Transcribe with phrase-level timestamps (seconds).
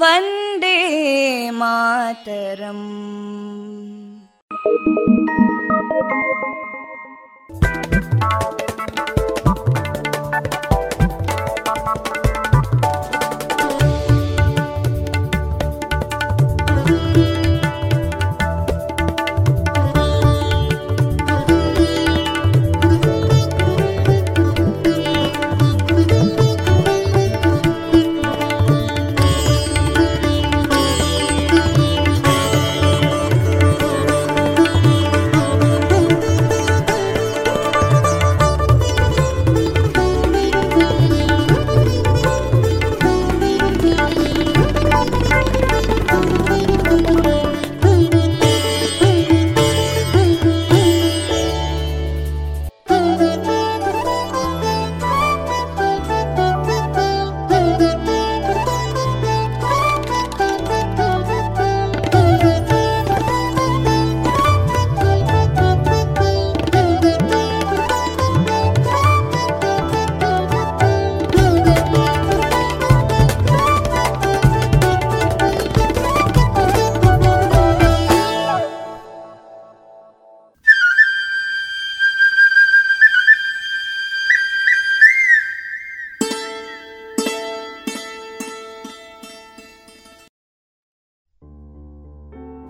[0.00, 0.76] वन्दे
[1.60, 2.86] मातरम्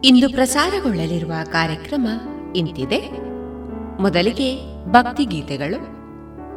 [0.08, 2.08] ಇಂದು ಪ್ರಸಾರಗೊಳ್ಳಲಿರುವ ಕಾರ್ಯಕ್ರಮ
[2.56, 3.00] ಇಂತಿದೆ.
[4.00, 4.48] ಮೊದಲಿಗೆ
[4.90, 5.78] ಭಕ್ತಿಗೀತೆಗಳು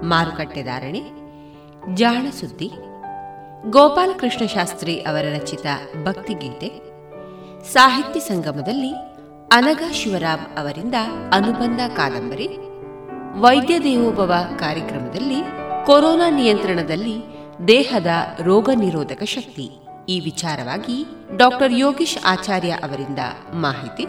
[0.07, 1.01] ಮಾರುಕಟ್ಟೆದಾರಣೆ
[1.93, 2.71] ಜಾಣ ಸುದ್ದಿ,
[3.69, 5.65] ಗೋಪಾಲಕೃಷ್ಣ ಶಾಸ್ತ್ರಿ ಅವರ ರಚಿತ
[6.03, 6.69] ಭಕ್ತಿಗೀತೆ
[7.73, 8.93] ಸಾಹಿತ್ಯ ಸಂಗಮದಲ್ಲಿ
[9.51, 10.95] ಅನಗ ಶಿವರಾಮ್ ಅವರಿಂದ
[11.33, 12.47] ಅನುಬಂಧ ಕಾದಂಬರಿ,
[13.41, 15.41] ವೈದ್ಯ ದೇವೋಭವ ಕಾರ್ಯಕ್ರಮದಲ್ಲಿ
[15.85, 17.17] ಕೊರೋನಾ ನಿಯಂತ್ರಣದಲ್ಲಿ
[17.67, 18.07] ದೇಹದ
[18.39, 19.80] ರೋಗ ನಿರೋಧಕ ಶಕ್ತಿ.
[20.11, 21.05] ಈ ವಿಚಾರವಾಗಿ
[21.37, 23.19] ಡಾಕ್ಟರ್ ಯೋಗೀಶ್ ಆಚಾರ್ಯ ಅವರಿಂದ
[23.53, 24.05] ಮಾಹಿತಿ.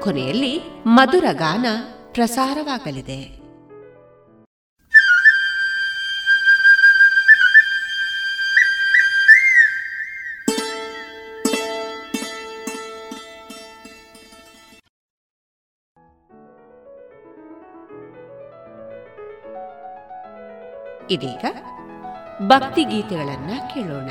[0.00, 1.66] ಕೊನೆಯಲ್ಲಿ ಮಧುರ ಗಾನ
[2.12, 3.42] ಪ್ರಸಾರವಾಗಲಿದೆ.
[21.10, 21.44] ಇದೀಗ
[22.48, 24.10] ಭಕ್ತಿ ಗೀತೆಗಳನ್ನ ಕೇಳೋಣ.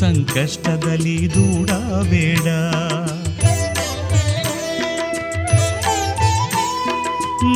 [0.00, 2.46] ಸಂಕಷ್ಟದಲ್ಲಿ ದೂಡಬೇಡ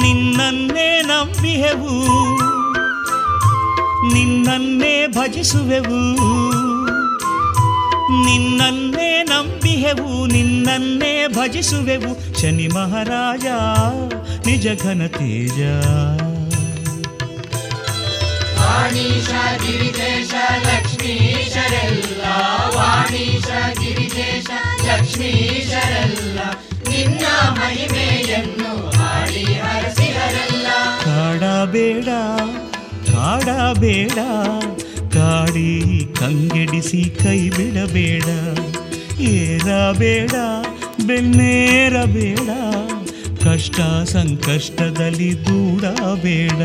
[0.02, 1.94] ನಿನ್ನನ್ನೇ ನಂಬಿಹೆವು,
[4.14, 6.00] ನಿನ್ನನ್ನೇ ಭಜಿಸುವೆವು,
[8.24, 12.40] ನಿನ್ನನ್ನೇ ನಂಬಿಹೆವು, ನಿನ್ನನ್ನೇ ಭಜಿಸುವೆವು.
[12.40, 13.46] ಶನಿ ಮಹಾರಾಜ,
[14.46, 15.58] ನಿಜ ಘನ ತೇಜ.
[31.04, 32.08] ಕಾಡಬೇಡ
[33.12, 34.18] ಕಾಡಬೇಡ
[35.14, 35.70] ಕಾಡಿ
[36.20, 38.26] ಕಂಗೆಡಿಸಿ ಕೈ ಬಿಡಬೇಡ.
[39.30, 40.34] ಏರಬೇಡ
[41.06, 42.48] ಬೆನ್ನೇರಬೇಡ
[43.44, 46.62] ಕಷ್ಟ ಸಂಕಷ್ಟದಲ್ಲಿ ದೂಡಬೇಡ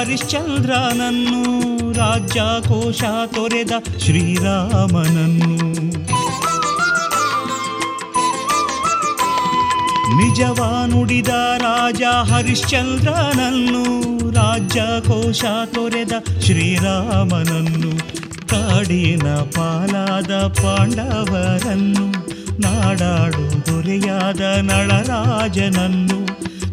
[0.00, 5.56] ಹರಿಶ್ಚಂದ್ರನನ್ನು ರಾಜ್ಯ ಕೋಶ ತೊರೆದ ಶ್ರೀರಾಮನನ್ನು.
[10.16, 13.84] ನಿಜವ ನುಡಿದ ರಾಜ ಹರಿಶ್ಚಂದ್ರನನ್ನು
[14.30, 17.98] ರಾಜ್ಯ ಕೋಶ ತೊರೆದ ಶ್ರೀರಾಮನನ್ನು.
[18.48, 22.06] ಕಾಡಿನ ಪಾಲಾದ ಪಾಂಡವರನ್ನು,
[22.60, 26.29] ನಾಡಾಡು ದೊರೆಯಾದ ನಳರಾಜನನ್ನು.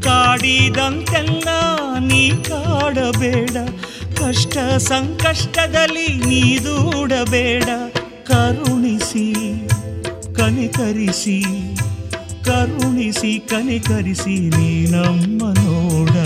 [0.07, 1.47] ಕಾಡಿದಂತೆಲ್ಲ
[1.99, 3.51] ನೀ ಕಾಡಬೇಡ.
[4.19, 7.63] ಕಷ್ಟ ಸಂಕಷ್ಟದಲ್ಲಿ ನೀ ದೂಡಬೇಡ.
[8.27, 9.33] ಕರುಣಿಸಿ
[10.35, 11.43] ಕನಿಕರಿಸಿ
[12.45, 16.16] ಕರುಣಿಸಿ ಕನಿಕರಿಸಿ ನೀ ನಮ್ಮ ನೋಡ.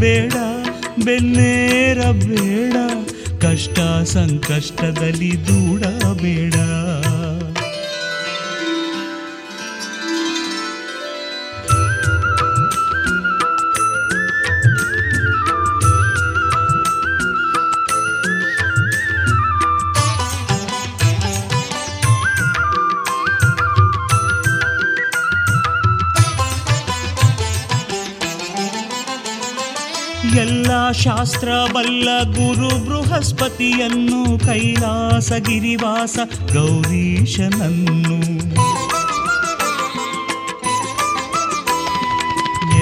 [0.00, 0.34] ಏರಬೇಡ
[1.04, 2.74] ಬೆನ್ನೇರಬೇಡ
[3.42, 3.78] ಕಷ್ಟ
[4.12, 6.56] ಸಂಕಷ್ಟದಲ್ಲಿ ದೂಡಬೇಡ
[31.78, 36.18] ಬಲ್ಲ ಗುರು ಬೃಹಸ್ಪತಿಯನ್ನು ಕೈಲಾಸ ಗಿರಿವಾಸ
[36.54, 38.18] ಗೌರೀಶನನ್ನು.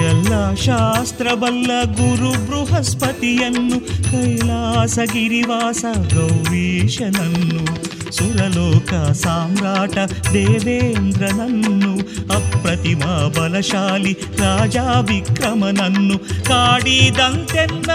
[0.05, 3.79] ಎಲ್ಲ ಶಾಸ್ತ್ರ ಬಲ್ಲ ಗುರು ಬೃಹಸ್ಪತಿಯನ್ನು
[4.11, 7.87] ಕೈಲಾಸ ಗಿರಿವಾಸ ಗೌರೀಶನನ್ನು.
[8.11, 9.97] ಸುರಲೋಕ ಸಾಮ್ರಾಟ
[10.33, 11.95] ದೇವೇಂದ್ರನನ್ನು,
[12.35, 13.03] ಅಪ್ರತಿಮ
[13.37, 17.91] ಬಲಶಾಲಿ ರಾಜ ವಿಕ್ರಮನನ್ನು, ಕಾಡಿದಂತೆನ್ನ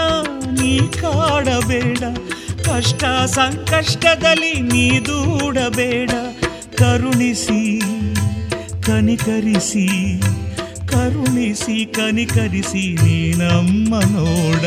[0.59, 1.99] ನೀ ಕಾಡಬೇಡ.
[2.65, 6.09] ಕಷ್ಟ ಸಂಕಷ್ಟದಲ್ಲಿ ನೀ ದೂಡಬೇಡ.
[6.77, 7.79] ಕರುಣಿಸಿ
[8.83, 9.87] ಕನಿಕರಿಸಿ
[10.87, 14.63] ಕರುಣಿಸಿ ಕನಿಕರಿಸಿ ನೀ ನಮ್ಮ ನೋಡ.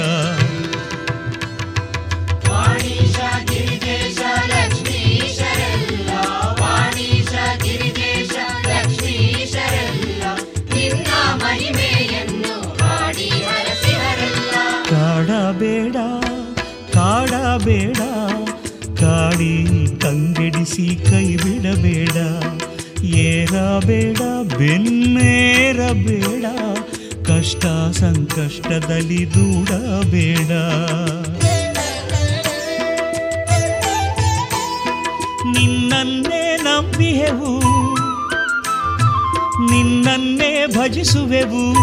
[17.57, 17.97] ಕಾಡಬೇಡ
[19.01, 22.16] ಕಾಡಿ ಕಂಗೆಡಿಸಿ ಕೈ ಬಿಡಬೇಡ.
[23.05, 24.19] ಏರಬೇಡ
[24.57, 26.45] ಬೆನ್ನೇರಬೇಡ.
[27.27, 30.51] ಕಷ್ಟ ಸಂಕಷ್ಟದಲ್ಲಿ ದೂಡಬೇಡ.
[35.57, 37.61] ನಿನ್ನನ್ನೇ ನಂಬಿಹೆವು.
[39.73, 41.77] ನಿನ್ನನ್ನೇ ಭಜಿಸುವೆವು.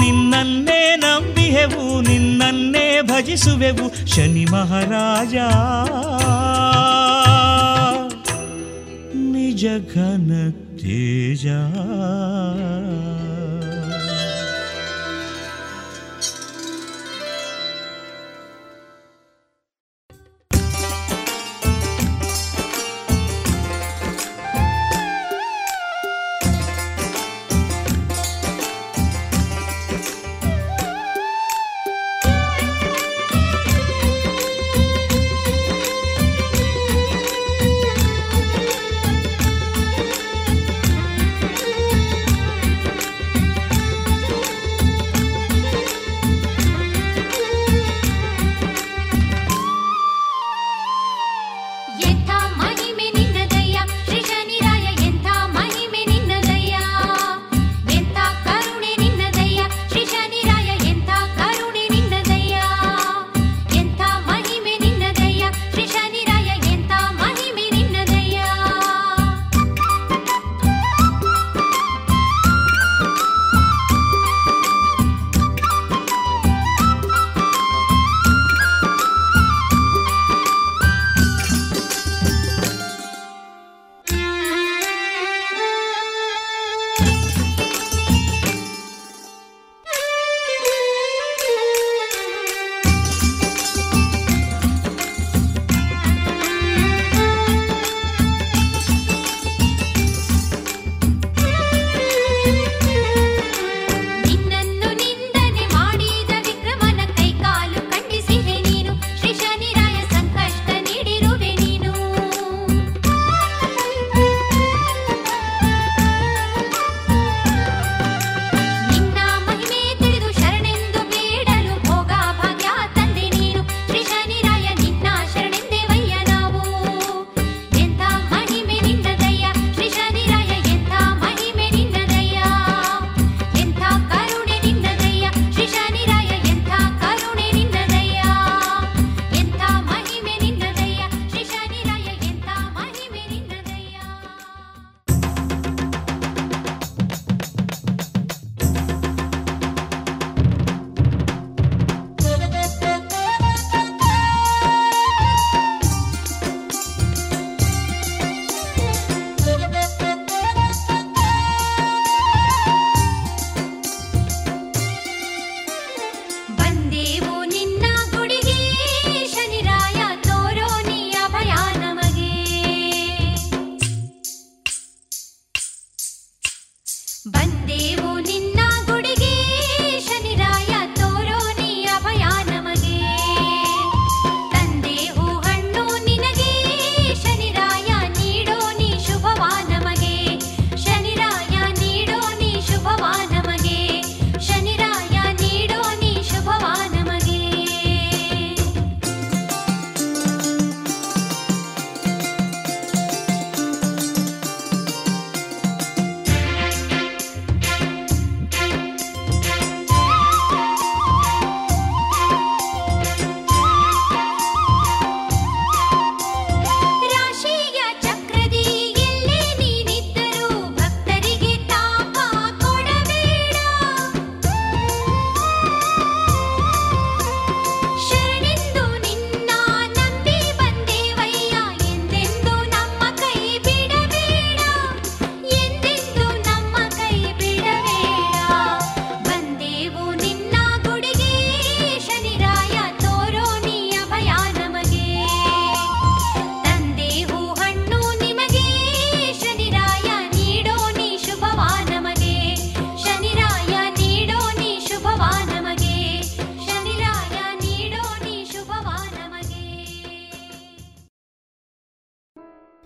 [0.00, 5.36] ನಿನ್ನನ್ನೇ ನಂಬಿಹೆವು ನಿನ್ನನ್ನೇ ಭಜಿಸುವೆವು ಶನಿ ಮಹಾರಾಜ
[9.32, 10.30] ನಿಜ ಘನ
[10.80, 11.46] ತೇಜ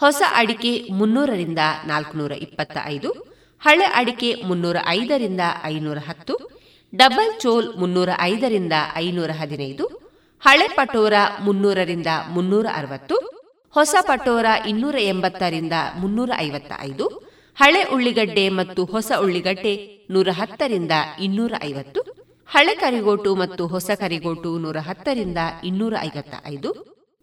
[0.00, 3.10] ಹೊಸ ಅಡಿಕೆ ಮುನ್ನೂರರಿಂದ ನಾಲ್ಕುನೂರ ಇಪ್ಪತ್ತ ಐದು
[3.62, 6.34] ಹಳೆ ಅಡಿಕೆ ಮುನ್ನೂರ ಐದರಿಂದ ಐನೂರ ಹತ್ತು,
[6.92, 9.84] ಡಬಲ್ ಚೋಲ್ ಮುನ್ನೂರ ಐದರಿಂದ ಐನೂರ ಹದಿನೈದು,
[10.42, 11.14] ಹಳೆ ಪಟೋರ
[11.46, 13.16] ಮುನ್ನೂರರಿಂದ ಮುನ್ನೂರ ಅರವತ್ತು,
[13.74, 17.06] ಹೊಸ ಪಟೋರ ಇನ್ನೂರ ಎಂಬತ್ತರಿಂದ ಮುನ್ನೂರ ಐವತ್ತ ಐದು
[17.56, 19.74] ಹಳೆ ಉಳ್ಳಿಗಡ್ಡೆ ಮತ್ತು ಹೊಸ ಉಳ್ಳಿಗಡ್ಡೆ
[20.10, 20.92] ನೂರ ಹತ್ತರಿಂದ
[21.26, 22.00] ಇನ್ನೂರ ಐವತ್ತು,
[22.48, 26.70] ಹಳೆ ಕರಿಗೋಟು ಮತ್ತು ಹೊಸ ಕರಿಗೋಟು ನೂರ ಹತ್ತರಿಂದ ಇನ್ನೂರ ಐವತ್ತ ಐದು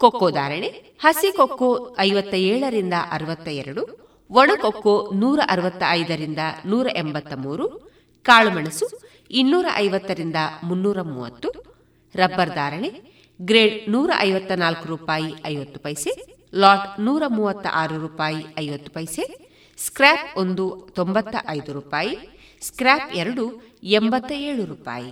[0.01, 0.69] ಕೊಕ್ಕೋ ಧಾರಣೆ,
[1.03, 3.83] ಹಸಿ ಕೊಕ್ಕೋ ಐವತ್ತ ಏಳರಿಂದ ಅರವತ್ತ ಎರಡು
[4.29, 7.65] ಒಣಕೊಕ್ಕೋ ನೂರ ಅರವತ್ತ ಐದರಿಂದ ನೂರ ಎಂಬತ್ತ ಮೂರು
[8.25, 8.87] ಕಾಳುಮೆಣಸು
[9.31, 11.49] ಇನ್ನೂರ ಐವತ್ತರಿಂದ ಮುನ್ನೂರ ಮೂವತ್ತು
[12.15, 12.89] ರಬ್ಬರ್ ಧಾರಣೆ,
[13.39, 16.11] ಗ್ರೇಡ್ ನೂರ ಐವತ್ತ ನಾಲ್ಕು ರೂಪಾಯಿ ಐವತ್ತು ಪೈಸೆ,
[16.53, 19.23] ಲಾಟ್ ನೂರ ಮೂವತ್ತ ಆರು ರೂಪಾಯಿ ಐವತ್ತು ಪೈಸೆ,
[19.77, 20.65] ಸ್ಕ್ರ್ಯಾಪ್ ಒಂದು
[20.95, 22.15] ತೊಂಬತ್ತ ಐದು ರೂಪಾಯಿ,
[22.61, 23.45] ಸ್ಕ್ರ್ಯಾಪ್ ಎರಡು
[23.83, 25.11] ಎಂಬತ್ತ ಏಳು ರೂಪಾಯಿ.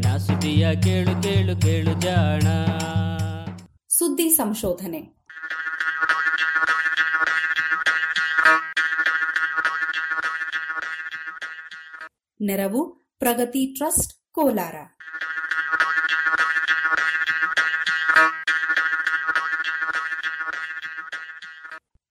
[0.00, 2.42] ಜಾಣ, ಸುದ್ದಿಯ ಕೇಳು ಕೇಳು ಕೇಳು ಜಾಣ.
[3.88, 5.00] ಸುದ್ದಿ ಸಂಶೋಧನೆ.
[12.40, 14.74] ನೆರವು, ಪ್ರಗತಿ ಟ್ರಸ್ಟ್, ಕೋಲಾರ.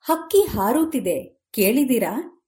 [0.01, 2.40] ಹಕ್ಕಿ ಹಾರುತ್ತಿದೆ ಕೇಳಿದಿರಾ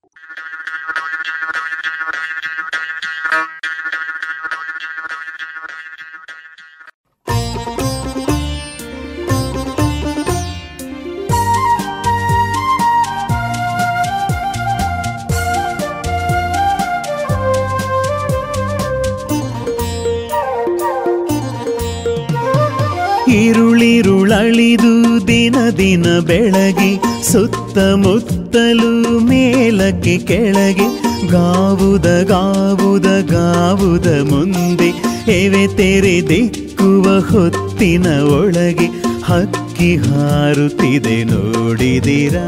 [25.94, 26.92] ದಿನ ಬೆಳಗಿ
[27.24, 30.86] ಸುತ್ತಮುತ್ತಲು ಮೇಲಕ್ಕೆ ಕೆಳಗೆ
[31.28, 34.90] ಗಾವುದ ಗಾವುದ ಗಾವುದ ಮುಂದೆ
[35.32, 38.88] ಎವೆ ತೆರೆ ದಿಕ್ಕುವ ಹೊತ್ತಿನ ಒಳಗೆ
[39.24, 42.48] ಹಕ್ಕಿ ಹಾರುತ್ತಿದೆ ನೋಡಿದಿರಾ?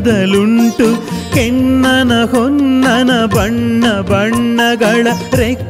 [0.00, 0.86] ಪಕ್ಕದಲುಂಟು
[1.34, 5.06] ಕೆನ್ನನ ಹೊನ್ನನ ಬಣ್ಣ ಬಣ್ಣಗಳ
[5.40, 5.67] ರೆಕ್ಕೆಗಳೆರಡು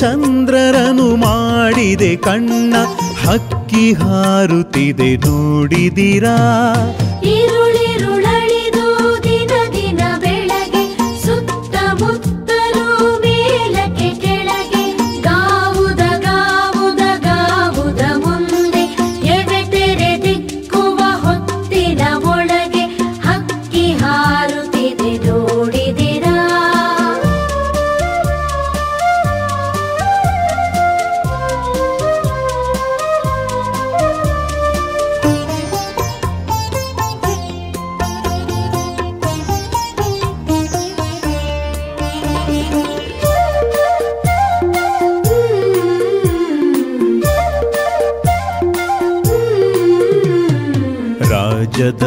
[0.00, 2.74] ಚಂದ್ರರನು ಮಾಡಿದೆ ಕಣ್ಣ
[3.24, 6.36] ಹಕ್ಕಿ ಹಾರುತ್ತಿದೆ ನೋಡಿದಿರಾ?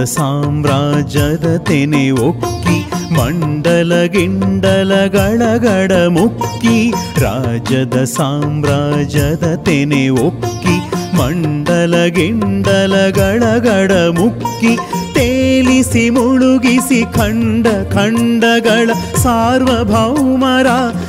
[0.06, 2.78] ಸಾಮ್ರಾಜ್ಯದ ತೆನೆ ಒಕ್ಕಿ,
[3.14, 10.78] ಮಂಡಲ ಗಿಂಡಲಗಳ ಗಡ ಮುಕ್ಕಿ ರಾಜದ ಸಾಮ್ರಾಜ್ಯದ ತೆನೆ ಒಕ್ಕಿ,
[11.18, 14.78] ಮಂಡಲ ಗಿಂಡಲಗಳಗಡ ಮುಕ್ಕಿ,
[15.14, 20.68] ತೇಲಿಸಿ ಮುಳುಗಿಸಿ ಖಂಡ ಖಂಡಗಳ ಸಾರ್ವಭೌಮರ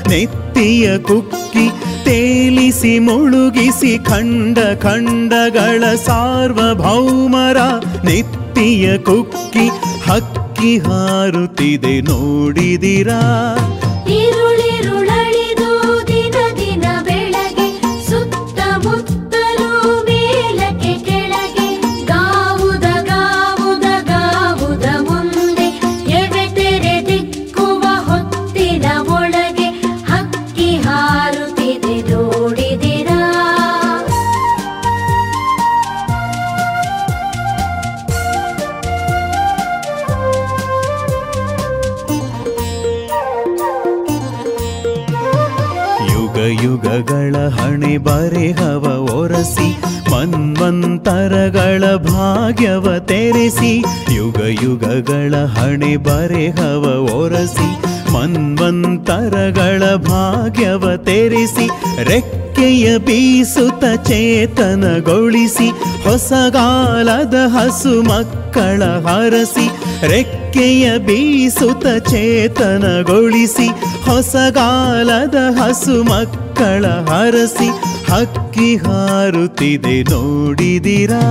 [0.08, 1.68] ನೆತ್ತಿಯ ಕುಕ್ಕಿ,
[2.04, 7.56] ತೇಲಿಸಿ ಮುಳುಗಿಸಿ ಖಂಡ ಖಂಡಗಳ ಸಾರ್ವಭೌಮರ
[8.62, 9.64] ನೆತ್ತಿಯ ಕುಕ್ಕಿ
[10.06, 13.20] ಹಕ್ಕಿ ಹಾರುತ್ತಿದೆ ನೋಡಿದಿರಾ?
[47.98, 48.84] ಬರೆಹವ
[49.14, 49.68] ಒರಸಿ
[50.12, 53.72] ಮನ್ವಂತರಗಳ ಭಾಗ್ಯವ ತೆರೆಸಿ
[54.14, 56.84] ಯುಗ ಯುಗಗಳ ಹಣೆ ಬರೆಹವ
[57.16, 57.68] ಒರಸಿ
[58.14, 61.66] ಮನ್ವಂತರಗಳ ಭಾಗ್ಯವ ತೆರೆಸಿ,
[62.02, 65.68] ರೆಕ್ಕೆಯ ಬೀಸುತ್ತ ಚೇತನಗೊಳಿಸಿ
[66.04, 69.66] ಹೊಸಗಾಲದ ಹಸು ಮಕ್ಕಳ ಹರಸಿ,
[70.06, 73.68] ರೆಕ್ಕೆಯ ಬೀಸುತ್ತ ಚೇತನಗೊಳಿಸಿ
[74.08, 77.70] ಹೊಸಗಾಲದ ಹಸು ಮಕ್ಕಳ ಹರಸಿ,
[78.12, 81.22] ಹಕ್ಕಿ ಹಾರುತ್ತಿದೆ ನೋಡಿದಿರಾ?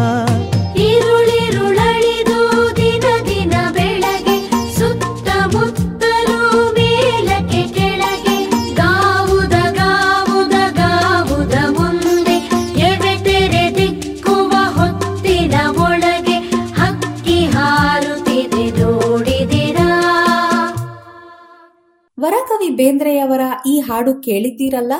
[22.21, 24.93] ವರಕವಿ ಬೇಂದ್ರೆಯವರ ಈ ಹಾಡು ಕೇಳಿದ್ದೀರಲ್ಲ?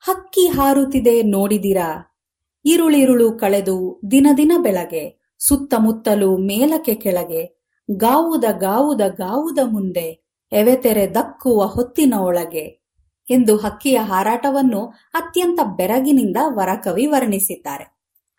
[0.00, 2.18] ಹಕ್ಕಿ ಹಾರುತ್ತಿದೆ ನೋಡಿದಿರಾ?
[2.64, 12.14] ಇರುಳಿರುಳು ಕಳೆದು ದಿನ ದಿನ ಬೆಳಗ್ಗೆ ಸುತ್ತಮುತ್ತಲು ಮೇಲಕ್ಕೆ ಕೆಳಗೆ, ಗಾವುದ ಗಾವುದ ಗಾವುದ ಮುಂದೆ, ಎವೆತೆರೆ ದಕ್ಕುವ ಹೊತ್ತಿನ
[12.14, 12.82] ಒಳಗೆ
[13.30, 14.80] ಎಂದು ಹಕ್ಕಿಯ ಹಾರಾಟವನ್ನು
[15.14, 17.84] ಅತ್ಯಂತ ಬೆರಗಿನಿಂದ ವರಕವಿ ವರ್ಣಿಸಿದ್ದಾರೆ.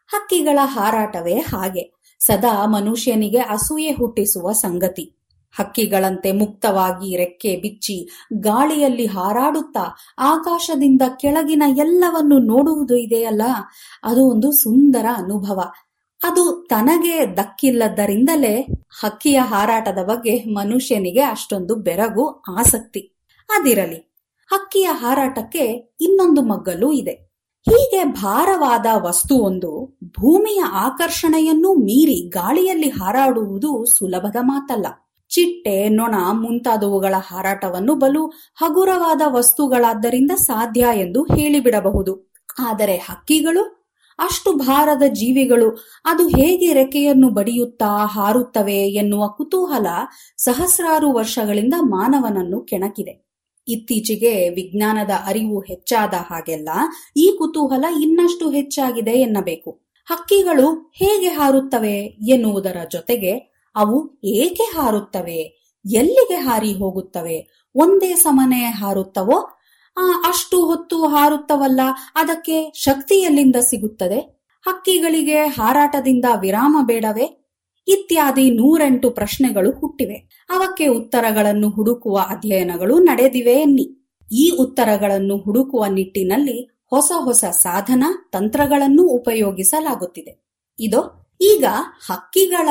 [0.08, 2.16] ಹಕ್ಕಿಗಳ ಹಾರಾಟವೇ ಹಾಗೆ.
[2.20, 5.17] ಸದಾ ಮನುಷ್ಯನಿಗೆ ಅಸೂಯೆ ಹುಟ್ಟಿಸುವ ಸಂಗತಿ.
[5.58, 13.42] ಹಕ್ಕಿಗಳಂತೆ ಮುಕ್ತವಾಗಿ ರೆಕ್ಕೆ ಬಿಚ್ಚಿ ಗಾಳಿಯಲ್ಲಿ ಹಾರಾಡುತ್ತಾ ಆಕಾಶದಿಂದ ಕೆಳಗಿನ ಎಲ್ಲವನ್ನು ನೋಡುವುದು ಇದೆಯಲ್ಲ?
[14.04, 15.62] ಅದು ಒಂದು ಸುಂದರ ಅನುಭವ.
[16.24, 18.62] ಅದು ತನಗೆ ದಕ್ಕಿಲ್ಲದರಿಂದಲೇ
[19.02, 23.00] ಹಕ್ಕಿಯ ಹಾರಾಟದ ಬಗ್ಗೆ ಮನುಷ್ಯನಿಗೆ ಅಷ್ಟೊಂದು ಬೆರಗು, ಆಸಕ್ತಿ.
[23.50, 24.14] ಅದಿರಲಿ,
[24.52, 27.28] ಹಕ್ಕಿಯ ಹಾರಾಟಕ್ಕೆ ಇನ್ನೊಂದು ಮಗ್ಗಲು ಇದೆ.
[27.70, 35.07] ಹೀಗೆ ಭಾರವಾದ ವಸ್ತುವೊಂದು ಭೂಮಿಯ ಆಕರ್ಷಣೆಯನ್ನು ಮೀರಿ ಗಾಳಿಯಲ್ಲಿ ಹಾರಾಡುವುದು ಸುಲಭದ ಮಾತಲ್ಲ.
[35.30, 42.34] ಚಿಟ್ಟೆ, ನೊಣ ಮುಂತಾದವುಗಳ ಹಾರಾಟವನ್ನು ಬಲು ಹಗುರವಾದ ವಸ್ತುಗಳಾದ್ದರಿಂದ ಸಾಧ್ಯ ಎಂದು ಹೇಳಿಬಿಡಬಹುದು.
[42.60, 43.78] ಆದರೆ ಹಕ್ಕಿಗಳು?
[44.20, 49.88] ಅಷ್ಟು ಭಾರದ ಜೀವಿಗಳು ಅದು ಹೇಗೆ ರೆಕ್ಕೆಯನ್ನು ಬಡಿಯುತ್ತಾ ಹಾರುತ್ತವೆ ಎನ್ನುವ ಕುತೂಹಲ
[50.38, 53.28] ಸಹಸ್ರಾರು ವರ್ಷಗಳಿಂದ ಮಾನವನನ್ನು ಕೆಣಕಿದೆ.
[53.68, 56.70] ಇತ್ತೀಚೆಗೆ ವಿಜ್ಞಾನದ ಅರಿವು ಹೆಚ್ಚಾದ ಹಾಗೆಲ್ಲ
[57.18, 59.72] ಈ ಕುತೂಹಲ ಇನ್ನಷ್ಟು ಹೆಚ್ಚಾಗಿದೆ ಎನ್ನಬೇಕು.
[60.10, 61.98] ಹಕ್ಕಿಗಳು ಹೇಗೆ ಹಾರುತ್ತವೆ
[62.30, 65.42] ಎನ್ನುವುದರ ಜೊತೆಗೆ ಅವು ಏಕೆ ಹಾರುತ್ತವೆ?
[65.86, 67.38] ಎಲ್ಲಿಗೆ ಹಾರಿ ಹೋಗುತ್ತವೆ?
[67.76, 69.50] ಒಂದೇ ಸಮನೆ ಹಾರುತ್ತವೋ?
[70.28, 71.82] ಅಷ್ಟು ಹೊತ್ತು ಹಾರುತ್ತವಲ್ಲ,
[72.16, 74.20] ಅದಕ್ಕೆ ಶಕ್ತಿ ಎಲ್ಲಿಂದ ಸಿಗುತ್ತದೆ?
[74.66, 77.28] ಹಕ್ಕಿಗಳಿಗೆ ಹಾರಾಟದಿಂದ ವಿರಾಮ ಬೇಡವೇ?
[77.88, 80.48] ಇತ್ಯಾದಿ ನೂರೆಂಟು ಪ್ರಶ್ನೆಗಳು ಹುಟ್ಟಿವೆ.
[80.50, 83.86] ಅವಕ್ಕೆ ಉತ್ತರಗಳನ್ನು ಹುಡುಕುವ ಅಧ್ಯಯನಗಳು ನಡೆದಿವೆ ಎನ್ನಿ.
[84.34, 86.58] ಈ ಉತ್ತರಗಳನ್ನು ಹುಡುಕುವ ನಿಟ್ಟಿನಲ್ಲಿ
[86.90, 90.34] ಹೊಸ ಹೊಸ ಸಾಧನ, ತಂತ್ರಗಳನ್ನು ಉಪಯೋಗಿಸಲಾಗುತ್ತಿದೆ.
[90.80, 91.66] ಇದು ಈಗ
[92.08, 92.70] ಹಕ್ಕಿಗಳ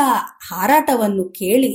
[0.49, 1.73] ಹಾರಾಟವನ್ನು ಕೇಳಿ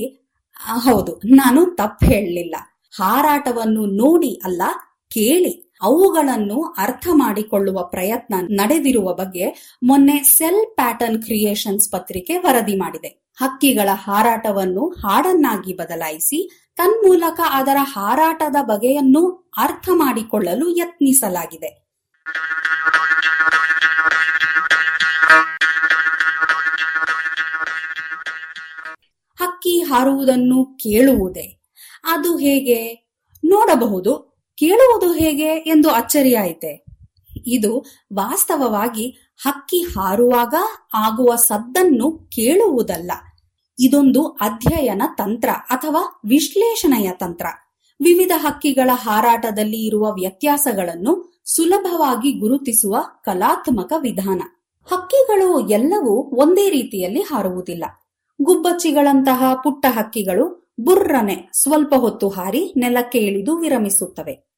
[0.84, 2.54] ಹೌದು, ನಾನು ತಪ್ಪು ಹೇಳಲಿಲ್ಲ.
[2.98, 4.62] ಹಾರಾಟವನ್ನು ನೋಡಿ ಅಲ್ಲ,
[5.10, 5.52] ಕೇಳಿ.
[5.82, 9.46] ಅವುಗಳನ್ನು ಅರ್ಥ ಮಾಡಿಕೊಳ್ಳುವ ಪ್ರಯತ್ನ ನಡೆದಿರುವ ಬಗ್ಗೆ
[9.82, 13.10] ಮೊನ್ನೆ ಸೆಲ್ ಪ್ಯಾಟರ್ನ್ ಕ್ರಿಯೇಷನ್ಸ್ ಪತ್ರಿಕೆ ವರದಿ ಮಾಡಿದೆ.
[13.40, 16.40] ಹಕ್ಕಿಗಳ ಹಾರಾಟವನ್ನು ಹಾಡನ್ನಾಗಿ ಬದಲಾಯಿಸಿ,
[16.76, 21.70] ತನ್ಮೂಲಕ ಅದರ ಹಾರಾಟದ ಬಗೆಯನ್ನು ಅರ್ಥ ಮಾಡಿಕೊಳ್ಳಲು ಯತ್ನಿಸಲಾಗಿದೆ.
[29.72, 31.62] ಹಕ್ಕಿ ಹಾರುವುದನ್ನು ಕೇಳುವುದೇ?
[32.04, 33.08] ಅದು ಹೇಗೆ?
[33.44, 34.38] ನೋಡಬಹುದು.
[34.58, 36.84] ಕೇಳುವುದು ಹೇಗೆ ಎಂದು ಅಚ್ಚರಿಯಾಯಿತೆ?
[37.46, 40.54] ಇದು ವಾಸ್ತವವಾಗಿ ಹಕ್ಕಿ ಹಾರುವಾಗ
[40.94, 43.12] ಆಗುವ ಸದ್ದನ್ನು ಕೇಳುವುದಲ್ಲ.
[43.80, 47.46] ಇದೊಂದು ಅಧ್ಯಯನ ತಂತ್ರ ಅಥವಾ ವಿಶ್ಲೇಷಣೆಯ ತಂತ್ರ.
[48.02, 54.42] ವಿವಿಧ ಹಕ್ಕಿಗಳ ಹಾರಾಟದಲ್ಲಿ ಇರುವ ವ್ಯತ್ಯಾಸಗಳನ್ನು ಸುಲಭವಾಗಿ ಗುರುತಿಸುವ ಕಲಾತ್ಮಕ ವಿಧಾನ.
[54.92, 57.84] ಹಕ್ಕಿಗಳು ಎಲ್ಲವೂ ಒಂದೇ ರೀತಿಯಲ್ಲಿ ಹಾರುವುದಿಲ್ಲ.
[58.42, 64.48] ಗುಬ್ಬಚ್ಚಿಗಳಂತಹ ಪುಟ್ಟ ಹಕ್ಕಿಗಳು ಬುರ್ರನೆ ಸ್ವಲ್ಪ ಹೊತ್ತು ಹಾರಿ ನೆಲಕ್ಕೆ ಇಳಿದು ವಿರಮಿಸುತ್ತವೆ.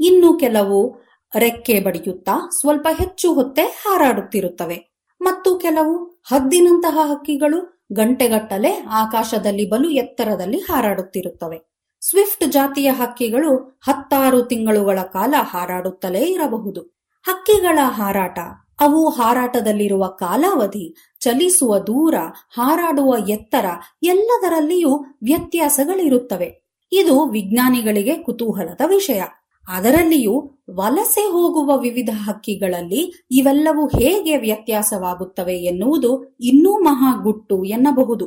[0.00, 1.00] ಇನ್ನು ಕೆಲವು
[1.38, 4.94] ರೆಕ್ಕೆ ಬಡಿಯುತ್ತಾ ಸ್ವಲ್ಪ ಹೆಚ್ಚು ಹೊತ್ತೆ ಹಾರಾಡುತ್ತಿರುತ್ತವೆ.
[5.20, 11.74] ಮತ್ತು ಕೆಲವು ಹದ್ದಿನಂತಹ ಹಕ್ಕಿಗಳು ಗಂಟೆಗಟ್ಟಲೆ ಆಕಾಶದಲ್ಲಿ ಬಲು ಎತ್ತರದಲ್ಲಿ ಹಾರಾಡುತ್ತಿರುತ್ತವೆ.
[12.00, 16.80] ಸ್ವಿಫ್ಟ್ ಜಾತಿಯ ಹಕ್ಕಿಗಳು ಹತ್ತಾರು ತಿಂಗಳುಗಳ ಕಾಲ ಹಾರಾಡುತ್ತಲೇ ಇರಬಹುದು.
[17.22, 18.38] ಹಕ್ಕಿಗಳ ಹಾರಾಟ,
[18.80, 22.14] ಅವು ಹಾರಾಟದಲ್ಲಿರುವ ಕಾಲಾವಧಿ ಚಲಿಸುವ ದೂರ,
[22.48, 23.64] ಹಾರಾಡುವ ಎತ್ತರ
[24.02, 26.64] ಎಲ್ಲದರಲ್ಲಿಯೂ ವ್ಯತ್ಯಾಸಗಳಿರುತ್ತವೆ.
[26.92, 29.22] ಇದು ವಿಜ್ಞಾನಿಗಳಿಗೆ ಕುತೂಹಲದ ವಿಷಯ.
[29.68, 38.26] ಅದರಲ್ಲಿಯೂ ವಲಸೆ ಹೋಗುವ ವಿವಿಧ ಹಕ್ಕಿಗಳಲ್ಲಿ ಇವೆಲ್ಲವೂ ಹೇಗೆ ವ್ಯತ್ಯಾಸವಾಗುತ್ತವೆ ಎನ್ನುವುದು ಇನ್ನೂ ಮಹಾ ಗುಟ್ಟು ಎನ್ನಬಹುದು.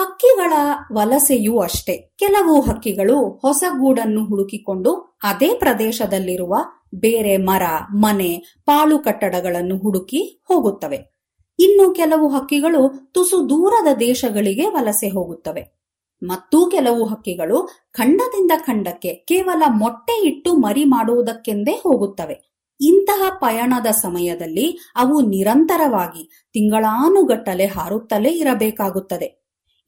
[0.00, 0.52] ಹಕ್ಕಿಗಳ
[0.92, 2.14] ವಲಸೆಯೂ ಅಷ್ಟೇ.
[2.18, 6.56] ಕೆಲವು ಹಕ್ಕಿಗಳು ಹೊಸ ಗೂಡನ್ನು ಹುಡುಕಿಕೊಂಡು ಅದೇ ಪ್ರದೇಶದಲ್ಲಿರುವ
[6.94, 11.17] ಬೇರೆ ಮರ, ಮನೆ, ಪಾಳು ಕಟ್ಟಡಗಳನ್ನು ಹುಡುಕಿ ಹೋಗುತ್ತವೆ.
[11.58, 15.78] ಇನ್ನು ಕೆಲವು ಹಕ್ಕಿಗಳು ತುಸು ದೂರದ ದೇಶಗಳಿಗೆ ವಲಸೆ ಹೋಗುತ್ತವೆ.
[16.22, 22.48] ಮತ್ತು ಕೆಲವು ಹಕ್ಕಿಗಳು ಖಂಡದಿಂದ ಖಂಡಕ್ಕೆ ಕೇವಲ ಮೊಟ್ಟೆ ಇಟ್ಟು ಮರಿ ಮಾಡುವುದಕ್ಕೆಂದೇ ಹೋಗುತ್ತವೆ.
[22.80, 29.38] ಇಂತಹ ಪಯಣದ ಸಮಯದಲ್ಲಿ ಅವು ನಿರಂತರವಾಗಿ ತಿಂಗಳಾನುಗಟ್ಟಲೆ ಹಾರುತ್ತಲೇ ಇರಬೇಕಾಗುತ್ತದೆ.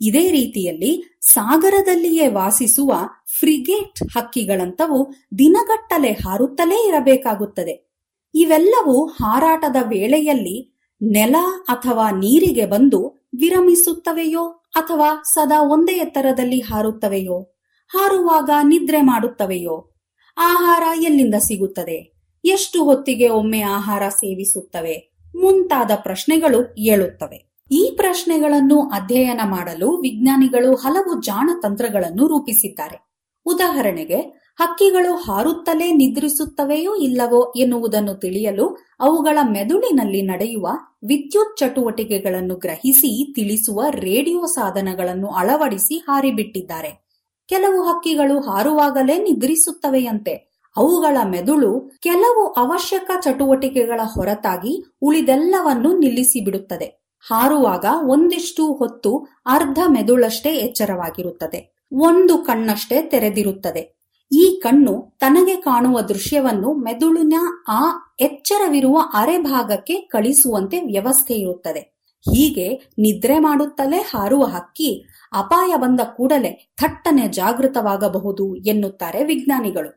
[0.01, 2.95] ಇದೇ ರೀತಿಯಲ್ಲಿ ಸಾಗರದಲ್ಲಿಯೇ ವಾಸಿಸುವ
[3.39, 7.91] ಫ್ರಿಗೇಟ್ ಹಕ್ಕಿಗಳಂತವು ದಿನಗಟ್ಟಲೆ ಹಾರುತ್ತಲೇ ಇರಬೇಕಾಗುತ್ತದೆ.
[8.35, 11.37] ಇವೆಲ್ಲವೂ ಹಾರಾಟದ ವೇಳೆಯಲ್ಲಿ ನೆಲ
[11.69, 14.45] ಅಥವಾ ನೀರಿಗೆ ಬಂದು ವಿರಮಿಸುತ್ತವೆಯೋ
[14.77, 17.57] ಅಥವಾ ಸದಾ ಒಂದೇ ಎತ್ತರದಲ್ಲಿ ಹಾರುತ್ತವೆಯೋ?
[17.89, 20.03] ಹಾರುವಾಗ ನಿದ್ರೆ ಮಾಡುತ್ತವೆಯೋ?
[20.39, 22.15] ಆಹಾರ ಎಲ್ಲಿಂದ ಸಿಗುತ್ತದೆ?
[22.45, 25.11] ಎಷ್ಟು ಹೊತ್ತಿಗೆ ಒಮ್ಮೆ ಆಹಾರ ಸೇವಿಸುತ್ತವೆ?
[25.37, 27.51] ಮುಂತಾದ ಪ್ರಶ್ನೆಗಳು ಏಳುತ್ತವೆ.
[27.73, 33.11] ಈ ಪ್ರಶ್ನೆಗಳನ್ನು ಅಧ್ಯಯನ ಮಾಡಲು ವಿಜ್ಞಾನಿಗಳು ಹಲವು ಜಾಣ ತಂತ್ರಗಳನ್ನು ರೂಪಿಸಿದ್ದಾರೆ.
[33.47, 40.69] ಉದಾಹರಣೆಗೆ ಹಕ್ಕಿಗಳು ಹಾರುತ್ತಲೇ ನಿದ್ರಿಸುತ್ತವೆಯೋ ಇಲ್ಲವೋ ಎನ್ನುವುದನ್ನು ತಿಳಿಯಲು ಅವುಗಳ ಮೆದುಳಿನಲ್ಲಿ ನಡೆಯುವ
[41.05, 47.07] ವಿದ್ಯುತ್ ಚಟುವಟಿಕೆಗಳನ್ನು ಗ್ರಹಿಸಿ ತಿಳಿಸುವ ರೇಡಿಯೋ ಸಾಧನಗಳನ್ನು ಅಳವಡಿಸಿ ಹಾರಿಬಿಟ್ಟಿದ್ದಾರೆ.
[47.49, 50.51] ಕೆಲವು ಹಕ್ಕಿಗಳು ಹಾರುವಾಗಲೇ ನಿದ್ರಿಸುತ್ತವೆಯಂತೆ.
[50.77, 57.09] ಅವುಗಳ ಮೆದುಳು ಕೆಲವು ಅವಶ್ಯಕ ಚಟುವಟಿಕೆಗಳ ಹೊರತಾಗಿ ಉಳಿದೆಲ್ಲವನ್ನು ನಿಲ್ಲಿಸಿಬಿಡುತ್ತದೆ.
[57.31, 61.87] ಹಾರುವಾಗ ಒಂದಿಷ್ಟು ಹೊತ್ತು ಅರ್ಧ ಮೆದುಳಷ್ಟೇ ಎಚ್ಚರವಾಗಿರುತ್ತದೆ.
[61.93, 64.00] ಒಂದು ಕಣ್ಣಷ್ಟೇ ತೆರೆದಿರುತ್ತದೆ.
[64.33, 67.35] ಈ ಕಣ್ಣು ತನಗೆ ಕಾಣುವ ದೃಶ್ಯವನ್ನು ಮೆದುಳಿನ
[67.69, 67.81] ಆ
[68.21, 72.69] ಎಚ್ಚರವಿರುವ ಅರೆಭಾಗಕ್ಕೆ ಕಳಿಸುವಂತೆ ವ್ಯವಸ್ಥೆ ಇರುತ್ತದೆ ಹೀಗೆ
[72.99, 79.91] ನಿದ್ರೆ ಮಾಡುತ್ತಲೇ ಹಾರುವ ಹಕ್ಕಿ ಅಪಾಯ ಬಂದ ಕೂಡಲೇ ಥಟ್ಟನೆ ಜಾಗೃತವಾಗಬಹುದು ಎನ್ನುತ್ತಾರೆ ವಿಜ್ಞಾನಿಗಳು.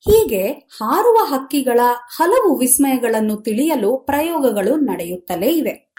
[0.00, 1.80] ಹೀಗೆ ಹಾರುವ ಹಕ್ಕಿಗಳ
[2.16, 5.92] ಹಲವು ವಿಸ್ಮಯಗಳನ್ನು ತಿಳಿಯಲು ಪ್ರಯೋಗಗಳು ನಡೆಯುತ್ತಲೇ ಇವೆ.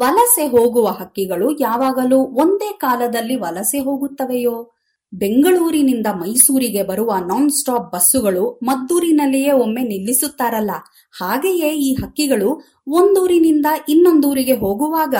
[0.00, 4.72] ವಲಸೆ ಹೋಗುವ ಹಕ್ಕಿಗಳು ಯಾವಾಗಲೂ ಒಂದೇ ಕಾಲದಲ್ಲಿ ವಲಸೆ ಹೋಗುತ್ತವೆಯೋ?
[5.12, 10.70] ಬೆಂಗಳೂರಿನಿಂದ ಮೈಸೂರಿಗೆ ಬರುವ ನಾನ್ ಸ್ಟಾಪ್ ಬಸ್ಸುಗಳು ಮದ್ದೂರಿನಲ್ಲಿಯೇ ಒಮ್ಮೆ ನಿಲ್ಲಿಸುತ್ತಾರಲ್ಲ.
[11.20, 15.14] ಹಾಗೆಯೇ ಈ ಹಕ್ಕಿಗಳು ಒಂದೂರಿನಿಂದ ಇನ್ನೊಂದೂರಿಗೆ ಹೋಗುವಾಗ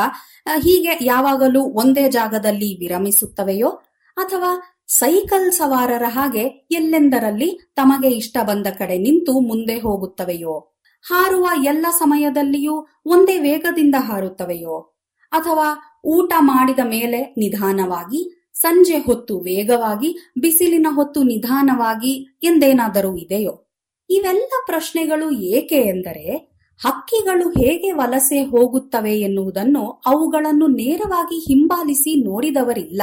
[0.59, 3.69] ಹೀಗೆ ಯಾವಾಗಲೂ ಒಂದೇ ಜಾಗದಲ್ಲಿ ವಿರಮಿಸುತ್ತವೆಯೋ?
[4.17, 10.70] ಅಥವಾ ಸೈಕಲ್ ಸವಾರರ ಹಾಗೆ ಎಲ್ಲೆಂದರಲ್ಲಿ ತಮಗೆ ಇಷ್ಟ ಬಂದ ಕಡೆ ನಿಂತು ಮುಂದೆ ಹೋಗುತ್ತವೆಯೋ?
[11.03, 14.97] ಹಾರುವ ಎಲ್ಲ ಸಮಯದಲ್ಲಿಯೂ ಒಂದೇ ವೇಗದಿಂದ ಹಾರುತ್ತವೆಯೋ?
[15.33, 23.71] ಅಥವಾ ಊಟ ಮಾಡಿದ ಮೇಲೆ ನಿಧಾನವಾಗಿ, ಸಂಜೆ ಹೊತ್ತು ವೇಗವಾಗಿ, ಬಿಸಿಲಿನ ಹೊತ್ತು ನಿಧಾನವಾಗಿ ಎಂದೇನಾದರೂ ಇದೆಯೋ?
[24.11, 26.51] ಇವೆಲ್ಲ ಪ್ರಶ್ನೆಗಳು ಏಕೆ ಎಂದರೆ,
[26.87, 33.03] ಹಕ್ಕಿಗಳು ಹೇಗೆ ವಲಸೆ ಹೋಗುತ್ತವೆ ಎನ್ನುವುದನ್ನು ಅವುಗಳನ್ನು ನೇರವಾಗಿ ಹಿಂಬಾಲಿಸಿ ನೋಡಿದವರಿಲ್ಲ.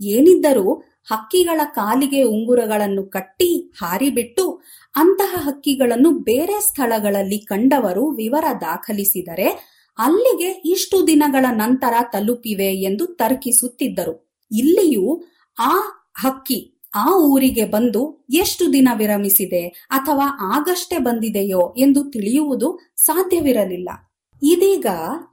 [0.00, 0.74] ಏನಿದ್ದರೂ
[1.12, 4.62] ಹಕ್ಕಿಗಳ ಕಾಲಿಗೆ ಉಂಗುರಗಳನ್ನು ಕಟ್ಟಿ ಹಾರಿಬಿಟ್ಟು
[4.98, 9.48] ಅಂತಹ ಹಕ್ಕಿಗಳನ್ನು ಬೇರೆ ಸ್ಥಳಗಳಲ್ಲಿ ಕಂಡವರು ವಿವರ ದಾಖಲಿಸಿದರೆ
[9.98, 14.14] ಅಲ್ಲಿಗೆ ಇಷ್ಟು ದಿನಗಳ ನಂತರ ತಲುಪಿವೆ ಎಂದು ತರ್ಕಿಸುತ್ತಿದ್ದರು.
[14.50, 15.22] ಇಲ್ಲಿಯೂ
[15.58, 15.72] ಆ
[16.18, 23.88] ಹಕ್ಕಿ ಆ ಊರಿಗೆ ಬಂದು ಎಷ್ಟು ದಿನ ವಿರಮಿಸಿದೆ ಅಥವಾ ಆಗಷ್ಟೇ ಬಂದಿದೆಯೋ ಎಂದು ತಿಳಿಯುವುದು ಸಾಧ್ಯವಿರಲಿಲ್ಲ.
[24.42, 24.86] ಇದೀಗ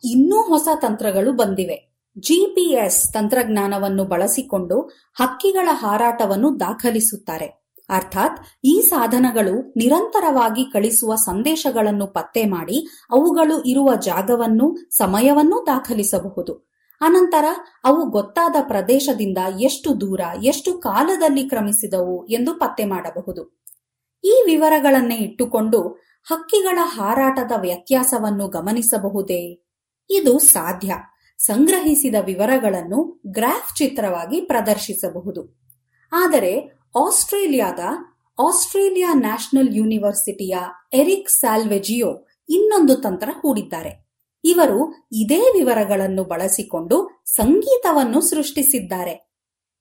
[0.03, 1.77] ಇನ್ನೂ ಹೊಸ ತಂತ್ರಗಳು ಬಂದಿವೆ.
[2.19, 4.77] ಜಿಪಿಎಸ್ ತಂತ್ರಜ್ಞಾನವನ್ನು ಬಳಸಿಕೊಂಡು
[5.13, 7.64] ಹಕ್ಕಿಗಳ ಹಾರಾಟವನ್ನು ದಾಖಲಿಸುತ್ತಾರೆ.
[7.89, 16.71] ಅರ್ಥಾತ್ ಈ ಸಾಧನಗಳು ನಿರಂತರವಾಗಿ ಕಳಿಸುವ ಸಂದೇಶಗಳನ್ನು ಪತ್ತೆ ಮಾಡಿ ಅವುಗಳು ಇರುವ ಜಾಗವನ್ನು, ಸಮಯವನ್ನೂ ದಾಖಲಿಸಬಹುದು.
[17.01, 17.45] ಅನಂತರ
[17.83, 23.63] ಅವು ಗೊತ್ತಾದ ಪ್ರದೇಶದಿಂದ ಎಷ್ಟು ದೂರ, ಎಷ್ಟು ಕಾಲದಲ್ಲಿ ಕ್ರಮಿಸಿದವು ಎಂದು ಪತ್ತೆ ಮಾಡಬಹುದು.
[24.23, 25.87] ಈ ವಿವರಗಳನ್ನೇ ಇಟ್ಟುಕೊಂಡು
[26.23, 29.67] ಹಕ್ಕಿಗಳ ಹಾರಾಟದ ವ್ಯತ್ಯಾಸವನ್ನು ಗಮನಿಸಬಹುದೇ?
[30.09, 30.93] ಇದು ಸಾಧ್ಯ.
[31.37, 35.65] ಸಂಗ್ರಹಿಸಿದ ವಿವರಗಳನ್ನು ಗ್ರಾಫ್ ಚಿತ್ರವಾಗಿ ಪ್ರದರ್ಶಿಸಬಹುದು.
[36.11, 37.79] ಆದರೆ ಆಸ್ಟ್ರೇಲಿಯಾದ
[38.47, 40.57] ಆಸ್ಟ್ರೇಲಿಯಾ ನ್ಯಾಷನಲ್ ಯೂನಿವರ್ಸಿಟಿಯ
[40.93, 44.07] ಎರಿಕ್ ಸ್ಯಾಲ್ವೆಜಿಯೋ ಇನ್ನೊಂದು ತಂತ್ರ ಹೂಡಿದ್ದಾರೆ.
[44.43, 49.11] ಇವರು ಇದೇ ವಿವರಗಳನ್ನು ಬಳಸಿಕೊಂಡು ಸಂಗೀತವನ್ನು ಸೃಷ್ಟಿಸಿದ್ದಾರೆ.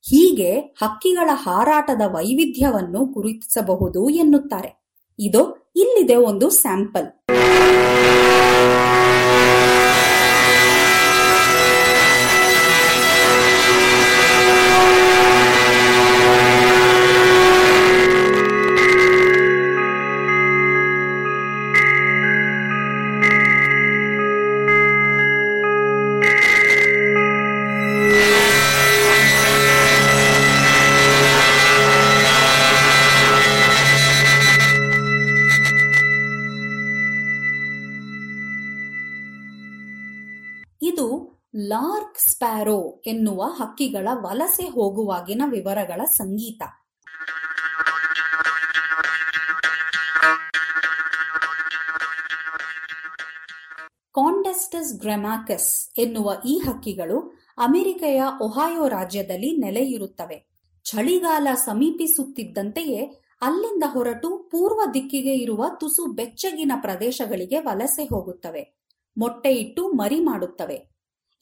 [0.00, 4.84] ಹೀಗೆ ಹಕ್ಕಿಗಳ ಹಾರಾಟದ ವೈವಿಧ್ಯವನ್ನು ಗುರುತಿಸಬಹುದು ಎನ್ನುತ್ತಾರೆ.
[5.18, 7.06] ಇದು ಇಲ್ಲಿದೆ ಒಂದು ಸ್ಯಾಂಪಲ್.
[42.64, 46.62] ಸ್ಪ್ಯಾರೋ ಎನ್ನುವ ಹಕ್ಕಿಗಳ ವಲಸೆ ಹೋಗುವಾಗಿನ ವಿವರಗಳ ಸಂಗೀತ.
[54.14, 60.46] ಕಾಂಡೆಸ್ಟಸ್ ಗ್ರೆಮಾಕಸ್ ಎನ್ನುವ ಈ ಹಕ್ಕಿಗಳು ಅಮೆರಿಕೆಯ ಒಹಾಯೋ ರಾಜ್ಯದಲ್ಲಿ ನೆಲೆಯಿರುತ್ತವೆ.
[60.84, 68.74] ಚಳಿಗಾಲ ಸಮೀಪಿಸುತ್ತಿದ್ದಂತೆಯೇ ಅಲ್ಲಿಂದ ಹೊರಟು ಪೂರ್ವ ದಿಕ್ಕಿಗೆ ಇರುವ ತುಸು ಬೆಚ್ಚಗಿನ ಪ್ರದೇಶಗಳಿಗೆ ವಲಸೆ ಹೋಗುತ್ತವೆ.
[69.18, 70.93] ಮೊಟ್ಟೆ ಇಟ್ಟು ಮರಿ ಮಾಡುತ್ತವೆ.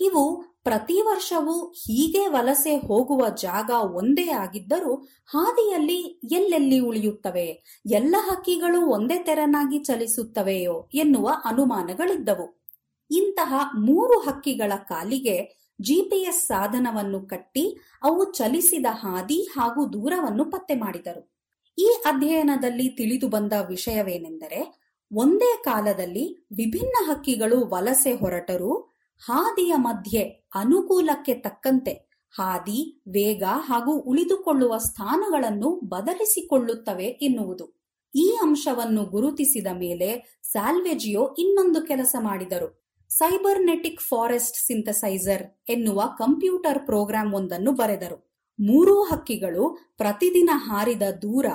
[0.02, 4.94] ಇವು ಪ್ರತಿ ವರ್ಷವೂ ಹೀಗೆ ವಲಸೆ ಹೋಗುವ ಜಾಗ ಒಂದೇ ಆಗಿದ್ದರೂ
[5.26, 7.80] ಹಾದಿಯಲ್ಲಿ ಎಲ್ಲೆಲ್ಲಿ ಉಳಿಯುತ್ತವೆ?
[7.86, 12.62] ಎಲ್ಲ ಹಕ್ಕಿಗಳು ಒಂದೇ ತೆರನಾಗಿ ಚಲಿಸುತ್ತವೆಯೋ ಎನ್ನುವ ಅನುಮಾನಗಳಿದ್ದವು.
[13.10, 21.32] ಇಂತಹ ಮೂರು ಹಕ್ಕಿಗಳ ಕಾಲಿಗೆ ಜಿಪಿಎಸ್ ಸಾಧನವನ್ನು ಕಟ್ಟಿ ಅವು ಚಲಿಸಿದ ಹಾದಿ ಹಾಗೂ ದೂರವನ್ನು ಪತ್ತೆ ಮಾಡಿದರು.
[21.78, 24.82] ಈ ಅಧ್ಯಯನದಲ್ಲಿ ತಿಳಿದು ಬಂದ ವಿಷಯವೇನೆಂದರೆ,
[25.14, 28.91] ಒಂದೇ ಕಾಲದಲ್ಲಿ ವಿಭಿನ್ನ ಹಕ್ಕಿಗಳು ವಲಸೆ ಹೊರಟರೂ
[29.24, 30.22] ಹಾದಿಯ ಮಧ್ಯೆ
[30.54, 31.92] ಅನುಕೂಲಕ್ಕೆ ತಕ್ಕಂತೆ
[32.38, 37.66] ಹಾದಿ, ವೇಗ ಹಾಗೂ ಉಳಿದುಕೊಳ್ಳುವ ಸ್ಥಾನಗಳನ್ನು ಬದಲಿಸಿಕೊಳ್ಳುತ್ತವೆ ಎನ್ನುವುದು.
[38.14, 42.90] ಈ ಅಂಶವನ್ನು ಗುರುತಿಸಿದ ಮೇಲೆ ಸ್ಯಾಲ್ವೆಜಿಯೋ ಇನ್ನೊಂದು ಕೆಲಸ ಮಾಡಿದರು.
[43.10, 48.18] ಸೈಬರ್ನೆಟಿಕ್ ಫಾರೆಸ್ಟ್ ಸಿಂಥಸೈಸರ್ ಎನ್ನುವ ಕಂಪ್ಯೂಟರ್ ಪ್ರೋಗ್ರಾಂ ಒಂದನ್ನು ಬರೆದರು.
[48.58, 51.46] ಮೂರೂ ಹಕ್ಕಿಗಳು ಪ್ರತಿದಿನ ಹಾರಿದ ದೂರ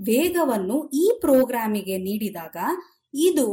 [0.00, 2.56] ವೇಗವನ್ನು ಈ ಪ್ರೋಗ್ರಾಮಿಗೆ ನೀಡಿದಾಗ
[3.14, 3.46] ಇದು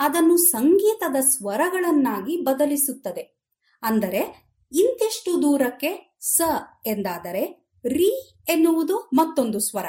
[0.00, 3.40] ಅದನ್ನು ಸಂಗೀತದ ಸ್ವರಗಳನ್ನಾಗಿ ಬದಲಿಸುತ್ತದೆ.
[3.82, 6.40] ಅಂದರೆ, ಇಂತಿಷ್ಟು ದೂರಕ್ಕೆ ಸ
[6.86, 9.84] ಎಂದಾದರೆ, ರಿ ಎನ್ನುವುದು ಮತ್ತೊಂದು ಸ್ವರ.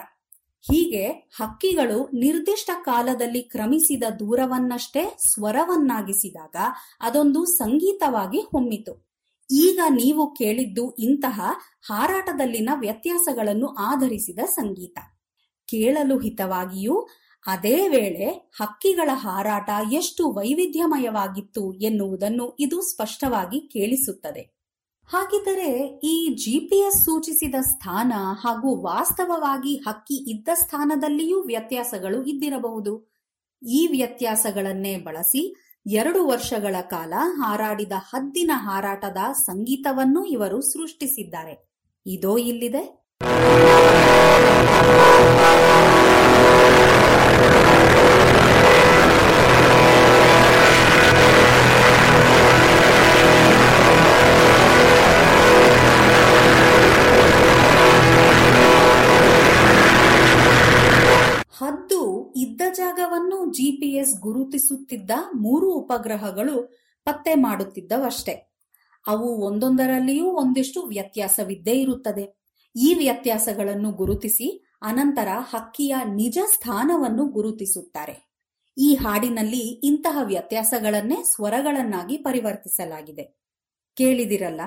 [0.61, 6.55] ಹೀಗೆ ಹಕ್ಕಿಗಳು ನಿರ್ದಿಷ್ಟ ಕಾಲದಲ್ಲಿ ಕ್ರಮಿಸಿದ ದೂರವನ್ನಷ್ಟೇ ಸ್ವರವನ್ನಾಗಿಸಿದಾಗ
[7.01, 9.09] ಅದೊಂದು ಸಂಗೀತವಾಗಿ ಹೊಮ್ಮಿತು.
[9.51, 11.41] ಈಗ ನೀವು ಕೇಳಿದ್ದು ಇಂತಹ
[11.81, 14.99] ಹಾರಾಟದಲ್ಲಿನ ವ್ಯತ್ಯಾಸಗಳನ್ನು ಆಧರಿಸಿದ ಸಂಗೀತ.
[15.67, 17.07] ಕೇಳಲು ಹಿತವಾಗಿಯೂ
[17.47, 24.59] ಅದೇ ವೇಳೆ ಹಕ್ಕಿಗಳ ಹಾರಾಟ ಎಷ್ಟು ವೈವಿಧ್ಯಮಯವಾಗಿತ್ತು ಎನ್ನುವುದನ್ನು ಇದು ಸ್ಪಷ್ಟವಾಗಿ ಕೇಳಿಸುತ್ತದೆ.
[25.07, 33.15] ಹಾಗಿದ್ದರೆ ಈ ಜಿಪಿಎಸ್ ಸೂಚಿಸಿದ ಸ್ಥಾನ ಹಾಗೂ ವಾಸ್ತವವಾಗಿ ಹಕ್ಕಿ ಇದ್ದ ಸ್ಥಾನದಲ್ಲಿಯೂ ವ್ಯತ್ಯಾಸಗಳು ಇದ್ದಿರಬಹುದು.
[33.67, 35.55] ಈ ವ್ಯತ್ಯಾಸಗಳನ್ನೇ ಬಳಸಿ
[35.87, 41.69] ಎರಡು ವರ್ಷಗಳ ಕಾಲ ಹಾರಾಡಿದ ಹದ್ದಿನ ಹಾರಾಟದ ಸಂಗೀತವನ್ನು ಇವರು ಸೃಷ್ಟಿಸಿದ್ದಾರೆ.
[42.05, 43.09] ಇದೋ ಇಲ್ಲಿದೆ.
[64.19, 68.53] ಗುರುತಿಸುತ್ತಿದ್ದ ಮೂರು ಉಪಗ್ರಹಗಳು ಪತ್ತೆ ಮಾಡುತ್ತಿದ್ದವಷ್ಟೇ.
[69.07, 72.39] ಅವು ಒಂದೊಂದರಲ್ಲಿಯೂ ಒಂದಿಷ್ಟು ವ್ಯತ್ಯಾಸವಿದ್ದೇ ಇರುತ್ತದೆ.
[72.75, 78.29] ಈ ವ್ಯತ್ಯಾಸಗಳನ್ನು ಗುರುತಿಸಿ ಅನಂತರ ಹಕ್ಕಿಯ ನಿಜ ಸ್ಥಾನವನ್ನು ಗುರುತಿಸುತ್ತಾರೆ.
[78.77, 83.39] ಈ ಹಾಡಿನಲ್ಲಿ ಇಂತಹ ವ್ಯತ್ಯಾಸಗಳನ್ನೇ ಸ್ವರಗಳನ್ನಾಗಿ ಪರಿವರ್ತಿಸಲಾಗಿದೆ.
[83.95, 84.61] ಕೇಳಿದಿರಲ್ಲ?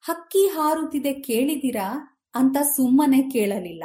[0.00, 2.12] ಹಕ್ಕಿ ಹಾರುತ್ತಿದೆ ಕೇಳಿದಿರಾ?
[2.34, 3.84] ಅಂತ ಸುಮ್ಮನೆ ಕೇಳಲಿಲ್ಲ.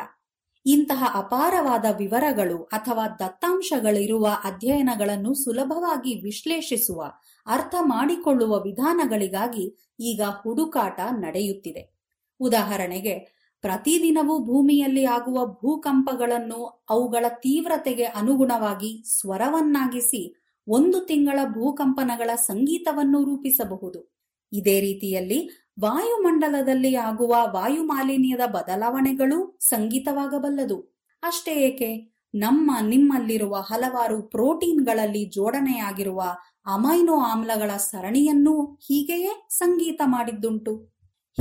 [0.65, 7.03] ಇಂತಹ ಅಪಾರವಾದ ವಿವರಗಳು ಅಥವಾ ದತ್ತಾಂಶಗಳಿರುವ ಅಧ್ಯಯನಗಳನ್ನು ಸುಲಭವಾಗಿ ವಿಶ್ಲೇಷಿಸುವ,
[7.47, 12.01] ಅರ್ಥ ಮಾಡಿಕೊಳ್ಳುವ ವಿಧಾನಗಳಿಗಾಗಿ ಈಗ ಹುಡುಕಾಟ ನಡೆಯುತ್ತಿದೆ.
[12.39, 24.19] ಉದಾಹರಣೆಗೆ, ಪ್ರತಿದಿನವೂ ಭೂಮಿಯಲ್ಲಿ ಆಗುವ ಭೂಕಂಪಗಳನ್ನು ಅವುಗಳ ತೀವ್ರತೆಗೆ ಅನುಗುಣವಾಗಿ ಸ್ವರವನ್ನಾಗಿಸಿ ಒಂದು ತಿಂಗಳ ಭೂಕಂಪನಗಳ ಸಂಗೀತವನ್ನು ರೂಪಿಸಬಹುದು.
[24.53, 31.03] ಇದೇ ರೀತಿಯಲ್ಲಿ ವಾಯುಮಂಡಲದಲ್ಲಿ ಆಗುವ ವಾಯು ಮಾಲಿನ್ಯದ ಬದಲಾವಣೆಗಳು ಸಂಗೀತವಾಗಬಲ್ಲದು.
[31.23, 36.23] ಅಷ್ಟೇ ಏಕೆ, ನಮ್ಮ ನಿಮ್ಮಲ್ಲಿರುವ ಹಲವಾರು ಪ್ರೋಟೀನ್ಗಳಲ್ಲಿ ಜೋಡಣೆಯಾಗಿರುವ
[36.65, 40.75] ಅಮೈನೋ ಆಮ್ಲಗಳ ಸರಣಿಯನ್ನೂ ಹೀಗೆಯೇ ಸಂಗೀತ ಮಾಡಿದ್ದುಂಟು.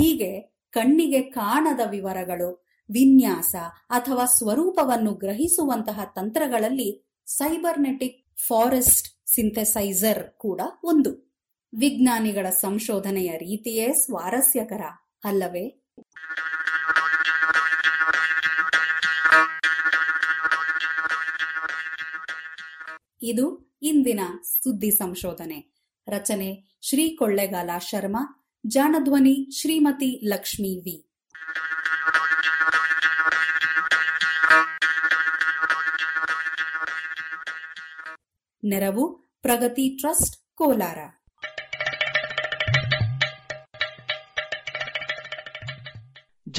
[0.01, 3.55] ಹೀಗೆ ಕಣ್ಣಿಗೆ ಕಾಣದ ವಿವರಗಳು, ವಿನ್ಯಾಸ
[3.91, 11.30] ಅಥವಾ ಸ್ವರೂಪವನ್ನು ಗ್ರಹಿಸುವಂತಹ ತಂತ್ರಗಳಲ್ಲಿ ಸೈಬರ್ನೆಟಿಕ್ ಫಾರೆಸ್ಟ್ ಸಿಂಥೆಸೈಸರ್ ಕೂಡ ಒಂದು.
[11.75, 14.81] ವಿಜ್ಞಾನಿಗಳ ಸಂಶೋಧನೆಯ ರೀತಿಯೇ ಸ್ವಾರಸ್ಯಕರ,
[15.25, 15.87] ಅಲ್ಲವೇ?
[23.23, 25.75] ಇದು ಇಂದಿನ ಸುದ್ದಿ ಸಂಶೋಧನೆ.
[26.09, 31.07] ರಚನೆ ಶ್ರೀ ಕೊಳ್ಳೆಗಾಲ ಶರ್ಮಾ, ಜಾಣಧ್ವನಿ ಶ್ರೀಮತಿ ಲಕ್ಷ್ಮೀ ವಿ.
[38.65, 40.99] ನೆರವು ಪ್ರಗತಿ ಟ್ರಸ್ಟ್, ಕೋಲಾರ.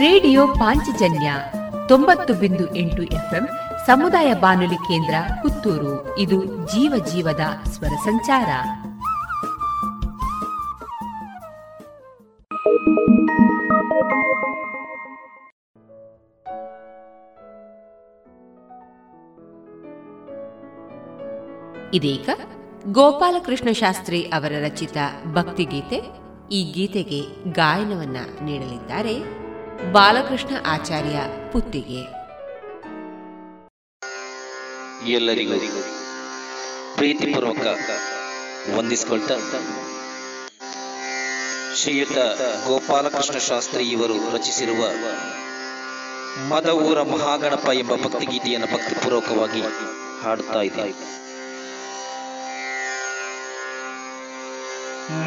[0.00, 1.34] ರೇಡಿಯೋ ಪಾಂಚಜನ್ಯ
[1.88, 3.48] ತೊಂಬತ್ತು ಬಿಂದು ಎಂಟು ಎಫ್ಎಂ
[3.86, 6.18] ಸಮುದಾಯ ಬಾನುಲಿ ಕೇಂದ್ರ ಪುತ್ತೂರು.
[6.18, 8.48] ಇದು ಜೀವ ಜೀವದ ಸ್ವರ ಸಂಚಾರ.
[21.94, 22.28] ಇದೀಗ
[22.92, 24.96] ಗೋಪಾಲಕೃಷ್ಣ ಶಾಸ್ತ್ರಿ ಅವರ ರಚಿತ
[25.32, 26.00] ಭಕ್ತಿಗೀತೆ
[26.52, 29.39] ಈ ಗೀತೆಗೆ ಗಾಯನವನ್ನ ನೀಡಲಿದ್ದಾರೆ.
[29.86, 31.18] ಬಾಲಕೃಷ್ಣ ಆಚಾರ್ಯ
[31.52, 32.00] ಪುತ್ತಿಗೆ.
[35.08, 35.58] ಎಲ್ಲರಿಗೂ
[36.96, 37.66] ಪ್ರೀತಿಪೂರ್ವಕ
[38.76, 39.36] ವಂದಿಸಿಕೊಳ್ತಾ
[41.76, 42.18] ಶ್ರೀಯುತ
[42.68, 44.82] ಗೋಪಾಲಕೃಷ್ಣ ಶಾಸ್ತ್ರಿ ಇವರು ರಚಿಸಿರುವ
[46.48, 49.62] ಮದವೂರ ಮಹಾಗಣಪ ಎಂಬ ಭಕ್ತಿಗೀತೆಯನ್ನು ಭಕ್ತಿಪೂರ್ವಕವಾಗಿ
[50.22, 50.94] ಹಾಡುತ್ತಾ ಇದ್ದಾರೆ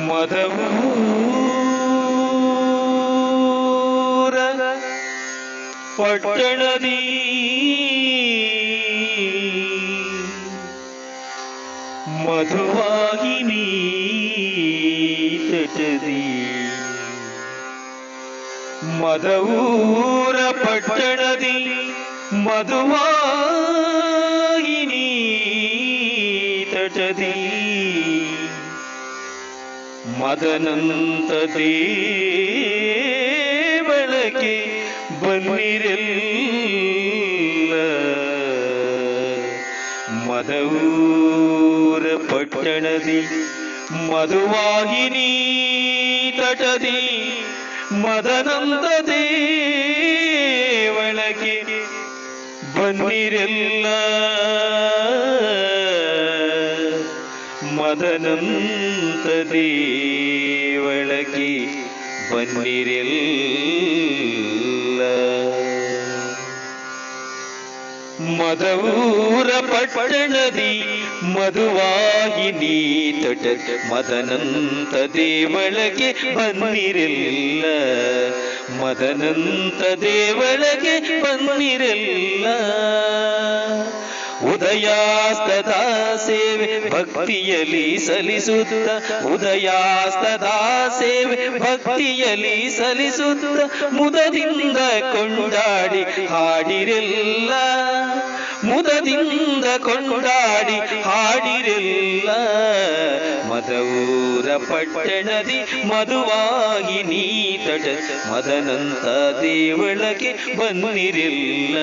[0.07, 1.52] ಮದವೂರ
[5.97, 6.99] ಪಟ್ಟಣದಿ.
[12.07, 13.65] ಮಧುವಾಗಿನಿ
[15.51, 16.43] ತಟದಿ
[19.01, 21.65] ಮದವೂರ ಪಟ್ಟಣದಿ.
[22.33, 23.09] ಮಧುವಾಗಿನಿ
[26.73, 27.53] ತಟದಿ
[30.19, 31.99] ಮದನಂತದೇ
[33.83, 34.72] ದೇವಳಕ್ಕೆ
[35.49, 37.73] ಬನ್ನಿರಲ್ಲ
[40.27, 43.19] ಮದೂರ ಪಟ್ಟಣದಿ
[44.11, 45.29] ಮಧುವಾಗಿನಿ
[46.37, 46.99] ತಟದಿ
[47.91, 51.55] ಮದನಂದ ದೇವಳಕ್ಕೆ
[52.77, 53.85] ಬನ್ನಿರಲ್ಲ.
[57.75, 61.51] ಮದನಂತ ದೇವಳಗೆ
[62.31, 63.62] ಬನ್ನಿರೆಲ್ಲ.
[68.39, 70.73] ಮದವೂರ ಪಟ್ಟಣದಿ
[71.23, 72.77] ಮಧುವಾಹಿನಿ
[73.23, 73.45] ತಟ
[73.91, 77.65] ಮದನಂತ ದೇವಳಗೆ ಬಂದಿರಲಿಲ್ಲ.
[78.81, 82.45] ಮದನಂತ ದೇವಳಗೆ ಬನ್ನಿರೆಲ್ಲ
[84.43, 85.71] ಉದಯಾಸ್ತದ
[86.15, 88.89] ಸೇವೆ ಭಕ್ತಿಯಲಿ ಸಲಿಸುತ್ತ
[89.25, 94.77] ಉದಯಾಸ್ತದಾ ಸೇವೆ ಭಕ್ತಿಯಲಿ ಸಲಿಸುತ್ತ ಮುದದಿಂದ
[95.11, 97.51] ಕೊಂಡಾಡಿ ಹಾಡಿರಲ್ಲ.
[98.63, 102.29] ಮುದದಿಂದ ಕೊಂಡಾಡಿ ಹಾಡಿರಲ್ಲ.
[103.49, 107.87] ಮದವೂರ ಪಟ್ಟಣದಿ ಮಧುವಾಗಿ ನೀ ತಟ
[108.31, 109.05] ಮದನಂತ
[109.41, 111.77] ದೇವಳಗೆ ಬನ್ನಿರಿಲ್ಲ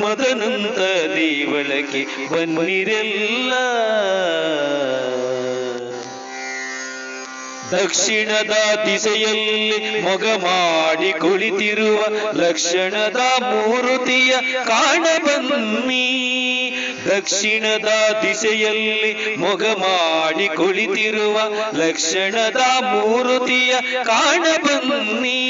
[0.00, 0.78] ಮದನಂತ
[1.14, 3.52] ದೇವಳಕ್ಕೆ ಬನ್ನಿರೆಲ್ಲ
[7.72, 8.54] ದಕ್ಷಿಣದ
[8.86, 9.60] ದಿಸೆಯಲ್ಲಿ
[10.00, 12.00] ಮೊಗ ಮಾಡಿ ಕುಳಿತಿರುವ
[12.34, 14.32] ಲಕ್ಷಣದ ಮೂರುತಿಯ
[14.64, 16.06] ಕಾಣಬನ್ನಿ
[17.06, 17.90] ದಕ್ಷಿಣದ
[18.22, 21.36] ದಿಸೆಯಲ್ಲಿ ಮೊಗ ಮಾಡಿ ಕುಳಿತಿರುವ
[21.76, 22.60] ಲಕ್ಷಣದ
[22.92, 23.72] ಮೂರುತಿಯ
[24.04, 25.40] ಕಾಣಬನ್ನಿ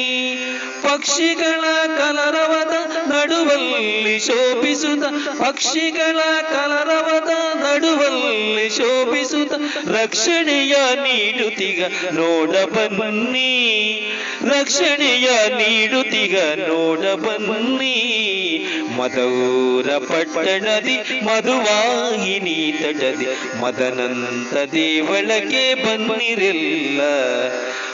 [0.92, 2.74] ಪಕ್ಷಿಗಳ ಕಲರವದ
[3.10, 5.04] ನಡುವಲ್ಲಿ ಶೋಭಿಸುತ್ತ,
[5.40, 9.54] ಪಕ್ಷಿಗಳ ಕಲರವದ ನಡುವಲ್ಲಿ ಶೋಭಿಸುತ್ತ,
[9.88, 13.52] ರಕ್ಷಣೆಯ ನೀಡುತ್ತಿಗ ನೋಡ ಬನ್ನಿ,
[14.44, 17.96] ರಕ್ಷಣೆಯ ನೀಡುತ್ತಿಗ ನೋಡ ಬನ್ನಿ.
[18.96, 23.26] ಮದೂರ ಪಟ್ಟಣದಿ ಮಧುವಾಹಿನಿ ತಟದಿ,
[23.60, 27.00] ಮದನಂತ ದೇವಳಗೆ ಬನ್ನಿರೆಲ್ಲ.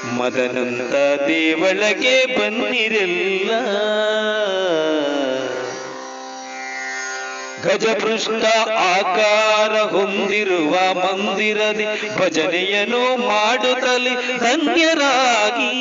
[0.05, 3.51] ಮದನಂತ ದೇವಳಗೆ ಬಂದಿರಲ್ಲ.
[7.65, 15.75] ಗಜಪೃಷ್ಠ ಆಕಾರ ಹೊಂದಿರುವ ಮಂದಿರದಿ ಭಜನೆಯನ್ನು ಮಾಡುತ್ತಲಿ ಧನ್ಯರಾಗಿ.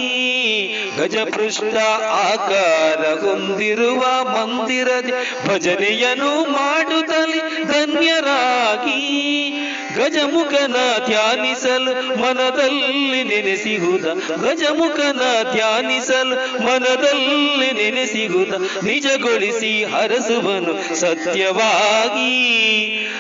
[0.97, 9.56] ಗಜಪೃಷ್ಠ ಆಕಾರ ಹೊಂದಿರುವ ಮಂದಿರದಿ ಭಜನೆಯನ್ನು ಮಾಡುತ್ತಲಿ ಧನ್ಯರಾಗಿ.
[9.97, 10.75] ಗಜಮುಖನ
[11.05, 14.05] ಧ್ಯಾನಿಸಲು ಮನದಲ್ಲಿ ನೆನೆಸಿಹುದ.
[14.43, 15.21] ಗಜಮುಖನ
[15.53, 18.53] ಧ್ಯಾನಿಸಲು ಮನದಲ್ಲಿ ನೆನೆಸಿಹುದ.
[18.83, 22.33] ನಿಜಗೊಳಿಸಿ ಹರಸುವನು ಸತ್ಯವಾಗಿ.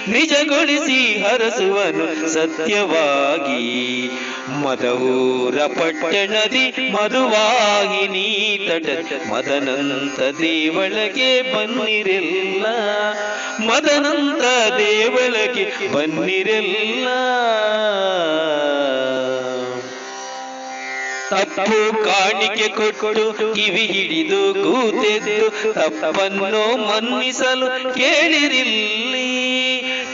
[0.07, 4.09] ನಿಜಗೊಳಿಸಿ ಹರಸುವನು ಸತ್ಯವಾಗಿ.
[4.49, 12.65] ಮದವೂರ ಪಟ್ಟಣದಿ ಮಧುವಾಹಿನಿ ತಟ ಮದನಂತ ದೇವಳಗೆ ಬನ್ನಿರೆಲ್ಲ.
[13.65, 16.66] ಮದನಂತ ದೇವಳಗೆ ಬನ್ನಿರೆಲ್ಲ.
[16.67, 18.47] الله
[21.29, 29.27] ತಪ್ಪು ಕಾಣಿಕೆ ಕೊಟ್ಟು ಕಿವಿ ಹಿಡಿದು ಕೂತೆದ್ದು, ತಪ್ಪನ್ನು ಮನ್ನಿಸಲು ಕೇಳಿರಿಲ್ಲಿ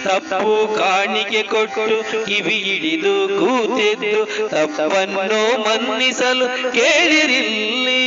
[0.05, 8.01] ತಪ್ಪು ಕಾಣಿಕೆ ಕೊಟ್ಟು ಕಿವಿ ಹಿಡಿದು ಕೂತೆದ್ದು, ತಪ್ಪನ್ನು ಮನ್ನಿಸಲು ಕೇಳಿರಿಲ್ಲಿ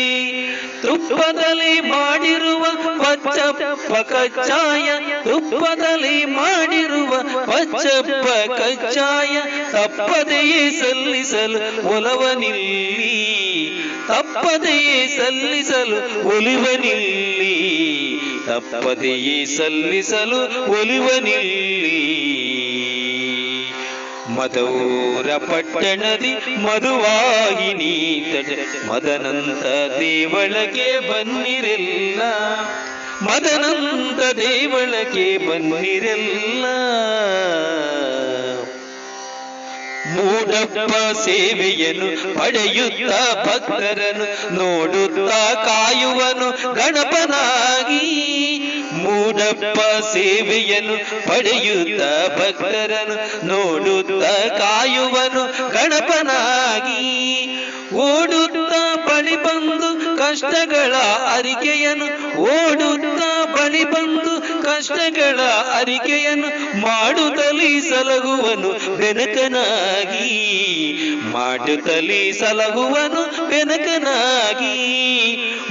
[0.83, 2.65] ತುಪ್ಪದಲ್ಲಿ ಮಾಡಿರುವ
[2.99, 4.89] ಪಚ್ಚಪ್ಪ ಕಚ್ಚಾಯ
[5.25, 7.13] ತುಪ್ಪದಲ್ಲಿ ಮಾಡಿರುವ
[7.47, 8.27] ಪಚ್ಚಪ್ಪ
[8.61, 9.37] ಕಚ್ಚಾಯ
[9.73, 11.61] ತಪ್ಪದೆಯೇ ಸಲ್ಲಿಸಲು
[11.97, 12.96] ಒಲವನಿಲ್ಲಿ.
[14.09, 17.77] ತಪ್ಪದೆಯೇ ಸಲ್ಲಿಸಲು ಒಲಿವನಿಲ್ಲಿ.
[18.47, 22.17] ತಪ್ಪದೆಯೇ ಸಲ್ಲಿಸಲು ಒಲಿವನಿಲ್ಲಿ.
[24.29, 28.59] ಮದೂರ ಪಟ್ಟಣದಿ ಮಧುವಾಹಿನಿ ತಟ
[28.91, 29.65] ಮದನಂತ
[29.99, 32.23] ದೇವಳಗೆ ಬನ್ನಿರೆಲ್ಲ
[33.23, 36.65] ಮದನಂತ ದೇವಳಗೆ ಬನ್ನಿರೆಲ್ಲ
[40.15, 43.15] ಮೂಡಪ್ಪ ಸೇವೆಯನ್ನು ಪಡೆಯುತ್ತ
[43.47, 48.03] ಭಕ್ತರನ್ನು ನೋಡುತ್ತ ಕಾಯುವನು ಗಣಪನಾಗಿ.
[48.93, 50.97] ಮೂಡಪ್ಪ ಸೇವೆಯನ್ನು
[51.29, 52.03] ಪಡೆಯುತ್ತ
[52.39, 57.47] ಭಕ್ತರನ್ನು ನೋಡುತ್ತ ಕಾಯುವನು ಗಣಪನಾಗಿ.
[57.95, 58.73] ಓಡುತ್ತ
[59.09, 60.95] ಬಳಿ ಬಂದು ಕಷ್ಟಗಳ
[61.37, 62.07] ಅರಿಕೆಯನ್ನು,
[62.41, 63.23] ಓಡುತ್ತ
[63.57, 65.41] ಬಳಿ ಬಂದು ಕಷ್ಟಗಳ
[65.73, 70.31] ಅರಿಕೆಯನ್ನು ಮಾಡುತ್ತಲಿ ಸಲಗುವನು ಬೆನಕನಾಗಿ,
[71.33, 74.77] ಮಾಡುತ್ತಲಿ ಸಲಗುವನು ಬೆನಕನಾಗಿ.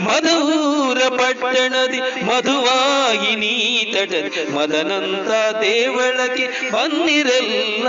[0.03, 3.55] ಮಧುರ ಪಟ್ಟಣದಿ ಮಧುವಾಗಿನಿ
[3.93, 4.13] ತಟ
[4.51, 7.87] ಮದನಂತ ದೇವಳಕ್ಕೆ ಬಂದಿರಲ್ಲ,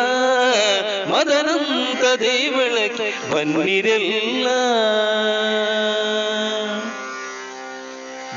[1.10, 4.15] ಮದನಂತ ದೇವಳಕ್ಕೆ ಬನ್ನಿರಲ್ಲ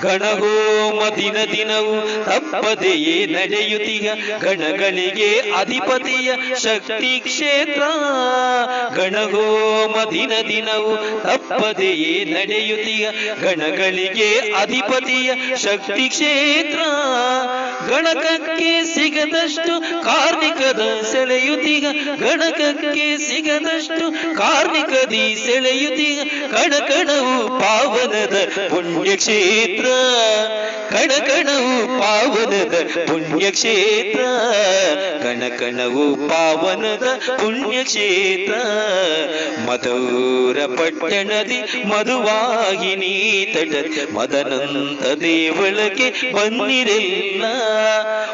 [0.02, 4.12] ಗಣಗೋಮ ದಿನ ದಿನವು ತಪ್ಪದೆಯೇ ನಡೆಯುತ್ತೀಯ.
[4.40, 7.82] ಗಣಗಳಿಗೆ ಅಧಿಪತಿಯ ಶಕ್ತಿ ಕ್ಷೇತ್ರ.
[8.96, 13.10] ಗಣಗೋಮ ದಿನ ದಿನವು ತಪ್ಪದೆಯೇ ನಡೆಯುತ್ತೀಯ.
[13.42, 16.80] ಗಣಗಳಿಗೆ ಅಧಿಪತಿಯ ಶಕ್ತಿ ಕ್ಷೇತ್ರ.
[17.88, 21.86] ಗಣಕಕ್ಕೆ ಸಿಗದಷ್ಟು ಕಾರ್ಮಿಕದ ಸೆಳೆಯುತ್ತೀಗ.
[22.20, 26.20] ಗಣಕಕ್ಕೆ ಸಿಗದಷ್ಟು ಕಾರ್ಮಿಕದಿ ಸೆಳೆಯುತ್ತೀಗ.
[26.52, 29.86] ಕಣಕಣವು ಪಾವನದ ಪುಣ್ಯಕ್ಷೇತ್ರ.
[30.90, 34.22] ಕಣಕಣವು ಪಾವನದ ಪುಣ್ಯಕ್ಷೇತ್ರ.
[35.24, 38.54] ಕಣಕಣವು ಪಾವನದ ಪುಣ್ಯಕ್ಷೇತ್ರ.
[39.66, 47.44] ಮಧೂರ ಪಟ್ಟಣದಿ ಮಧುವಾಗಿನಿ ತಟ ಮದನಂತ ದೇವಳಕ್ಕೆ ಬಂದಿರಲ್ಲ.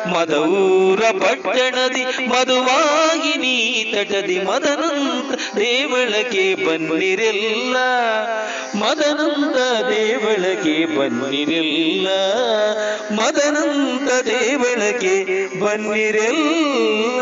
[0.05, 7.77] ಮಧೂರ ಪಟ್ಟಣದಿ ಮಧುವಾಗಿನಿ ತಟದಿ ಮದನಂತ ದೇವಳಕ್ಕೆ ಬನ್ನಿರೆಲ್ಲ
[8.79, 9.57] ಮದನಂತ
[9.89, 12.07] ದೇವಳಗೆ ಬನ್ನಿರಲ್ಲ.
[13.11, 17.21] ಮದನಂತ ದೇವಳಗೆ ಬನ್ನಿರೆಲ್ಲ.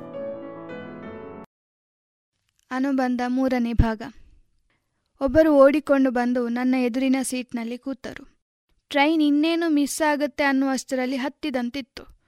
[2.71, 4.01] ಅನುಬಂಧ ಮೂರನೇ ಭಾಗ.
[5.21, 8.27] ಒಬ್ಬರು ಓಡಿಕೊಂಡು ಬಂದು ನನ್ನ ಎದುರಿನ ಸೀಟ್ನಲ್ಲಿ ಕೂತರು.
[8.89, 12.19] ಟ್ರೈನ್ ಇನ್ನೇನು ಮಿಸ್ ಆಗುತ್ತೆ ಅನ್ನುವಷ್ಟರಲ್ಲಿ ಹತ್ತಿದಂತಿತ್ತು.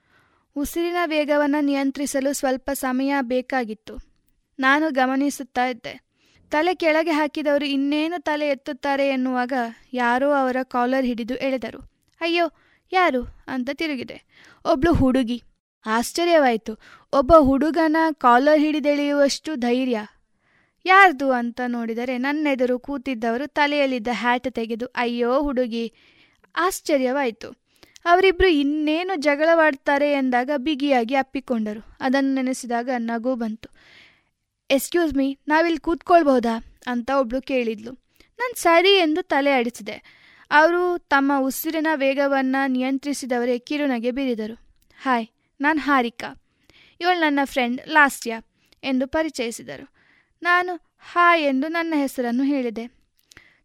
[0.55, 3.97] ಉಸಿರಿನ ವೇಗವನ್ನು ನಿಯಂತ್ರಿಸಲು ಸ್ವಲ್ಪ ಸಮಯ ಬೇಕಾಗಿತ್ತು.
[4.59, 6.03] ನಾನು ಗಮನಿಸುತ್ತಾ ಇದ್ದೆ.
[6.51, 9.53] ತಲೆ ಕೆಳಗೆ ಹಾಕಿದವರು ಇನ್ನೇನು ತಲೆ ಎತ್ತುತ್ತಾರೆ ಎನ್ನುವಾಗ
[9.93, 11.79] ಯಾರೋ ಅವರ ಕಾಲರ್ ಹಿಡಿದು ಎಳೆದರು.
[12.21, 12.51] ಅಯ್ಯೋ,
[12.91, 13.23] ಯಾರು?
[13.47, 14.23] ಅಂತ ತಿರುಗಿದೆ.
[14.65, 15.43] ಒಬ್ಳು ಹುಡುಗಿ.
[15.85, 16.77] ಆಶ್ಚರ್ಯವಾಯಿತು.
[17.13, 19.99] ಒಬ್ಬ ಹುಡುಗನ ಕಾಲರ್ ಹಿಡಿದೆಳೆಯುವಷ್ಟು ಧೈರ್ಯ.
[20.85, 25.93] ಯಾರ್ದು ಅಂತ ನೋಡಿದರೆ ನನ್ನೆದುರು ಕೂತಿದ್ದವರು ತಲೆಯಲ್ಲಿದ್ದ ಹ್ಯಾಟ್ ತೆಗೆದು, ಅಯ್ಯೋ ಹುಡುಗಿ!
[26.55, 27.49] ಆಶ್ಚರ್ಯವಾಯಿತು.
[28.05, 31.97] ಅವರಿಬ್ರು ಇನ್ನೇನು ಜಗಳವಾಡ್ತಾರೆ ಎಂದಾಗ ಬಿಗಿಯಾಗಿ ಅಪ್ಪಿಕೊಂಡರು.
[31.99, 33.69] ಅದನ್ನು ನೆನೆಸಿದಾಗ ನಗು ಬಂತು.
[34.69, 36.63] ಎಸ್ಕ್ಯೂಸ್ ಮೀ ನಾವಿಲ್ಲಿ ಕೂತ್ಕೊಳ್ಬಹುದಾ?
[36.87, 37.91] ಅಂತ ಒಬ್ಳು ಕೇಳಿದ್ಲು.
[38.37, 40.27] ನಾನು ಸರಿ ಎಂದು ತಲೆ ಆಡಿಸಿದೆ.
[40.51, 44.59] ಅವರು ತಮ್ಮ ಉಸಿರಿನ ವೇಗವನ್ನು ನಿಯಂತ್ರಿಸಿದವರೇ ಕಿರುನಗೆ ಬೀರಿದರು.
[45.01, 45.27] ಹಾಯ್
[45.61, 46.43] ನಾನು ಹಾರಿಕಾ.
[47.01, 48.41] ಇವಳು ನನ್ನ ಫ್ರೆಂಡ್ ಲಾಸ್ಟ್ಯಾ
[48.83, 49.92] ಎಂದು ಪರಿಚಯಿಸಿದರು.
[50.43, 50.73] ನಾನು
[51.11, 52.85] ಹಾಯ್ ಎಂದು ನನ್ನ ಹೆಸರನ್ನು ಹೇಳಿದೆ.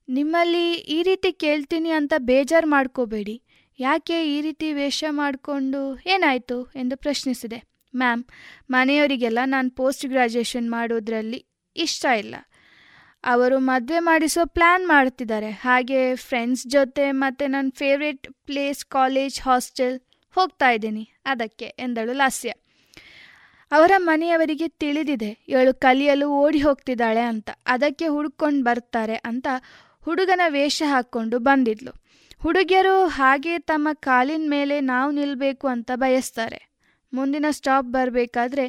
[0.08, 3.42] ನಿಮ್ಮಲ್ಲಿ ಈ ರೀತಿ ಕೇಳ್ತೀನಿ ಅಂತ ಬೇಜಾರು ಮಾಡ್ಕೋಬೇಡಿ.
[3.80, 7.58] ಯಾಕೆ ಈ ರೀತಿ ವೇಷ ಮಾಡಿಕೊಂಡು ಏನಾಯಿತು ಎಂದು ಪ್ರಶ್ನಿಸಿದೆ.
[7.96, 8.24] ಮ್ಯಾಮ್,
[8.70, 12.34] ಮನೆಯವರಿಗೆಲ್ಲ ನಾನು ಪೋಸ್ಟ್ ಗ್ರ್ಯಾಜುಯೇಷನ್ ಮಾಡೋದ್ರಲ್ಲಿ ಇಷ್ಟ ಇಲ್ಲ.
[13.24, 15.50] ಅವರು ಮದುವೆ ಮಾಡಿಸೋ ಪ್ಲ್ಯಾನ್ ಮಾಡ್ತಿದ್ದಾರೆ.
[15.50, 19.98] ಹಾಗೆ ಫ್ರೆಂಡ್ಸ್ ಜೊತೆ ಮತ್ತು ನನ್ನ ಫೇವ್ರೇಟ್ ಪ್ಲೇಸ್ ಕಾಲೇಜ್ ಹಾಸ್ಟೆಲ್
[20.36, 21.04] ಹೋಗ್ತಾ ಇದ್ದೀನಿ.
[21.24, 22.52] ಅದಕ್ಕೆ ಎಂದಳು ಲಾಸ್ಯ.
[23.72, 29.48] ಅವರ ಮನೆಯವರಿಗೆ ತಿಳಿದಿದೆ, ಇವಳು ಕಲಿಯಲು ಓಡಿ ಹೋಗ್ತಿದ್ದಾಳೆ ಅಂತ, ಅದಕ್ಕೆ ಹುಡ್ಕೊಂಡು ಬರ್ತಾರೆ ಅಂತ
[30.04, 31.92] ಹುಡುಗನ ವೇಷ ಹಾಕ್ಕೊಂಡು ಬಂದಿದ್ಲು.
[32.42, 36.60] ಹುಡುಗಿಯರು ಹಾಗೆ ತಮ್ಮ ಕಾಲಿನ ಮೇಲೆ ನಾವು ನಿಲ್ಲಬೇಕು ಅಂತ ಬಯಸ್ತಾರೆ.
[37.12, 38.64] ಮುಂದಿನ ಸ್ಟಾಪ್ ಬರಬೇಕಾದ್ರೆ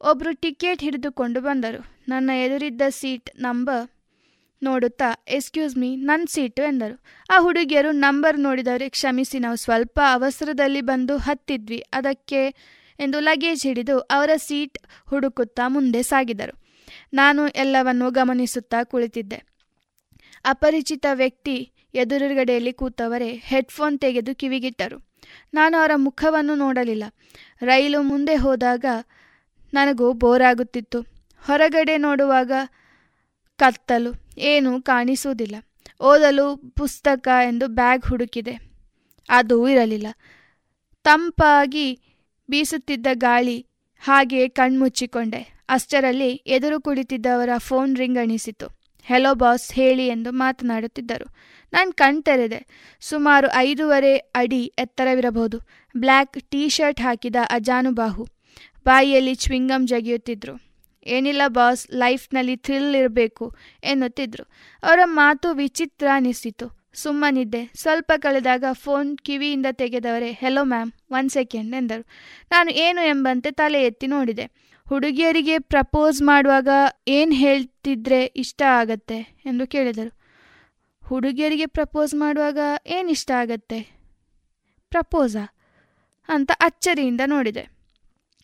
[0.00, 1.80] ಒಬ್ಬರು ಟಿಕೆಟ್ ಹಿಡಿದುಕೊಂಡು ಬಂದರು.
[2.08, 3.84] ನನ್ನ ಎದುರಿದ್ದ ಸೀಟ್ ನಂಬರ್
[4.62, 6.96] ನೋಡುತ್ತಾ ಎಕ್ಸ್ಕ್ಯೂಸ್ ಮೀ ನನ್ನ ಸೀಟು ಎಂದರು.
[7.30, 12.40] ಆ ಹುಡುಗಿಯರು ನಂಬರ್ ನೋಡಿದವರಿಗೆ ಕ್ಷಮಿಸಿ, ನಾವು ಸ್ವಲ್ಪ ಅವಸರದಲ್ಲಿ ಬಂದು ಹತ್ತಿದ್ವಿ, ಅದಕ್ಕೆ
[12.98, 16.68] ಎಂದು ಲಗೇಜ್ ಹಿಡಿದು ಅವರ ಸೀಟ್ ಹುಡುಕುತ್ತಾ ಮುಂದೆ ಸಾಗಿದರು.
[17.12, 19.42] ನಾನು ಎಲ್ಲವನ್ನು ಗಮನಿಸುತ್ತಾ ಕುಳಿತಿದ್ದೆ.
[20.44, 25.08] ಅಪರಿಚಿತ ವ್ಯಕ್ತಿ ಎದುರುಗಡೆಯಲ್ಲಿ ಕೂತವರೇ ಹೆಡ್ಫೋನ್ ತೆಗೆದು ಕಿವಿಗಿಟ್ಟರು.
[25.54, 27.04] ನಾನು ಅವರ ಮುಖವನ್ನು ನೋಡಲಿಲ್ಲ.
[27.62, 28.84] ರೈಲು ಮುಂದೆ ಹೋದಾಗ
[29.74, 31.00] ನನಗೂ ಬೋರಾಗುತ್ತಿತ್ತು.
[31.46, 32.52] ಹೊರಗಡೆ ನೋಡುವಾಗ
[33.56, 35.56] ಕತ್ತಲು, ಏನೂ ಕಾಣಿಸುವುದಿಲ್ಲ.
[36.00, 38.58] ಓದಲು ಪುಸ್ತಕ ಎಂದು ಬ್ಯಾಗ್ ಹುಡುಕಿದೆ.
[39.28, 40.06] ಅದು ಇರಲಿಲ್ಲ.
[41.04, 42.00] ತಂಪಾಗಿ
[42.50, 43.66] ಬೀಸುತ್ತಿದ್ದ ಗಾಳಿ
[44.00, 45.58] ಹಾಗೆ ಕಣ್ಮುಚ್ಚಿಕೊಂಡೆ.
[45.68, 51.34] ಅಷ್ಟರಲ್ಲಿ ಎದುರು ಕುಳಿತಿದ್ದವರ ಫೋನ್ ರಿಂಗ್ ಅಣಿಸಿತು ಹೆಲೋ ಬಾಸ್, ಹೇಳಿ ಎಂದು ಮಾತನಾಡುತ್ತಿದ್ದರು.
[51.72, 52.66] ನಾನು ಕಣ್ತೆರೆದೆ.
[53.00, 55.58] ಸುಮಾರು ಐದೂವರೆ ಅಡಿ ಎತ್ತರವಿರಬಹುದು.
[55.96, 58.28] ಬ್ಲ್ಯಾಕ್ ಟೀ ಶರ್ಟ್ ಹಾಕಿದ ಅಜಾನುಬಾಹು
[58.84, 60.68] ಬಾಯಿಯಲ್ಲಿ ಚ್ವಿಂಗಮ್ ಜಗಿಯುತ್ತಿದ್ರು.
[61.06, 64.44] ಏನಿಲ್ಲ ಬಾಸ್, ಲೈಫ್ನಲ್ಲಿ ಥ್ರಿಲ್ ಇರಬೇಕು ಎನ್ನುತ್ತಿದ್ರು.
[64.82, 66.77] ಅವರ ಮಾತು ವಿಚಿತ್ರ ಅನಿಸಿತು.
[67.02, 67.70] ಸುಮ್ಮನಿದ್ದೆ.
[67.74, 72.06] ಸ್ವಲ್ಪ ಕಳೆದಾಗ ಫೋನ್ ಕಿವಿಯಿಂದ ತೆಗೆದವರೇ ಹೆಲೋ ಮ್ಯಾಮ್ ಒನ್ ಸೆಕೆಂಡ್ ಎಂದರು.
[72.50, 74.68] ನಾನು ಏನು ಎಂಬಂತೆ ತಲೆ ಎತ್ತಿ ನೋಡಿದೆ.
[74.88, 76.68] ಹುಡುಗಿಯರಿಗೆ ಪ್ರಪೋಸ್ ಮಾಡುವಾಗ
[77.08, 80.18] ಏನು ಹೇಳ್ತಿದ್ರೆ ಇಷ್ಟ ಆಗತ್ತೆ ಎಂದು ಕೇಳಿದರು.
[81.04, 83.80] ಹುಡುಗಿಯರಿಗೆ ಪ್ರಪೋಸ್ ಮಾಡುವಾಗ ಏನು ಇಷ್ಟ ಆಗತ್ತೆ?
[84.90, 85.54] ಪ್ರಪೋಸಾ?
[86.28, 87.60] ಅಂತ ಅಚ್ಚರಿಯಿಂದ ನೋಡಿದೆ.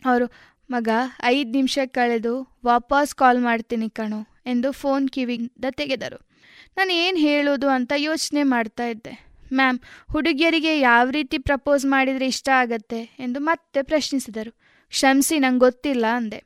[0.05, 0.31] ಅವರು,
[0.71, 0.89] ಮಗ,
[1.25, 6.34] ಐದು ನಿಮಿಷ ಕಳೆದು ವಾಪಸ್ ಕಾಲ್ ಮಾಡ್ತೀನಿ ಕಣೋ, ಎಂದು ಫೋನ್ ಕಿವಿಯಿಂದ ತೆಗೆದರು.
[6.77, 9.25] ನಾನು ಏನು ಹೇಳೋದು ಅಂತ ಯೋಚನೆ ಮಾಡ್ತಾ ಇದ್ದೆ.
[9.55, 9.79] ಮ್ಯಾಮ್,
[10.13, 13.17] ಹುಡುಗಿಯರಿಗೆ ಯಾವ ರೀತಿ ಪ್ರಪೋಸ್ ಮಾಡಿದರೆ ಇಷ್ಟ ಆಗತ್ತೆ?
[13.19, 14.53] ಎಂದು ಮತ್ತೆ ಪ್ರಶ್ನಿಸಿದರು.
[14.89, 16.43] ಕ್ಷಮಿಸಿ, ನಂಗೆ ಗೊತ್ತಿಲ್ಲ ಅಂದೆ.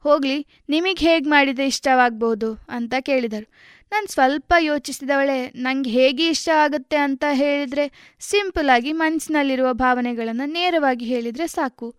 [0.00, 2.66] ಹೋಗಲಿ, ನಿಮಗೆ ಹೇಗೆ ಮಾಡಿದರೆ ಇಷ್ಟವಾಗ್ಬೋದು?
[2.68, 3.52] ಅಂತ ಕೇಳಿದರು.
[3.92, 11.94] ನಾನು ಸ್ವಲ್ಪ ಯೋಚಿಸಿದವಳೆ, ನಂಗೆ ಹೇಗೆ ಇಷ್ಟ ಆಗುತ್ತೆ ಅಂತ ಹೇಳಿದರೆ ಸಿಂಪಲಾಗಿ ಮನಸ್ಸಿನಲ್ಲಿರುವ ಭಾವನೆಗಳನ್ನು ನೇರವಾಗಿ ಹೇಳಿದರೆ ಸಾಕು.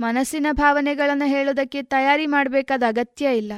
[0.00, 3.52] ಮನಸ್ಸಿನ ಭಾವನೆಗಳನ್ನು ಹೇಳೋದಕ್ಕೆ ತಯಾರಿ ಮಾಡಬೇಕಾದ ಅಗತ್ಯ ಇಲ್ಲ.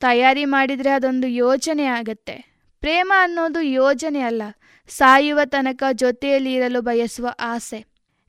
[0.00, 2.53] ತಯಾರಿ ಮಾಡಿದರೆ ಅದೊಂದು ಯೋಚನೆ ಆಗತ್ತೆ.
[2.84, 4.42] ಪ್ರೇಮ ಅನ್ನೋದು ಯೋಜನೆ ಅಲ್ಲ.
[4.88, 7.78] ಸಾಯುವ ತನಕ ಜೊತೆಯಲ್ಲಿ ಇರಲು ಬಯಸುವ ಆಸೆ.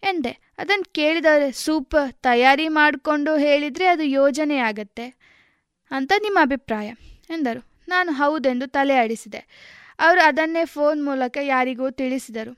[0.04, 5.06] ಎಂದೆ ಅದನ್ನು ಕೇಳಿದರೆ ಸೂಪರ್ ತಯಾರಿ ಮಾಡಿಕೊಂಡು ಹೇಳಿದರೆ ಅದು ಯೋಜನೆ ಆಗತ್ತೆ
[5.92, 6.88] ಅಂತ ನಿಮ್ಮ ಅಭಿಪ್ರಾಯ,
[7.30, 7.62] ಎಂದರು.
[7.88, 9.38] ನಾನು ಹೌದೆಂದು ತಲೆ ಆಡಿಸಿದೆ.
[10.00, 12.58] ಅವರು ಅದನ್ನೇ ಫೋನ್ ಮೂಲಕ ಯಾರಿಗೂ ತಿಳಿಸಿದರು.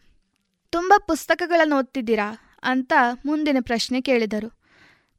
[0.69, 2.59] ತುಂಬ ಪುಸ್ತಕಗಳನ್ನು ಓದ್ತಿದ್ದೀರಾ?
[2.63, 2.93] ಅಂತ
[3.25, 4.59] ಮುಂದಿನ ಪ್ರಶ್ನೆ ಕೇಳಿದರು.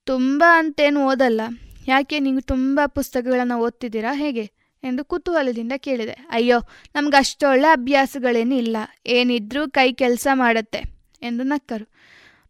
[0.05, 1.41] ತುಂಬ ಅಂತೇನು ಓದಲ್ಲ.
[1.89, 4.15] ಯಾಕೆ ನೀವು ತುಂಬ ಪುಸ್ತಕಗಳನ್ನು ಓದ್ತಿದ್ದೀರಾ?
[4.15, 4.58] ಹೇಗೆ?
[4.83, 6.15] ಎಂದು ಕುತೂಹಲದಿಂದ ಕೇಳಿದೆ.
[6.31, 6.59] ಅಯ್ಯೋ
[6.95, 8.77] ನಮ್ಗೆ ಅಷ್ಟೊಳ್ಳೆ ಅಭ್ಯಾಸಗಳೇನು ಇಲ್ಲ
[9.07, 10.81] ಏನಿದ್ರೂ ಕೈ ಕೆಲಸ ಮಾಡತ್ತೆ,
[11.23, 11.87] ಎಂದು ನಕ್ಕರು.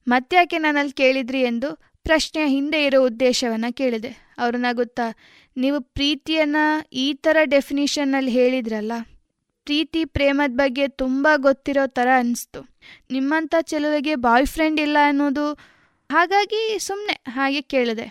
[0.06, 1.40] ಮತ್ತ್ಯಾಕೆ ನನ್ನಲ್ಲಿ ಕೇಳಿದ್ರಿ?
[1.42, 1.70] ಎಂದು
[2.06, 4.10] ಪ್ರಶ್ನೆಯ ಹಿಂದೆ ಇರೋ ಉದ್ದೇಶವನ್ನು ಕೇಳಿದೆ.
[4.38, 5.06] ಅವರು ನಗುತ್ತಾ,
[5.56, 6.64] ನೀವು ಪ್ರೀತಿಯನ್ನು
[6.96, 8.92] ಈ ಥರ ಡೆಫಿನಿಷನ್ನಲ್ಲಿ ಹೇಳಿದ್ರಲ್ಲ,
[9.66, 12.60] ಪ್ರೀತಿ ಪ್ರೇಮದ ಬಗ್ಗೆ ತುಂಬ ಗೊತ್ತಿರೋ ಥರ ಅನಿಸ್ತು.
[13.10, 15.46] ನಿಮ್ಮಂಥ ಚೆಲುವಿಗೆ ಬಾಯ್ ಫ್ರೆಂಡ್ ಇಲ್ಲ ಅನ್ನೋದು
[16.10, 18.06] ಹಾಗಾಗಿ ಸುಮ್ಮನೆ ಹಾಗೆ ಕೇಳಿದೆ.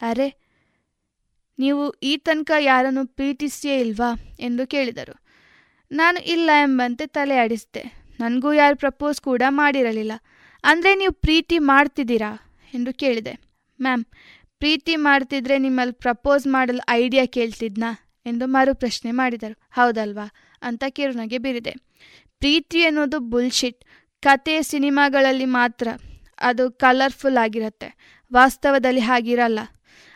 [0.00, 0.28] ಅರೆ
[1.62, 4.10] ನೀವು ಈ ತನಕ ಯಾರನ್ನು ಪ್ರೀತಿಸಿಯೇ ಇಲ್ವಾ
[4.40, 5.14] ಎಂದು ಕೇಳಿದರು.
[5.90, 7.82] ನಾನು ಇಲ್ಲ ಎಂಬಂತೆ ತಲೆ ಆಡಿಸಿದೆ.
[8.20, 10.12] ನನಗೂ ಯಾರು ಪ್ರಪೋಸ್ ಕೂಡ ಮಾಡಿರಲಿಲ್ಲ.
[10.64, 12.30] ಅಂದರೆ ನೀವು ಪ್ರೀತಿ ಮಾಡ್ತಿದ್ದೀರಾ
[12.74, 13.34] ಎಂದು ಕೇಳಿದೆ.
[13.80, 14.04] ಮ್ಯಾಮ್,
[14.58, 17.90] ಪ್ರೀತಿ ಮಾಡ್ತಿದ್ರೆ ನಿಮ್ಮಲ್ಲಿ ಪ್ರಪೋಸ್ ಮಾಡಲು ಐಡಿಯಾ ಕೇಳ್ತಿದ್ನಾ
[18.26, 19.56] ಎಂದು ಮರು ಪ್ರಶ್ನೆ ಮಾಡಿದರು.
[19.70, 20.26] ಹೌದಲ್ವಾ
[20.62, 21.72] ಅಂತ ಕಿರುನಗೆ ಬೀರಿದೆ.
[22.38, 23.80] ಪ್ರೀತಿ ಅನ್ನೋದು ಬುಲ್ಶಿಟ್.
[24.22, 25.88] ಕತೆ ಸಿನಿಮಾಗಳಲ್ಲಿ ಮಾತ್ರ
[26.40, 27.88] ಅದು ಕಲರ್ಫುಲ್ ಆಗಿರುತ್ತೆ.
[28.32, 29.60] ವಾಸ್ತವದಲ್ಲಿ ಹಾಗಿರಲ್ಲ.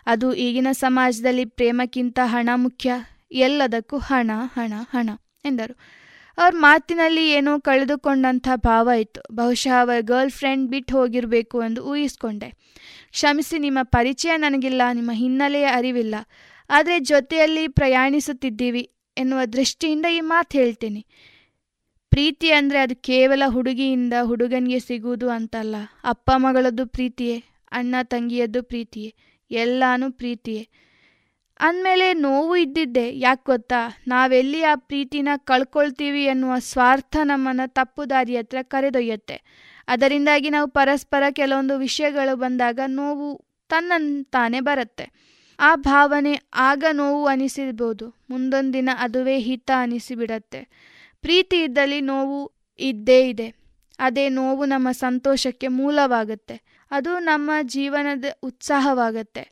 [0.07, 2.93] ಅದು ಈಗಿನ ಸಮಾಜದಲ್ಲಿ ಪ್ರೇಮಕ್ಕಿಂತ ಹಣ ಮುಖ್ಯ.
[3.33, 5.11] ಎಲ್ಲದಕ್ಕೂ ಹಣ ಹಣ ಹಣ
[5.45, 5.79] ಎಂದರು.
[6.39, 9.23] ಅವ್ರ ಮಾತಿನಲ್ಲಿ ಏನೋ ಕಳೆದುಕೊಂಡಂಥ ಭಾವ ಇತ್ತು.
[9.35, 12.51] ಬಹುಶಃ ಅವರ ಗರ್ಲ್ ಫ್ರೆಂಡ್ ಬಿಟ್ಟು ಹೋಗಿರಬೇಕು ಎಂದು ಊಹಿಸ್ಕೊಂಡೆ.
[13.11, 16.15] ಕ್ಷಮಿಸಿ, ನಿಮ್ಮ ಪರಿಚಯ ನನಗಿಲ್ಲ, ನಿಮ್ಮ ಹಿನ್ನೆಲೆಯ ಅರಿವಿಲ್ಲ.
[16.71, 21.07] ಆದರೆ ಜೊತೆಯಲ್ಲಿ ಪ್ರಯಾಣಿಸುತ್ತಿದ್ದೀವಿ ಎನ್ನುವ ದೃಷ್ಟಿಯಿಂದ ಈ ಮಾತು ಹೇಳ್ತೀನಿ.
[22.11, 25.77] ಪ್ರೀತಿ ಅಂದರೆ ಅದು ಕೇವಲ ಹುಡುಗಿಯಿಂದ ಹುಡುಗನಿಗೆ ಸಿಗುವುದು ಅಂತಲ್ಲ.
[26.05, 27.43] ಅಪ್ಪ ಮಗಳದ್ದು ಪ್ರೀತಿಯೇ,
[27.73, 29.15] ಅಣ್ಣ ತಂಗಿಯದ್ದು ಪ್ರೀತಿಯೇ.
[29.51, 30.69] ಎಲ್ಲಾನು ಪ್ರೀತಿಯೇ.
[31.61, 34.03] ಅಂದಮೇಲೆ ನೋವು ಇದ್ದಿದ್ದೆ, ಯಾಕೆ ಗೊತ್ತಾ?
[34.09, 39.43] ನಾವೆಲ್ಲಿ ಆ ಪ್ರೀತಿನ ಕಳ್ಕೊಳ್ತೀವಿ ಎನ್ನುವ ಸ್ವಾರ್ಥ ನಮ್ಮನ್ನು ತಪ್ಪು ದಾರಿ ಹತ್ರ ಕರೆದೊಯ್ಯುತ್ತೆ.
[39.89, 45.11] ಅದರಿಂದಾಗಿ ನಾವು ಪರಸ್ಪರ ಕೆಲವೊಂದು ವಿಷಯಗಳು ಬಂದಾಗ ನೋವು ತನ್ನಂತಾನೆ ಬರುತ್ತೆ.
[45.61, 50.69] ಆ ಭಾವನೆ ಆಗ ನೋವು ಅನಿಸಿರ್ಬೋದು ಮುಂದೊಂದು ದಿನ ಅದುವೇ ಹಿತ ಅನಿಸಿಬಿಡತ್ತೆ.
[51.21, 53.66] ಪ್ರೀತಿ ಇದ್ದಲ್ಲಿ ನೋವು ಇದ್ದೇ ಇದೆ.
[53.99, 56.63] ಅದೇ ನೋವು ನಮ್ಮ ಸಂತೋಷಕ್ಕೆ ಮೂಲವಾಗುತ್ತೆ.
[56.91, 59.51] ಅದು ನಮ್ಮ ಜೀವನದ ಉತ್ಸಾಹವಾಗುತ್ತೆ.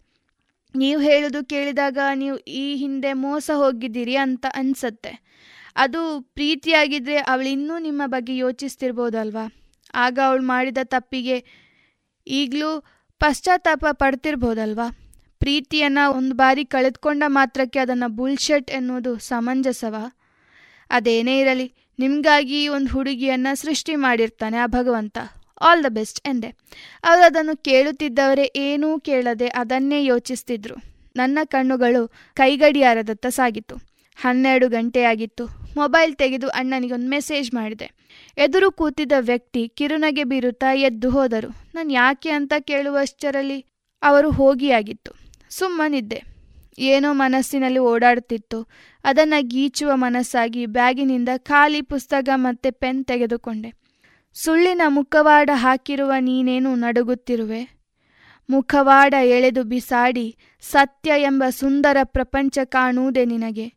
[0.77, 5.25] ನೀವು ಹೇಳೋದು ಕೇಳಿದಾಗ ನೀವು ಈ ಹಿಂದೆ ಮೋಸ ಹೋಗಿದ್ದೀರಿ ಅಂತ ಅನಿಸುತ್ತೆ.
[5.77, 9.53] ಅದು ಪ್ರೀತಿಯಾಗಿದ್ದರೆ ಅವಳು ಇನ್ನೂ ನಿಮ್ಮ ಬಗ್ಗೆ ಯೋಚಿಸ್ತಿರ್ಬೋದಲ್ವಾ?
[9.95, 11.45] ಆಗ ಅವಳು ಮಾಡಿದ ತಪ್ಪಿಗೆ
[12.27, 12.85] ಈಗಲೂ
[13.19, 14.99] ಪಶ್ಚಾತ್ತಾಪ ಪಡ್ತಿರ್ಬೋದಲ್ವಾ?
[15.39, 19.95] ಪ್ರೀತಿಯನ್ನು ಒಂದು ಬಾರಿ ಕಳೆದುಕೊಂಡ ಮಾತ್ರಕ್ಕೆ ಅದನ್ನು ಬುಲ್ಶೆಟ್ ಎನ್ನುವುದು ಸಮಂಜಸವ?
[20.91, 21.75] ಅದೇನೇ ಇರಲಿ.
[21.99, 25.19] ನಿಮಗಾಗಿ ಒಂದು ಹುಡುಗಿಯನ್ನು ಸೃಷ್ಟಿ ಮಾಡಿರ್ತಾನೆ ಆ ಭಗವಂತ.
[25.61, 26.49] ಆಲ್ ದ ಬೆಸ್ಟ್ ಎಂದೆ.
[27.05, 30.75] ಅವರು ಅದನ್ನು ಕೇಳುತ್ತಿದ್ದವರೇ ಏನೂ ಕೇಳದೆ ಅದನ್ನೇ ಯೋಚಿಸ್ತಿದ್ರು.
[31.16, 33.77] ನನ್ನ ಕಣ್ಣುಗಳು ಕೈಗಡಿಯಾರದತ್ತ ಸಾಗಿತು.
[34.16, 35.47] ಹನ್ನೆರಡು ಗಂಟೆಯಾಗಿತ್ತು
[35.77, 37.91] ಮೊಬೈಲ್ ತೆಗೆದು ಅಣ್ಣನಿಗೊಂದು ಮೆಸೇಜ್ ಮಾಡಿದೆ.
[38.39, 41.57] ಎದುರು ಕೂತಿದ್ದ ವ್ಯಕ್ತಿ ಕಿರುನಗೆ ಬೀರುತ್ತಾ ಎದ್ದು ಹೋದರು.
[41.75, 43.66] ನಾನು ಯಾಕೆ ಅಂತ ಕೇಳುವಷ್ಟರಲ್ಲಿ
[44.03, 45.12] ಅವರು ಹೋಗಿಯಾಗಿತ್ತು.
[45.51, 46.34] ಸುಮ್ಮನಿದ್ದೆ.
[46.79, 48.69] ಏನೋ ಮನಸ್ಸಿನಲ್ಲಿ ಓಡಾಡುತ್ತಿತ್ತು.
[49.05, 53.75] ಅದನ್ನು ಗೀಚುವ ಮನಸ್ಸಾಗಿ ಬ್ಯಾಗಿನಿಂದ ಖಾಲಿ ಪುಸ್ತಕ ಮತ್ತೆ ಪೆನ್ ತೆಗೆದುಕೊಂಡೆ.
[54.35, 57.85] ಸುಳ್ಳಿನ ಮುಖವಾಡ ಹಾಕಿರುವ ನೀನೇನು ನಡುಗುತ್ತಿರುವೆ.
[58.51, 63.73] ಮುಖವಾಡ ಎಳೆದು ಬಿಸಾಡಿ ಸತ್ಯ ಎಂಬ ಸುಂದರ ಪ್ರಪಂಚ ಕಾಣುವುದೇ ನಿನಗೆ.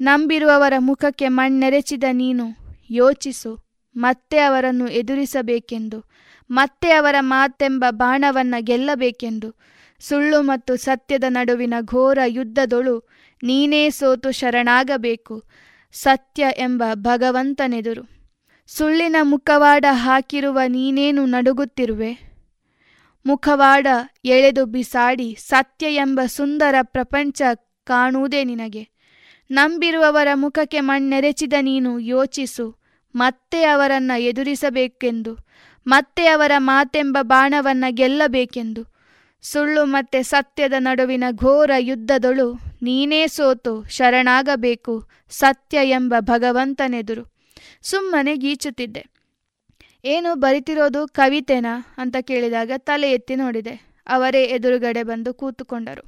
[0.00, 2.46] ನಂಬಿರುವವರ ಮುಖಕ್ಕೆ ಮಣ್ಣೆರೆಚಿದ ನೀನು,
[2.90, 3.58] ಯೋಚಿಸು,
[3.96, 6.04] ಮತ್ತೆ ಅವರನ್ನು ಎದುರಿಸಬೇಕೆಂದು,
[6.50, 9.54] ಮತ್ತೆ ಅವರ ಮಾತೆಂಬ ಬಾಣವನ್ನು ಗೆಲ್ಲಬೇಕೆಂದು.
[10.00, 13.08] ಸುಳ್ಳು ಮತ್ತು ಸತ್ಯದ ನಡುವಿನ ಘೋರ ಯುದ್ಧದೊಳು
[13.42, 15.42] ನೀನೇ ಸೋತು ಶರಣಾಗಬೇಕು,
[15.92, 18.02] ಸತ್ಯ ಎಂಬ ಭಗವಂತನೆದುರು.
[18.66, 22.12] ಸುಳ್ಳಿನ ಮುಖವಾಡ ಹಾಕಿರುವ ನೀನೇನು ನಡುಗುತ್ತಿರುವೆ?
[23.26, 23.86] ಮುಖವಾಡ
[24.24, 27.42] ಎಳೆದು ಬಿಸಾಡಿ ಸತ್ಯ ಎಂಬ ಸುಂದರ ಪ್ರಪಂಚ
[27.84, 28.84] ಕಾಣುವುದೇ ನಿನಗೆ.
[29.50, 32.66] ನಂಬಿರುವವರ ಮುಖಕ್ಕೆ ಮಣ್ಣೆರೆಚಿದ ನೀನು ಯೋಚಿಸು,
[33.14, 35.38] ಮತ್ತೆ ಅವರನ್ನ ಎದುರಿಸಬೇಕೆಂದು,
[35.86, 38.89] ಮತ್ತೆ ಅವರ ಮಾತೆಂಬ ಬಾಣವನ್ನ ಗೆಲ್ಲಬೇಕೆಂದು.
[39.42, 42.46] ಸುಳ್ಳು ಮತ್ತೆ ಸತ್ಯದ ನಡುವಿನ ಘೋರ ಯುದ್ಧದೊಳು
[42.82, 47.24] ನೀನೇ ಸೋತು, ಶರಣಾಗಬೇಕು, ಸತ್ಯ ಎಂಬ ಭಗವಂತನೆದುರು.
[47.82, 49.02] ಸುಮ್ಮನೆ ಗೀಚುತ್ತಿದ್ದೆ.
[50.04, 51.94] ಏನು ಬರಿತಿರೋದು ಕವಿತೆನಾ?
[51.98, 53.74] ಅಂತ ಕೇಳಿದಾಗ ತಲೆ ಎತ್ತಿ ನೋಡಿದೆ.
[54.06, 56.04] ಅವರೇ ಎದುರುಗಡೆ ಬಂದು ಕೂತುಕೊಂಡರು.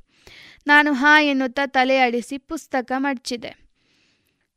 [0.67, 3.53] ನಾನು ಹಾ ಎನ್ನುತ್ತಾ ತಲೆ ಅಡಿಸಿ ಪುಸ್ತಕ ಮಡಚಿದೆ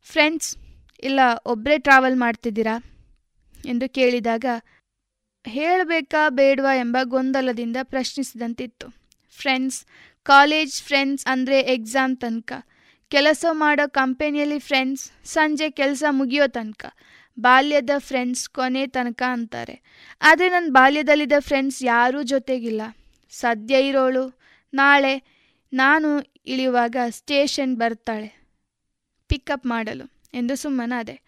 [0.06, 0.56] ಫ್ರೆಂಡ್ಸ್,
[1.02, 2.76] ಇಲ್ಲ ಒಬ್ಬರೇ ಟ್ರಾವೆಲ್ ಮಾಡ್ತಿದ್ದೀರಾ?
[3.66, 4.44] ಎಂದು ಕೇಳಿದಾಗ
[5.46, 8.88] ಹೇಳಬೇಕಾ ಬೇಡವಾ ಎಂಬ ಗೊಂದಲದಿಂದ ಪ್ರಶ್ನಿಸಿದಂತಿತ್ತು.
[9.38, 9.84] ಫ್ರೆಂಡ್ಸ್,
[10.22, 12.52] ಕಾಲೇಜ್ ಫ್ರೆಂಡ್ಸ್ ಅಂದರೆ ಎಕ್ಸಾಮ್ ತನಕ.
[13.08, 16.84] ಕೆಲಸ ಮಾಡೋ ಕಂಪನಿಯಲ್ಲಿ ಫ್ರೆಂಡ್ಸ್, ಸಂಜೆ ಕೆಲಸ ಮುಗಿಯೋ ತನಕ.
[17.40, 19.82] ಬಾಲ್ಯದ ಫ್ರೆಂಡ್ಸ್ ಕೊನೆ ತನಕ ಅಂತಾರೆ.
[20.22, 22.82] ಆದರೆ ನನ್ನ ಬಾಲ್ಯದಲ್ಲಿದ್ದ ಫ್ರೆಂಡ್ಸ್ ಯಾರೂ ಜೊತೆಗಿಲ್ಲ.
[23.30, 24.38] ಸದ್ಯ ಇರೋಳು.
[24.74, 25.14] ನಾಳೆ
[25.72, 26.08] ನಾನು
[26.46, 28.28] ಇಳಿಯುವಾಗ ಸ್ಟೇಷನ್ ಬರ್ತಾಳೆ.
[29.28, 31.25] ಪಿಕಪ್ ಮಾಡಲು ಎಂದು ಸುಮ್ಮನಾದೆ.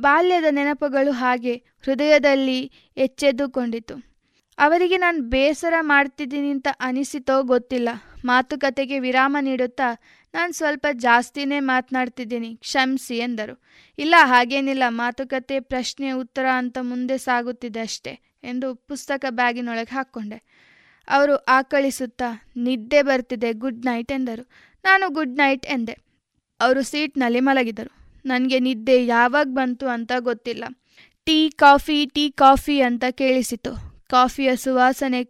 [0.00, 4.16] ಬಾಲ್ಯದ ನೆನಪುಗಳು ಹಾಗೆ ಹೃದಯದಲ್ಲಿ ಎಚ್ಚೆದ್ದುಕೊಂಡಿತು.
[4.58, 7.88] ಅವರಿಗೆ ನಾನು ಬೇಸರ ಮಾಡ್ತಿದ್ದೀನಿ ಅಂತ ಅನಿಸಿತೋ ಗೊತ್ತಿಲ್ಲ.
[8.24, 10.00] ಮಾತುಕತೆಗೆ ವಿರಾಮ ನೀಡುತ್ತಾ
[10.34, 13.62] ನಾನು ಸ್ವಲ್ಪ ಜಾಸ್ತಿನೇ ಮಾತನಾಡ್ತಿದ್ದೀನಿ, ಕ್ಷಮಿಸಿ ಎಂದರು.
[13.98, 20.42] ಇಲ್ಲ, ಹಾಗೇನಿಲ್ಲ, ಮಾತುಕತೆ, ಪ್ರಶ್ನೆ, ಉತ್ತರ ಅಂತ ಮುಂದೆ ಸಾಗುತ್ತಿದೆ ಅಷ್ಟೇ ಎಂದು ಪುಸ್ತಕ ಬ್ಯಾಗಿನೊಳಗೆ ಹಾಕ್ಕೊಂಡೆ.
[21.08, 24.50] ಅವರು ಆಕಳಿಸುತ್ತಾ, ನಿದ್ದೆ ಬರ್ತಿದೆ, ಗುಡ್ ನೈಟ್ ಎಂದರು.
[24.84, 25.96] ನಾನು ಗುಡ್ ನೈಟ್ ಎಂದೆ.
[26.60, 28.05] ಅವರು ಸೀಟ್ನಲ್ಲಿ ಮಲಗಿದರು.
[28.26, 30.64] ನನಗೆ ನಿದ್ದೆ ಯಾವಾಗ ಬಂತು ಅಂತ ಗೊತ್ತಿಲ್ಲ.
[31.24, 34.02] ಟೀ, ಕಾಫಿ ಟೀ, ಕಾಫಿ ಅಂತ ಕೇಳಿಸಿತು.
[34.10, 35.22] ಕಾಫಿಯ ಸುವಾಸನೆ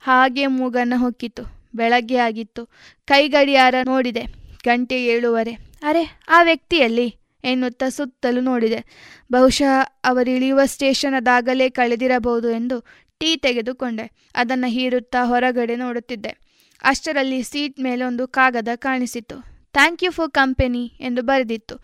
[0.00, 1.42] ಹಾಗೆ ಮೂಗನ್ನು ಹೊಕ್ಕಿತು.
[1.74, 2.66] ಬೆಳಗ್ಗೆ ಆಗಿತ್ತು.
[3.04, 4.22] ಕೈಗಡಿಯಾರ ನೋಡಿದೆ.
[4.64, 5.52] ಗಂಟೆ ಏಳುವರೆ.
[5.82, 7.16] ಅರೆ, ಆ ವ್ಯಕ್ತಿಯಲ್ಲಿ?
[7.44, 8.84] ಎನ್ನುತ್ತಾ ಸುತ್ತಲೂ ನೋಡಿದೆ.
[9.32, 12.80] ಬಹುಶಃ ಅವರಿಳಿಯುವ ಸ್ಟೇಷನ್ ಅದಾಗಲೇ ಕಳೆದಿರಬಹುದು ಎಂದು
[13.18, 14.10] ಟೀ ತೆಗೆದುಕೊಂಡೆ.
[14.34, 16.38] ಅದನ್ನು ಹೀರುತ್ತಾ ಹೊರಗಡೆ ನೋಡುತ್ತಿದ್ದೆ.
[16.82, 19.42] ಅಷ್ಟರಲ್ಲಿ ಸೀಟ್ ಮೇಲೆ ಒಂದು ಕಾಗದ ಕಾಣಿಸಿತು.
[19.72, 21.76] ಥ್ಯಾಂಕ್ ಯು ಫಾರ್ ಕಂಪೆನಿ ಎಂದು ಬರೆದಿತ್ತು.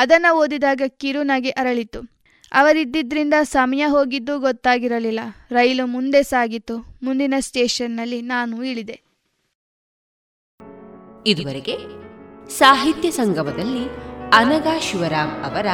[0.00, 2.00] ಅದನ್ನು ಓದಿದಾಗ ಕಿರುನಗೆ ಅರಳಿತು.
[2.52, 5.20] ಅವರಿದ್ದಿದ್ರಿಂದ ಸಮಯ ಹೋಗಿದ್ದು ಗೊತ್ತಾಗಿರಲಿಲ್ಲ.
[5.50, 6.98] ರೈಲು ಮುಂದೆ ಸಾಗಿತು.
[7.02, 9.00] ಮುಂದಿನ ಸ್ಟೇಷನ್ನಲ್ಲಿ ನಾನು ಇಳಿದೆ.
[11.26, 11.76] ಇದುವರೆಗೆ
[12.50, 13.88] ಸಾಹಿತ್ಯ ಸಂಗಮದಲ್ಲಿ
[14.32, 15.66] ಅನಗಾ ಶಿವರಾಮ್ ಅವರ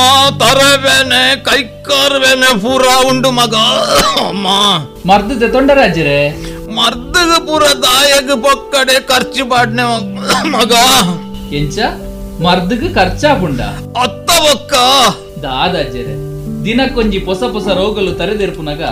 [0.41, 3.55] ತರವೇನೆ ಕೈಕಾರ್ಬೇನೆ ಪೂರ ಉಂಡು ಮಗ.
[4.25, 4.47] ಅಮ್ಮ.
[5.07, 6.19] ಮರ್ದದ ತೊಂಡರಾಜ್ಜರೆ
[6.77, 9.85] ಮರ್ದಗ ಪೂರ ದಾಯಗ ಪೊಕ್ಕಡೆ ಖರ್ಚು ಪಾಡ್ನೆ
[10.53, 10.73] ಮಗ.
[11.53, 11.79] ಎಂಚ?
[12.43, 13.61] ಮರ್ದಗ ಖರ್ಚಾಪುಂಡ
[14.03, 14.75] ಅತ್ತ ಒಕ್ಕ
[15.43, 16.15] ದಾದಾಜರೆ
[16.65, 18.83] ದಿನಕ್ಕೊಂಜಿ ಪೊಸ ಪೊಸ ರೋಗಲು ತರೆದಿರ್ಪುನಗ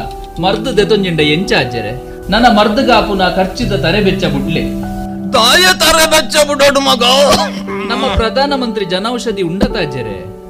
[0.40, 1.92] ಮರ್ದ ದೆತೊಂಜಿಂಡ ಎಂಚ ಅಜ್ಜರೆ
[2.30, 4.62] ನನ್ನ ಮರ್ದಗ ಆಪುನ ಖರ್ಚಿದ ತರೆ ಬೆಚ್ಚ ಬುಡ್ಲೆ.
[5.32, 7.02] ತಾಯ ತರೆ ಬೆಚ್ಚ ಬಿಡೋಡು ಮಗ.
[7.90, 10.16] ನಮ್ಮ ಪ್ರಧಾನ ಮಂತ್ರಿ ಜನೌಷಧಿ ಉಂಡತಾಜರೆ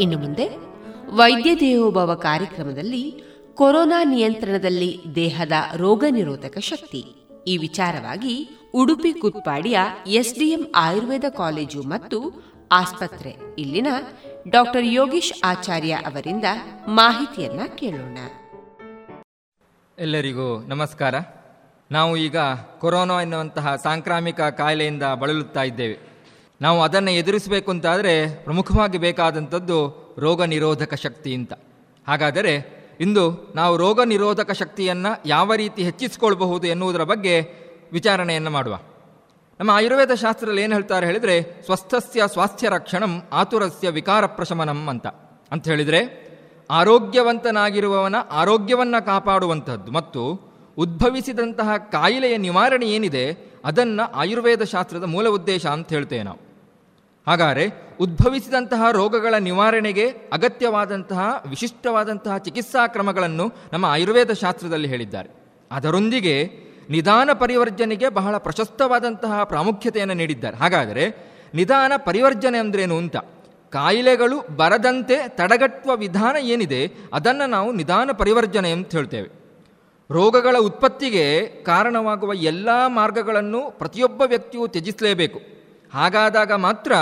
[0.00, 0.48] ಇನ್ನು ಮುಂದೆ
[1.10, 3.22] ವೈದ್ಯ ದೇವೋಭವ ಕಾರ್ಯಕ್ರಮದಲ್ಲಿ
[3.54, 7.04] ಕೊರೋನಾ ನಿಯಂತ್ರಣದಲ್ಲಿ ದೇಹದ ರೋಗ ನಿರೋಧಕ ಶಕ್ತಿ.
[7.46, 12.42] ಈ ವಿಚಾರವಾಗಿ ಉಡುಪಿ ಕುತ್ಪಾಡಿಯ ಎಸ್ಡಿಎಂ ಆಯುರ್ವೇದ ಕಾಲೇಜು ಮತ್ತು
[12.72, 13.36] ಆಸ್ಪತ್ರೆ.
[13.58, 13.86] ಇಲ್ಲಿನ
[14.48, 16.44] ಡಾಕ್ಟರ್ ಯೋಗೀಶ್ ಆಚಾರ್ಯ ಅವರಿಂದ
[16.88, 18.18] ಮಾಹಿತಿಯನ್ನ ಕೇಳೋಣ.
[19.98, 21.14] ಎಲ್ಲರಿಗೂ ನಮಸ್ಕಾರ.
[21.90, 22.36] ನಾವು ಈಗ
[22.78, 25.98] ಕೊರೋನಾ ಎನ್ನುವಂತಹ ಸಾಂಕ್ರಾಮಿಕ ಕಾಯಿಲೆಯಿಂದ ಬಳಲುತ್ತಾ ಇದ್ದೇವೆ.
[26.60, 31.52] ನಾವು ಅದನ್ನು ಎದುರಿಸಬೇಕು ಅಂತಾದರೆ ಪ್ರಮುಖವಾಗಿ ಬೇಕಾದಂಥದ್ದು ರೋಗ ನಿರೋಧಕ ಶಕ್ತಿ ಅಂತ.
[32.08, 37.40] ಹಾಗಾದರೆ ಇಂದು ನಾವು ರೋಗ ನಿರೋಧಕ ಶಕ್ತಿಯನ್ನು ಯಾವ ರೀತಿ ಹೆಚ್ಚಿಸಿಕೊಳ್ಬಹುದು ಎನ್ನುವುದರ ಬಗ್ಗೆ
[37.92, 38.78] ವಿಚಾರಣೆಯನ್ನು ಮಾಡುವ.
[39.60, 45.06] ನಮ್ಮ ಆಯುರ್ವೇದ ಶಾಸ್ತ್ರದಲ್ಲಿ ಏನು ಹೇಳ್ತಾರೆ ಹೇಳಿದರೆ, ಸ್ವಸ್ಥಸ್ಯ ಸ್ವಾಸ್ಥ್ಯ ರಕ್ಷಣಂ ಆತುರಸ್ಯ ವಿಕಾರ ಪ್ರಶಮನಂ ಅಂತ.
[45.52, 46.26] ಅಂತ ಹೇಳಿದರೆ,
[46.70, 56.22] ಆರೋಗ್ಯವಂತನಾಗಿರುವವನ ಆರೋಗ್ಯವನ್ನು ಕಾಪಾಡುವಂಥದ್ದು ಮತ್ತು ಉದ್ಭವಿಸಿದಂತಹ ಕಾಯಿಲೆಯ ನಿವಾರಣೆ ಏನಿದೆ, ಅದನ್ನು ಆಯುರ್ವೇದ ಶಾಸ್ತ್ರದ ಮೂಲ ಉದ್ದೇಶ ಅಂತ ಹೇಳ್ತೇವೆ
[56.22, 56.45] ನಾವು.
[57.26, 65.30] ಹಾಗಾದರೆ ಉದ್ಭವಿಸಿದಂತಹ ರೋಗಗಳ ನಿವಾರಣೆಗೆ ಅಗತ್ಯವಾದಂತಹ, ವಿಶಿಷ್ಟವಾದಂತಹ ಚಿಕಿತ್ಸಾ ಕ್ರಮಗಳನ್ನು ನಮ್ಮ ಆಯುರ್ವೇದ ಶಾಸ್ತ್ರದಲ್ಲಿ ಹೇಳಿದ್ದಾರೆ.
[65.72, 66.50] ಅದರೊಂದಿಗೆ
[66.90, 70.56] ನಿಧಾನ ಪರಿವರ್ಜನೆಗೆ ಬಹಳ ಪ್ರಶಸ್ತವಾದಂತಹ ಪ್ರಾಮುಖ್ಯತೆಯನ್ನು ನೀಡಿದ್ದಾರೆ.
[70.56, 71.16] ಹಾಗಾದರೆ
[71.54, 73.16] ನಿಧಾನ ಪರಿವರ್ಜನೆ ಅಂದ್ರೇನು ಅಂತ?
[73.70, 79.28] ಕಾಯಿಲೆಗಳು ಬರದಂತೆ ತಡೆಗಟ್ಟುವ ವಿಧಾನ ಏನಿದೆ, ಅದನ್ನು ನಾವು ನಿಧಾನ ಪರಿವರ್ಜನೆ ಅಂತ ಹೇಳ್ತೇವೆ.
[80.10, 85.55] ರೋಗಗಳ ಉತ್ಪತ್ತಿಗೆ ಕಾರಣವಾಗುವ ಎಲ್ಲ ಮಾರ್ಗಗಳನ್ನು ಪ್ರತಿಯೊಬ್ಬ ವ್ಯಕ್ತಿಯು ತ್ಯಜಿಸಲೇಬೇಕು.
[85.96, 86.92] ಹಾಗಾದಾಗ ಮಾತ್ರ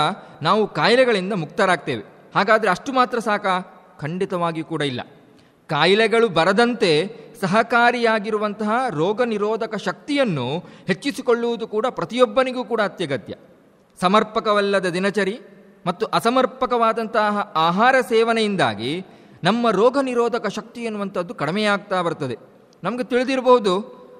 [0.41, 2.03] ನಾವು ಕಾಯಿಲೆಗಳಿಂದ ಮುಕ್ತರಾಗ್ತೇವೆ.
[2.35, 3.45] ಹಾಗಾದರೆ ಅಷ್ಟು ಮಾತ್ರ ಸಾಕ?
[3.99, 5.01] ಖಂಡಿತವಾಗಿ ಕೂಡ ಇಲ್ಲ.
[5.67, 6.91] ಕಾಯಿಲೆಗಳು ಬರದಂತೆ
[7.41, 13.33] ಸಹಕಾರಿಯಾಗಿರುವಂತಹ ರೋಗ ನಿರೋಧಕ ಶಕ್ತಿಯನ್ನು ಹೆಚ್ಚಿಸಿಕೊಳ್ಳುವುದು ಕೂಡ ಪ್ರತಿಯೊಬ್ಬನಿಗೂ ಕೂಡ ಅತ್ಯಗತ್ಯ.
[14.01, 15.39] ಸಮರ್ಪಕವಲ್ಲದ ದಿನಚರಿ
[15.87, 19.05] ಮತ್ತು ಅಸಮರ್ಪಕವಾದಂತಹ ಆಹಾರ ಸೇವನೆಯಿಂದಾಗಿ
[19.43, 22.37] ನಮ್ಮ ರೋಗ ನಿರೋಧಕ ಶಕ್ತಿ ಎನ್ನುವಂಥದ್ದು ಕಡಿಮೆಯಾಗ್ತಾ ಬರ್ತದೆ.
[22.83, 23.73] ನಮಗೆ ತಿಳಿದಿರಬಹುದು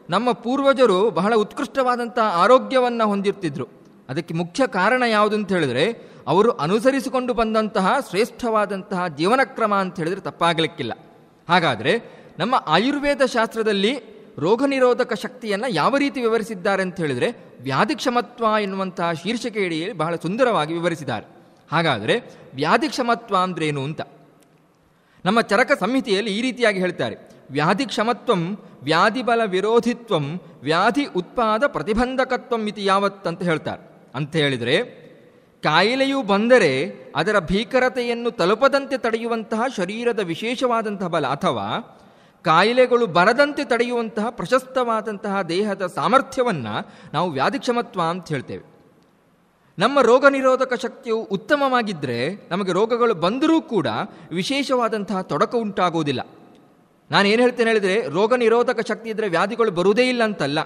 [0.09, 3.84] ನಮ್ಮ ಪೂರ್ವಜರು ಬಹಳ ಉತ್ಕೃಷ್ಟವಾದಂಥ ಆರೋಗ್ಯವನ್ನು ಹೊಂದಿರ್ತಿದ್ರು.
[4.09, 10.93] ಅದಕ್ಕೆ ಮುಖ್ಯ ಕಾರಣ ಯಾವುದು ಅಂತ ಹೇಳಿದ್ರೆ, ಅವರು ಅನುಸರಿಸಿಕೊಂಡು ಬಂದಂತಹ ಶ್ರೇಷ್ಠವಾದಂತಹ ಜೀವನ ಕ್ರಮ ಅಂತ ಹೇಳಿದ್ರೆ ತಪ್ಪಾಗಲಿಕ್ಕಿಲ್ಲ.
[11.49, 12.03] ಹಾಗಾದರೆ
[12.39, 19.97] ನಮ್ಮ ಆಯುರ್ವೇದ ಶಾಸ್ತ್ರದಲ್ಲಿ ರೋಗ ನಿರೋಧಕ ಶಕ್ತಿಯನ್ನು ಯಾವ ರೀತಿ ವಿವರಿಸಿದ್ದಾರೆ ಅಂತ ಹೇಳಿದ್ರೆ ವ್ಯಾಧಿ ಕ್ಷಮತ್ವ ಎನ್ನುವಂತಹ ಶೀರ್ಷಿಕೆಯಡಿಯಲ್ಲಿ
[19.97, 21.25] ಬಹಳ ಸುಂದರವಾಗಿ ವಿವರಿಸಿದ್ದಾರೆ.
[21.71, 22.19] ಹಾಗಾದರೆ
[22.55, 24.01] ವ್ಯಾಧಿ ಕ್ಷಮತ್ವ ಅಂದ್ರೇನು ಅಂತ?
[25.25, 27.15] ನಮ್ಮ ಚರಕ ಸಂಹಿತೆಯಲ್ಲಿ ಈ ರೀತಿಯಾಗಿ ಹೇಳ್ತಾರೆ
[27.51, 33.94] ವ್ಯಾಧಿ ಕ್ಷಮತ್ವಂ ವ್ಯಾಧಿ ಬಲ ವಿರೋಧಿತ್ವಂ ವ್ಯಾಧಿ ಉತ್ಪಾದ ಪ್ರತಿಬಂಧಕತ್ವಂ ಇತಿ ಯಾವತ್ ಹೇಳ್ತಾರೆ.
[34.15, 34.77] ಅಂತ ಹೇಳಿದರೆ,
[35.63, 36.71] ಕಾಯಿಲೆಯು ಬಂದರೆ
[37.15, 41.67] ಅದರ ಭೀಕರತೆಯನ್ನು ತಲುಪದಂತೆ ತಡೆಯುವಂತಹ ಶರೀರದ ವಿಶೇಷವಾದಂತಹ ಬಲ ಅಥವಾ
[42.45, 46.73] ಕಾಯಿಲೆಗಳು ಬರದಂತೆ ತಡೆಯುವಂತಹ ಪ್ರಶಸ್ತವಾದಂತಹ ದೇಹದ ಸಾಮರ್ಥ್ಯವನ್ನು
[47.13, 48.63] ನಾವು ವ್ಯಾಧಿಕ್ಷಮತ್ವ ಅಂತ ಹೇಳ್ತೇವೆ.
[49.79, 52.19] ನಮ್ಮ ರೋಗ ನಿರೋಧಕ ಶಕ್ತಿಯು ಉತ್ತಮವಾಗಿದ್ದರೆ
[52.51, 53.87] ನಮಗೆ ರೋಗಗಳು ಬಂದರೂ ಕೂಡ
[54.31, 56.21] ವಿಶೇಷವಾದಂತಹ ತೊಡಕ ಉಂಟಾಗುವುದಿಲ್ಲ.
[57.11, 60.59] ನಾನು ಏನು ಹೇಳ್ತೇನೆ ಹೇಳಿದರೆ, ರೋಗ ನಿರೋಧಕ ಶಕ್ತಿ ಇದ್ದರೆ ವ್ಯಾಧಿಗಳು ಬರುವುದೇ ಇಲ್ಲ ಅಂತಲ್ಲ.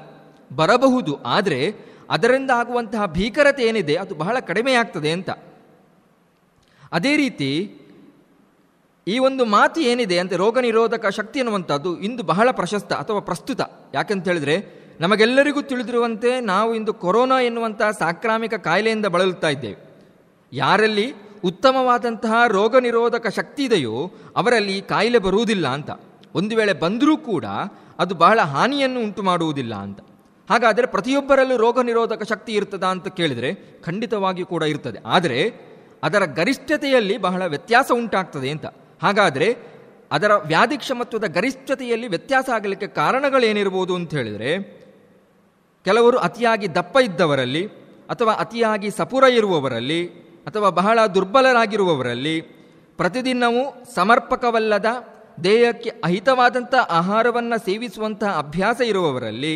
[0.55, 5.29] ಬರಬಹುದು, ಆದರೆ ಅದರಿಂದ ಆಗುವಂತಹ ಭೀಕರತೆ ಏನಿದೆ ಅದು ಬಹಳ ಕಡಿಮೆ ಆಗ್ತದೆ ಅಂತ.
[6.91, 7.75] ಅದೇ ರೀತಿ
[9.07, 13.61] ಈ ಒಂದು ಮಾತು ಏನಿದೆ ಅಂತ ರೋಗ ನಿರೋಧಕ ಶಕ್ತಿ ಅನ್ನುವಂಥದ್ದು ಇಂದು ಬಹಳ ಪ್ರಶಸ್ತ ಅಥವಾ ಪ್ರಸ್ತುತ.
[13.93, 19.89] ಯಾಕಂತ ಹೇಳಿದ್ರೆ ನಮಗೆಲ್ಲರಿಗೂ ತಿಳಿದಿರುವಂತೆ ನಾವು ಇಂದು ಕೊರೋನಾ ಎನ್ನುವಂತಹ ಸಾಂಕ್ರಾಮಿಕ ಕಾಯಿಲೆಯಿಂದ ಬಳಲುತ್ತಾ ಇದ್ದೇವೆ.
[20.53, 21.13] ಯಾರಲ್ಲಿ
[21.43, 25.89] ಉತ್ತಮವಾದಂತಹ ರೋಗ ನಿರೋಧಕ ಶಕ್ತಿ ಇದೆಯೋ ಅವರಲ್ಲಿ ಕಾಯಿಲೆ ಬರುವುದಿಲ್ಲ ಅಂತ.
[26.35, 27.45] ಒಂದು ವೇಳೆ ಬಂದರೂ ಕೂಡ
[27.99, 29.99] ಅದು ಬಹಳ ಹಾನಿಯನ್ನು ಉಂಟು ಮಾಡುವುದಿಲ್ಲ ಅಂತ.
[30.49, 33.49] ಹಾಗಾದರೆ ಪ್ರತಿಯೊಬ್ಬರಲ್ಲೂ ರೋಗ ನಿರೋಧಕ ಶಕ್ತಿ ಇರ್ತದಾ ಅಂತ ಕೇಳಿದರೆ
[33.85, 34.99] ಖಂಡಿತವಾಗಿಯೂ ಕೂಡ ಇರ್ತದೆ.
[35.05, 35.39] ಆದರೆ
[36.03, 38.65] ಅದರ ಗರಿಷ್ಠತೆಯಲ್ಲಿ ಬಹಳ ವ್ಯತ್ಯಾಸ ಉಂಟಾಗ್ತದೆ ಅಂತ.
[39.03, 39.47] ಹಾಗಾದರೆ
[40.11, 44.51] ಅದರ ವ್ಯಾಧಿ ಕ್ಷಮತ್ವದ ಗರಿಷ್ಠತೆಯಲ್ಲಿ ವ್ಯತ್ಯಾಸ ಆಗಲಿಕ್ಕೆ ಕಾರಣಗಳೇನಿರ್ಬೋದು ಅಂತ ಹೇಳಿದರೆ
[45.85, 47.67] ಕೆಲವರು ಅತಿಯಾಗಿ ದಪ್ಪ ಇದ್ದವರಲ್ಲಿ
[48.09, 50.01] ಅಥವಾ ಅತಿಯಾಗಿ ಸಪುರ ಇರುವವರಲ್ಲಿ
[50.47, 52.41] ಅಥವಾ ಬಹಳ ದುರ್ಬಲರಾಗಿರುವವರಲ್ಲಿ
[52.99, 53.63] ಪ್ರತಿದಿನವೂ
[53.95, 54.89] ಸಮರ್ಪಕವಲ್ಲದ
[55.43, 59.53] ದೇಹಕ್ಕೆ ಅಹಿತವಾದಂಥ ಆಹಾರವನ್ನು ಸೇವಿಸುವಂತಹ ಅಭ್ಯಾಸ ಇರುವವರಲ್ಲಿ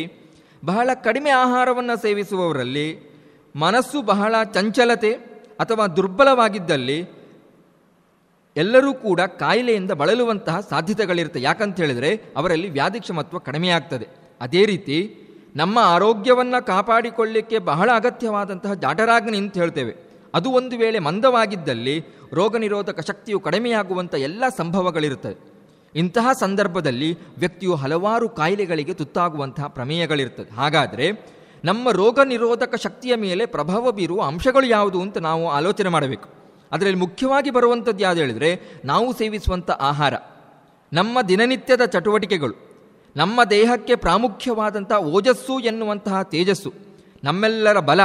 [0.64, 3.14] ಬಹಳ ಕಡಿಮೆ ಆಹಾರವನ್ನು ಸೇವಿಸುವವರಲ್ಲಿ
[3.56, 5.12] ಮನಸ್ಸು ಬಹಳ ಚಂಚಲತೆ
[5.60, 7.24] ಅಥವಾ ದುರ್ಬಲವಾಗಿದ್ದಲ್ಲಿ
[8.56, 11.42] ಎಲ್ಲರೂ ಕೂಡ ಕಾಯಿಲೆಯಿಂದ ಬಳಲುವಂತಹ ಸಾಧ್ಯತೆಗಳಿರುತ್ತೆ.
[11.42, 14.08] ಯಾಕಂತ ಹೇಳಿದರೆ ಅವರಲ್ಲಿ ವ್ಯಾಧಿ ಕ್ಷಮತ್ವ ಕಡಿಮೆಯಾಗ್ತದೆ.
[14.40, 15.18] ಅದೇ ರೀತಿ
[15.56, 19.94] ನಮ್ಮ ಆರೋಗ್ಯವನ್ನು ಕಾಪಾಡಿಕೊಳ್ಳಿಕ್ಕೆ ಬಹಳ ಅಗತ್ಯವಾದಂತಹ ಜಾಟರಾಗ್ನಿ ಅಂತ ಹೇಳ್ತೇವೆ.
[20.34, 25.53] ಅದು ಒಂದು ವೇಳೆ ಮಂದವಾಗಿದ್ದಲ್ಲಿ ರೋಗ ನಿರೋಧಕ ಶಕ್ತಿಯು ಕಡಿಮೆಯಾಗುವಂಥ ಎಲ್ಲ ಸಂಭವಗಳಿರುತ್ತದೆ.
[25.94, 30.54] ಇಂತಹ ಸಂದರ್ಭದಲ್ಲಿ ವ್ಯಕ್ತಿಯು ಹಲವಾರು ಕಾಯಿಲೆಗಳಿಗೆ ತುತ್ತಾಗುವಂತಹ ಪ್ರಮೇಯಗಳಿರ್ತದೆ.
[30.54, 31.34] ಹಾಗಾದರೆ
[31.64, 36.28] ನಮ್ಮ ರೋಗ ನಿರೋಧಕ ಶಕ್ತಿಯ ಮೇಲೆ ಪ್ರಭಾವ ಬೀರುವ ಅಂಶಗಳು ಯಾವುದು ಅಂತ ನಾವು ಆಲೋಚನೆ ಮಾಡಬೇಕು.
[36.72, 40.14] ಅದರಲ್ಲಿ ಮುಖ್ಯವಾಗಿ ಬರುವಂಥದ್ದು ಯಾವುದು ಹೇಳಿದರೆ ನಾವು ಸೇವಿಸುವಂಥ ಆಹಾರ,
[40.92, 42.54] ನಮ್ಮ ದಿನನಿತ್ಯದ ಚಟುವಟಿಕೆಗಳು,
[43.16, 46.72] ನಮ್ಮ ದೇಹಕ್ಕೆ ಪ್ರಾಮುಖ್ಯವಾದಂಥ ಓಜಸ್ಸು ಎನ್ನುವಂತಹ ತೇಜಸ್ಸು,
[47.24, 48.00] ನಮ್ಮೆಲ್ಲರ ಬಲ,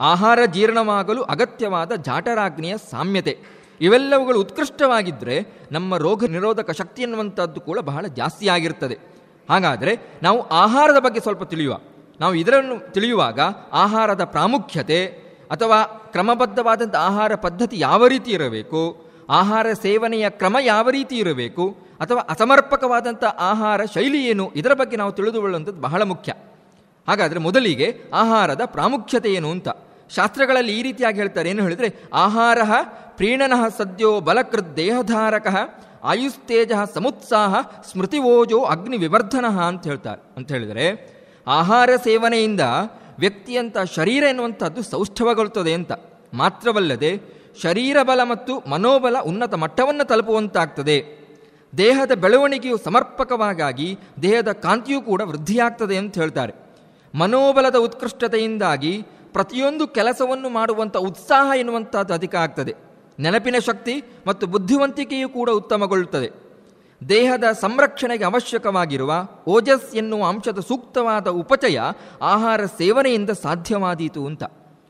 [0.00, 3.61] ಆಹಾರ ಜೀರ್ಣವಾಗಲು ಅಗತ್ಯವಾದ ಜಾಟರಾಗ್ನಿಯ ಸಾಮ್ಯತೆ.
[3.82, 5.36] ಇವೆಲ್ಲವುಗಳು ಉತ್ಕೃಷ್ಟವಾಗಿದ್ದರೆ
[5.72, 8.98] ನಮ್ಮ ರೋಗ ನಿರೋಧಕ ಶಕ್ತಿ ಎನ್ನುವಂಥದ್ದು ಕೂಡ ಬಹಳ ಜಾಸ್ತಿ ಆಗಿರ್ತದೆ.
[9.50, 9.92] ಹಾಗಾದರೆ
[10.22, 11.74] ನಾವು ಆಹಾರದ ಬಗ್ಗೆ ಸ್ವಲ್ಪ ತಿಳಿಯುವ.
[12.20, 13.40] ನಾವು ಇದರನ್ನು ತಿಳಿಯುವಾಗ
[13.72, 15.06] ಆಹಾರದ ಪ್ರಾಮುಖ್ಯತೆ
[15.50, 18.82] ಅಥವಾ ಕ್ರಮಬದ್ಧವಾದಂಥ ಆಹಾರ ಪದ್ಧತಿ ಯಾವ ರೀತಿ ಇರಬೇಕು,
[19.30, 25.80] ಆಹಾರ ಸೇವನೆಯ ಕ್ರಮ ಯಾವ ರೀತಿ ಇರಬೇಕು, ಅಥವಾ ಅಸಮರ್ಪಕವಾದಂಥ ಆಹಾರ ಶೈಲಿ ಏನು, ಇದರ ಬಗ್ಗೆ ನಾವು ತಿಳಿದುಕೊಳ್ಳುವಂಥದ್ದು
[25.80, 26.32] ಬಹಳ ಮುಖ್ಯ.
[27.08, 29.68] ಹಾಗಾದರೆ ಮೊದಲಿಗೆ ಆಹಾರದ ಪ್ರಾಮುಖ್ಯತೆ ಏನು ಅಂತ.
[30.16, 31.50] ಶಾಸ್ತ್ರಗಳಲ್ಲಿ ಈ ರೀತಿಯಾಗಿ ಹೇಳ್ತಾರೆ.
[31.50, 32.58] ಏನು ಹೇಳಿದರೆ ಆಹಾರ
[33.16, 35.46] ಪ್ರೀಣನ ಸದ್ಯೋ ಬಲಕೃದ್ದೇಹಧಾರಕ
[36.04, 37.60] ಆಯುಸ್ತೇಜ ಸಮುತ್ಸಾಹ
[37.90, 40.22] ಸ್ಮೃತಿವೋಜೋ ಅಗ್ನಿ ವಿವರ್ಧನ ಅಂತ ಹೇಳ್ತಾರೆ.
[40.36, 40.86] ಅಂತ ಹೇಳಿದರೆ
[41.46, 42.60] ಆಹಾರ ಸೇವನೆಯಿಂದ
[43.18, 45.92] ವ್ಯಕ್ತಿಯಂಥ ಶರೀರ ಎನ್ನುವಂಥದ್ದು ಸೌಷ್ಠವಗೊಳ್ಳುತ್ತದೆ ಅಂತ.
[46.34, 47.20] ಮಾತ್ರವಲ್ಲದೆ
[47.62, 51.22] ಶರೀರ ಬಲ ಮತ್ತು ಮನೋಬಲ ಉನ್ನತ ಮಟ್ಟವನ್ನು ತಲುಪುವಂತಾಗ್ತದೆ.
[51.78, 56.54] ದೇಹದ ಬೆಳವಣಿಗೆಯು ಸಮರ್ಪಕವಾಗಿ ದೇಹದ ಕಾಂತಿಯೂ ಕೂಡ ವೃದ್ಧಿಯಾಗ್ತದೆ ಅಂತ ಹೇಳ್ತಾರೆ.
[57.14, 59.02] ಮನೋಬಲದ ಉತ್ಕೃಷ್ಟತೆಯಿಂದಾಗಿ
[59.32, 62.91] ಪ್ರತಿಯೊಂದು ಕೆಲಸವನ್ನು ಮಾಡುವಂಥ ಉತ್ಸಾಹ ಎನ್ನುವಂಥದ್ದು ಅಧಿಕ ಆಗ್ತದೆ.
[63.20, 66.30] ನೆನಪಿನ ಶಕ್ತಿ ಮತ್ತು ಬುದ್ಧಿವಂತಿಕೆಯೂ ಕೂಡ ಉತ್ತಮಗೊಳ್ಳುತ್ತದೆ.
[67.08, 71.80] ದೇಹದ ಸಂರಕ್ಷಣೆಗೆ ಅವಶ್ಯಕವಾಗಿರುವ ಓಜಸ್ ಎನ್ನುವ ಅಂಶದ ಸೂಕ್ತವಾದ ಉಪಚಯ
[72.22, 74.42] ಆಹಾರ ಸೇವನೆಯಿಂದ ಸಾಧ್ಯವಾದೀತು ಅಂತ.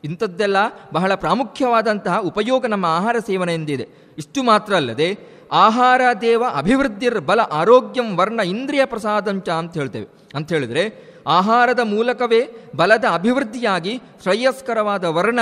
[0.03, 0.57] ಇಂಥದ್ದೆಲ್ಲ
[0.93, 3.87] ಬಹಳ ಪ್ರಾಮುಖ್ಯವಾದಂತಹ ಉಪಯೋಗ ನಮ್ಮ ಆಹಾರ ಸೇವನೆಯಿಂದಿದೆ.
[4.17, 5.17] ಇಷ್ಟು ಮಾತ್ರ ಅಲ್ಲದೆ
[5.51, 10.07] ಆಹಾರ ದೇವ ಅಭಿವೃದ್ಧಿರ್ ಬಲ ಆರೋಗ್ಯಂ ವರ್ಣ ಇಂದ್ರಿಯ ಪ್ರಸಾದಂಚ ಅಂತ ಹೇಳ್ತೇವೆ.
[10.35, 15.39] ಅಂತ ಹೇಳಿದ್ರೆ ಆಹಾರದ ಮೂಲಕವೇ ಬಲದ ಅಭಿವೃದ್ಧಿಯಾಗಿ ಶ್ರೇಯಸ್ಕರವಾದ ವರ್ಣ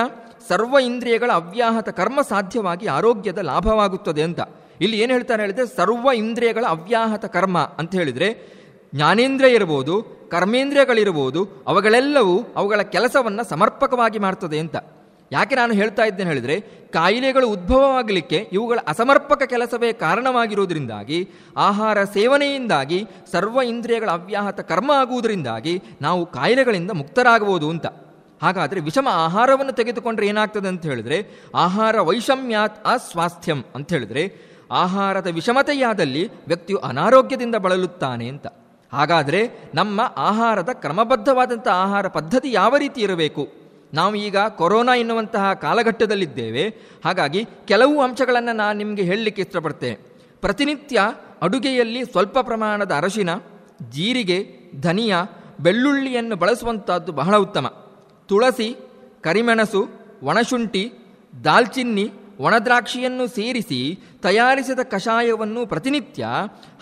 [0.50, 4.40] ಸರ್ವ ಇಂದ್ರಿಯಗಳ ಅವ್ಯಾಹತ ಕರ್ಮ ಸಾಧ್ಯವಾಗಿ ಆರೋಗ್ಯದ ಲಾಭವಾಗುತ್ತದೆ ಅಂತ.
[4.82, 8.62] ಇಲ್ಲಿ ಏನು ಹೇಳ್ತಾರೆ ಹೇಳಿದ್ರೆ ಸರ್ವ ಇಂದ್ರಿಯಗಳ ಅವ್ಯಾಹತ ಕರ್ಮ ಅಂತ ಹೇಳಿದರೆ
[8.96, 14.76] ಜ್ಞಾನೇಂದ್ರಿಯ ಇರಬಹುದು ಕರ್ಮೇಂದ್ರಿಯಗಳಿರ್ಬೋದು, ಅವುಗಳೆಲ್ಲವೂ ಅವುಗಳ ಕೆಲಸವನ್ನು ಸಮರ್ಪಕವಾಗಿ ಮಾಡ್ತದೆ ಅಂತ.
[15.32, 16.62] ಯಾಕೆ ನಾನು ಹೇಳ್ತಾ ಇದ್ದೇನೆ ಹೇಳಿದರೆ
[16.94, 26.92] ಕಾಯಿಲೆಗಳು ಉದ್ಭವವಾಗಲಿಕ್ಕೆ ಇವುಗಳ ಅಸಮರ್ಪಕ ಕೆಲಸವೇ ಕಾರಣವಾಗಿರುವುದರಿಂದಾಗಿ, ಆಹಾರ ಸೇವನೆಯಿಂದಾಗಿ, ಸರ್ವ ಇಂದ್ರಿಯಗಳ ಅವ್ಯಾಹತ ಕರ್ಮ ಆಗುವುದರಿಂದಾಗಿ ನಾವು ಕಾಯಿಲೆಗಳಿಂದ
[26.92, 27.86] ಮುಕ್ತರಾಗಬಹುದು ಅಂತ.
[28.42, 36.80] ಹಾಗಾದರೆ ವಿಷಮ ಆಹಾರವನ್ನು ತೆಗೆದುಕೊಂಡ್ರೆ ಏನಾಗ್ತದೆ ಅಂತ ಹೇಳಿದ್ರೆ, ಆಹಾರ ವೈಷಮ್ಯಾತ್ ಅಸ್ವಾಸ್ಥ್ಯಂ ಅಂತ ಹೇಳಿದ್ರೆ, ಆಹಾರದ ವಿಷಮತೆಯಾದಲ್ಲಿ ವ್ಯಕ್ತಿಯು
[36.80, 38.48] ಅನಾರೋಗ್ಯದಿಂದ ಬಳಲುತ್ತಾನೆ ಅಂತ.
[38.94, 43.48] ಹಾಗಾದರೆ ನಮ್ಮ ಆಹಾರದ ಕ್ರಮಬದ್ಧವಾದಂಥ ಆಹಾರ ಪದ್ಧತಿ ಯಾವ ರೀತಿ ಇರಬೇಕು?
[43.94, 46.70] ನಾವು ಈಗ ಕೊರೋನಾ ಎನ್ನುವಂತಹ ಕಾಲಘಟ್ಟದಲ್ಲಿದ್ದೇವೆ.
[47.06, 49.96] ಹಾಗಾಗಿ ಕೆಲವು ಅಂಶಗಳನ್ನು ನಾನು ನಿಮಗೆ ಹೇಳಲಿಕ್ಕೆ ಇಷ್ಟಪಡ್ತೇನೆ
[50.42, 51.02] ಪ್ರತಿನಿತ್ಯ
[51.42, 53.30] ಅಡುಗೆಯಲ್ಲಿ ಸ್ವಲ್ಪ ಪ್ರಮಾಣದ ಅರಶಿನ,
[53.90, 55.26] ಜೀರಿಗೆ, ಧನಿಯಾ,
[55.60, 57.68] ಬೆಳ್ಳುಳ್ಳಿಯನ್ನು ಬಳಸುವಂಥದ್ದು ಬಹಳ ಉತ್ತಮ.
[58.32, 58.76] ತುಳಸಿ,
[59.22, 59.88] ಕರಿಮೆಣಸು,
[60.24, 60.92] ಒಣಶುಂಠಿ,
[61.44, 66.28] ದಾಲ್ಚಿನ್ನಿ, ಒಣದ್ರಾಕ್ಷಿಯನ್ನು ಸೇರಿಸಿ ತಯಾರಿಸಿದ ಕಷಾಯವನ್ನು ಪ್ರತಿನಿತ್ಯ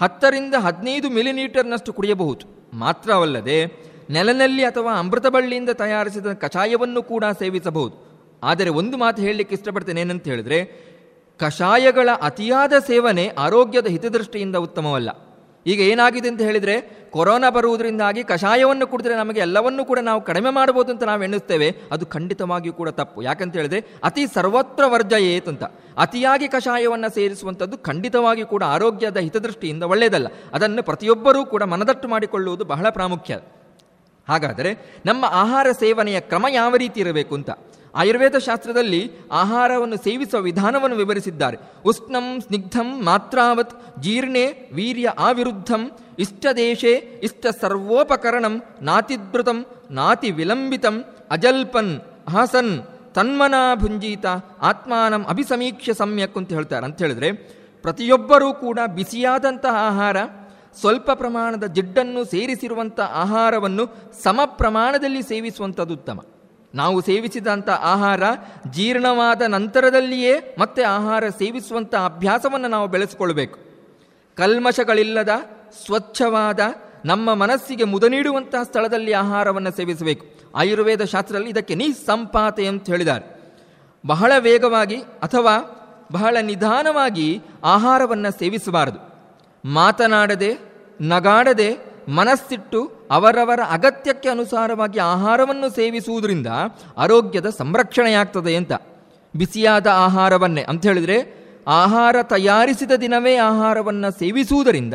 [0.01, 2.45] ಹತ್ತರಿಂದ ಹದಿನೈದು ಮಿಲಿಲೀಟರ್ನಷ್ಟು ಕುಡಿಯಬಹುದು.
[2.73, 3.65] ಮಾತ್ರವಲ್ಲದೆ
[4.09, 7.95] ನೆಲನಲ್ಲಿ ಅಥವಾ ಅಮೃತಬಳ್ಳಿಯಿಂದ ತಯಾರಿಸಿದ ಕಷಾಯವನ್ನು ಕೂಡ ಸೇವಿಸಬಹುದು.
[8.43, 10.59] ಆದರೆ ಒಂದು ಮಾತು ಹೇಳಲಿಕ್ಕೆ ಇಷ್ಟಪಡ್ತೇನೆ ಏನಂತ ಹೇಳಿದ್ರೆ,
[11.37, 15.09] ಕಷಾಯಗಳ ಅತಿಯಾದ ಸೇವನೆ ಆರೋಗ್ಯದ ಹಿತದೃಷ್ಟಿಯಿಂದ ಉತ್ತಮವಲ್ಲ.
[15.65, 21.03] ಈಗ ಏನಾಗಿದೆ ಅಂತ ಹೇಳಿದರೆ ಕೊರೋನಾ ಬರುವುದರಿಂದಾಗಿ ಕಷಾಯವನ್ನು ಕುಡಿದ್ರೆ ನಮಗೆ ಎಲ್ಲವನ್ನೂ ಕೂಡ ನಾವು ಕಡಿಮೆ ಮಾಡಬಹುದು ಅಂತ
[21.03, 23.21] ನಾವು ಎಣಿಸ್ತೇವೆ ಅದು ಖಂಡಿತವಾಗಿಯೂ ಕೂಡ ತಪ್ಪು.
[23.21, 25.63] ಯಾಕಂತ ಹೇಳಿದ್ರೆ ಅತಿ ಸರ್ವತ್ರ ವರ್ಜಯೇತ್ ಅಂತ.
[25.97, 30.27] ಅತಿಯಾಗಿ ಕಷಾಯವನ್ನು ಸೇರಿಸುವಂಥದ್ದು ಖಂಡಿತವಾಗಿಯೂ ಕೂಡ ಆರೋಗ್ಯದ ಹಿತದೃಷ್ಟಿಯಿಂದ ಒಳ್ಳೆಯದಲ್ಲ.
[30.53, 33.39] ಅದನ್ನು ಪ್ರತಿಯೊಬ್ಬರೂ ಕೂಡ ಮನದಟ್ಟು ಮಾಡಿಕೊಳ್ಳುವುದು ಬಹಳ ಪ್ರಾಮುಖ್ಯ.
[34.29, 37.49] ಹಾಗಾದರೆ ನಮ್ಮ ಆಹಾರ ಸೇವನೆಯ ಕ್ರಮ ಯಾವ ರೀತಿ ಇರಬೇಕು ಅಂತ?
[37.95, 41.57] ಆಯುರ್ವೇದ ಶಾಸ್ತ್ರದಲ್ಲಿ ಆಹಾರವನ್ನು ಸೇವಿಸುವ ವಿಧಾನವನ್ನು ವಿವರಿಸಿದ್ದಾರೆ.
[41.85, 46.93] ಉಷ್ಣಂ, ಸ್ನಿಗ್ಧಂ, ಮಾತ್ರಾವತ್, ಜೀರ್ಣೆ, ವೀರ್ಯ ಆವಿರುದ್ಧಂ ಇಷ್ಟದೇಶೆ
[47.23, 52.83] ಇಷ್ಟ ಸರ್ವೋಪಕರಣಂ ನಾತಿದ್ರುತಂ ನಾತಿ ವಿಲಂಬಿತಂ ಅಜಲ್ಪನ್ ಹಾಸನ್
[53.15, 54.25] ತನ್ಮನಾ ಭುಂಜೀತ
[54.61, 56.85] ಆತ್ಮಾನಂ ಅಭಿಸಮೀಕ್ಷೆ ಸಮ್ಯಕ್ ಅಂತ ಹೇಳ್ತಾರೆ.
[56.85, 57.31] ಅಂತ ಹೇಳಿದ್ರೆ,
[57.81, 60.17] ಪ್ರತಿಯೊಬ್ಬರೂ ಕೂಡ ಬಿಸಿಯಾದಂತಹ ಆಹಾರ,
[60.79, 63.89] ಸ್ವಲ್ಪ ಪ್ರಮಾಣದ ಜಿಡ್ಡನ್ನು ಸೇರಿಸಿರುವಂಥ ಆಹಾರವನ್ನು
[64.23, 66.19] ಸಮ ಪ್ರಮಾಣದಲ್ಲಿ ಸೇವಿಸುವಂಥದ್ದು ಉತ್ತಮ.
[66.75, 68.23] ನಾವು ಸೇವಿಸಿದಂಥ ಆಹಾರ
[68.71, 73.59] ಜೀರ್ಣವಾದ ನಂತರದಲ್ಲಿಯೇ ಮತ್ತೆ ಆಹಾರ ಸೇವಿಸುವಂಥ ಅಭ್ಯಾಸವನ್ನು ನಾವು ಬೆಳೆಸಿಕೊಳ್ಬೇಕು.
[74.35, 75.29] ಕಲ್ಮಶಗಳಿಲ್ಲದ,
[75.85, 76.59] ಸ್ವಚ್ಛವಾದ,
[77.05, 80.25] ನಮ್ಮ ಮನಸ್ಸಿಗೆ ಮುದ ನೀಡುವಂತಹ ಸ್ಥಳದಲ್ಲಿ ಆಹಾರವನ್ನು ಸೇವಿಸಬೇಕು.
[80.55, 83.39] ಆಯುರ್ವೇದ ಶಾಸ್ತ್ರದಲ್ಲಿ ಇದಕ್ಕೆ ನಿಸ್ಸಂಪಾತೆ ಅಂತ ಹೇಳಿದ್ದಾರೆ.
[84.05, 85.75] ಬಹಳ ವೇಗವಾಗಿ ಅಥವಾ
[86.11, 89.09] ಬಹಳ ನಿಧಾನವಾಗಿ ಆಹಾರವನ್ನು ಸೇವಿಸಬಾರದು.
[89.69, 90.57] ಮಾತನಾಡದೆ,
[91.01, 91.77] ನಗಾಡದೆ,
[92.09, 96.47] ಮನಸ್ಸಿಟ್ಟು ಅವರವರ ಅಗತ್ಯಕ್ಕೆ ಅನುಸಾರವಾಗಿ ಆಹಾರವನ್ನು ಸೇವಿಸುವುದರಿಂದ
[96.97, 98.71] ಆರೋಗ್ಯದ ಸಂರಕ್ಷಣೆಯಾಗ್ತದೆ ಅಂತ.
[99.35, 104.93] ಬಿಸಿಯಾದ ಆಹಾರವನ್ನೇ ಅಂತ ಹೇಳಿದ್ರೆ ಆಹಾರ ತಯಾರಿಸಿದ ದಿನವೇ ಆಹಾರವನ್ನು ಸೇವಿಸುವುದರಿಂದ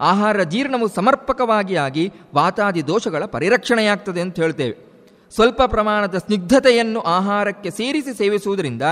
[0.00, 4.94] ಆಹಾರ ಜೀರ್ಣವು ಸಮರ್ಪಕವಾಗಿ ಆಗಿ ವಾತಾದಿ ದೋಷಗಳ ಪರಿರಕ್ಷಣೆಯಾಗ್ತದೆ ಅಂತ ಹೇಳ್ತೇವೆ.
[5.34, 8.82] ಸ್ವಲ್ಪ ಪ್ರಮಾಣದ ಸ್ನಿಗ್ಧತೆಯನ್ನು ಆಹಾರಕ್ಕೆ ಸೇರಿಸಿ ಸೇವಿಸುವುದರಿಂದ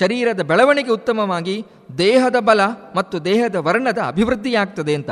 [0.00, 1.66] ಶರೀರದ ಬೆಳವಣಿಗೆ ಉತ್ತಮವಾಗಿ
[1.98, 2.60] ದೇಹದ ಬಲ
[2.96, 5.10] ಮತ್ತು ದೇಹದ ವರ್ಣದ ಅಭಿವೃದ್ಧಿಯಾಗ್ತದೆ ಅಂತ.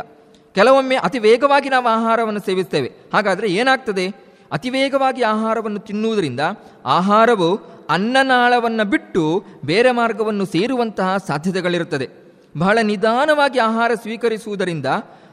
[0.54, 2.92] ಕೆಲವೊಮ್ಮೆ ಅತಿ ವೇಗವಾಗಿ ನಾವು ಆಹಾರವನ್ನು ಸೇವಿಸ್ತೇವೆ.
[3.14, 4.08] ಹಾಗಾದರೆ ಏನಾಗ್ತದೆ?
[4.52, 6.40] ಅತಿ ವೇಗವಾಗಿ ಆಹಾರವನ್ನು ತಿನ್ನುವುದರಿಂದ
[6.84, 7.60] ಆಹಾರವು
[7.90, 12.08] ಅನ್ನನಾಳವನ್ನು ಬಿಟ್ಟು ಬೇರೆ ಮಾರ್ಗವನ್ನು ಸೇರುವಂತಹ ಸಾಧ್ಯತೆಗಳಿರುತ್ತದೆ.
[12.58, 14.86] ಬಹಳ ನಿಧಾನವಾಗಿ ಆಹಾರ ಸ್ವೀಕರಿಸುವುದರಿಂದ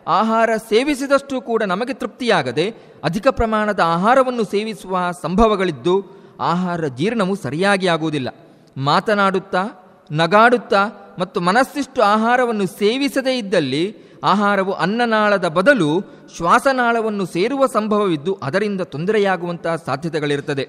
[0.07, 6.05] ಆಹಾರ ಸೇವಿಸಿದಷ್ಟು ಕೂಡ ನಮಗೆ ತೃಪ್ತಿಯಾಗದೆ ಅಧಿಕ ಪ್ರಮಾಣದ ಆಹಾರವನ್ನು ಸೇವಿಸುವ ಸಂಭವಗಳಿದ್ದು
[6.39, 8.29] ಆಹಾರ ಜೀರ್ಣವು ಸರಿಯಾಗಿ ಆಗುವುದಿಲ್ಲ.
[8.77, 9.63] ಮಾತನಾಡುತ್ತಾ,
[10.11, 16.01] ನಗಾಡುತ್ತಾ ಮತ್ತು ಮನಸ್ಸಿಷ್ಟು ಆಹಾರವನ್ನು ಸೇವಿಸದೇ ಇದ್ದಲ್ಲಿ ಆಹಾರವು ಅನ್ನನಾಳದ ಬದಲು
[16.37, 20.67] ಶ್ವಾಸನಾಳವನ್ನು ಸೇರುವ ಸಂಭವವಿದ್ದು ಅದರಿಂದ ತೊಂದರೆಯಾಗುವಂತಹ ಸಾಧ್ಯತೆಗಳಿರುತ್ತದೆ.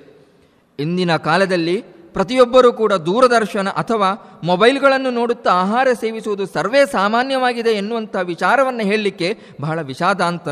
[0.78, 1.80] ಇಂದಿನ ಕಾಲದಲ್ಲಿ
[2.12, 10.20] ಪ್ರತಿಯೊಬ್ಬರೂ ಕೂಡ ದೂರದರ್ಶನ ಅಥವಾ ಮೊಬೈಲ್ಗಳನ್ನು ನೋಡುತ್ತಾ ಆಹಾರ ಸೇವಿಸುವುದು ಸರ್ವೇ ಸಾಮಾನ್ಯವಾಗಿದೆ ಎನ್ನುವಂಥ ವಿಚಾರವನ್ನು ಹೇಳಲಿಕ್ಕೆ ಬಹಳ ವಿಷಾದ
[10.20, 10.48] ಅಂತ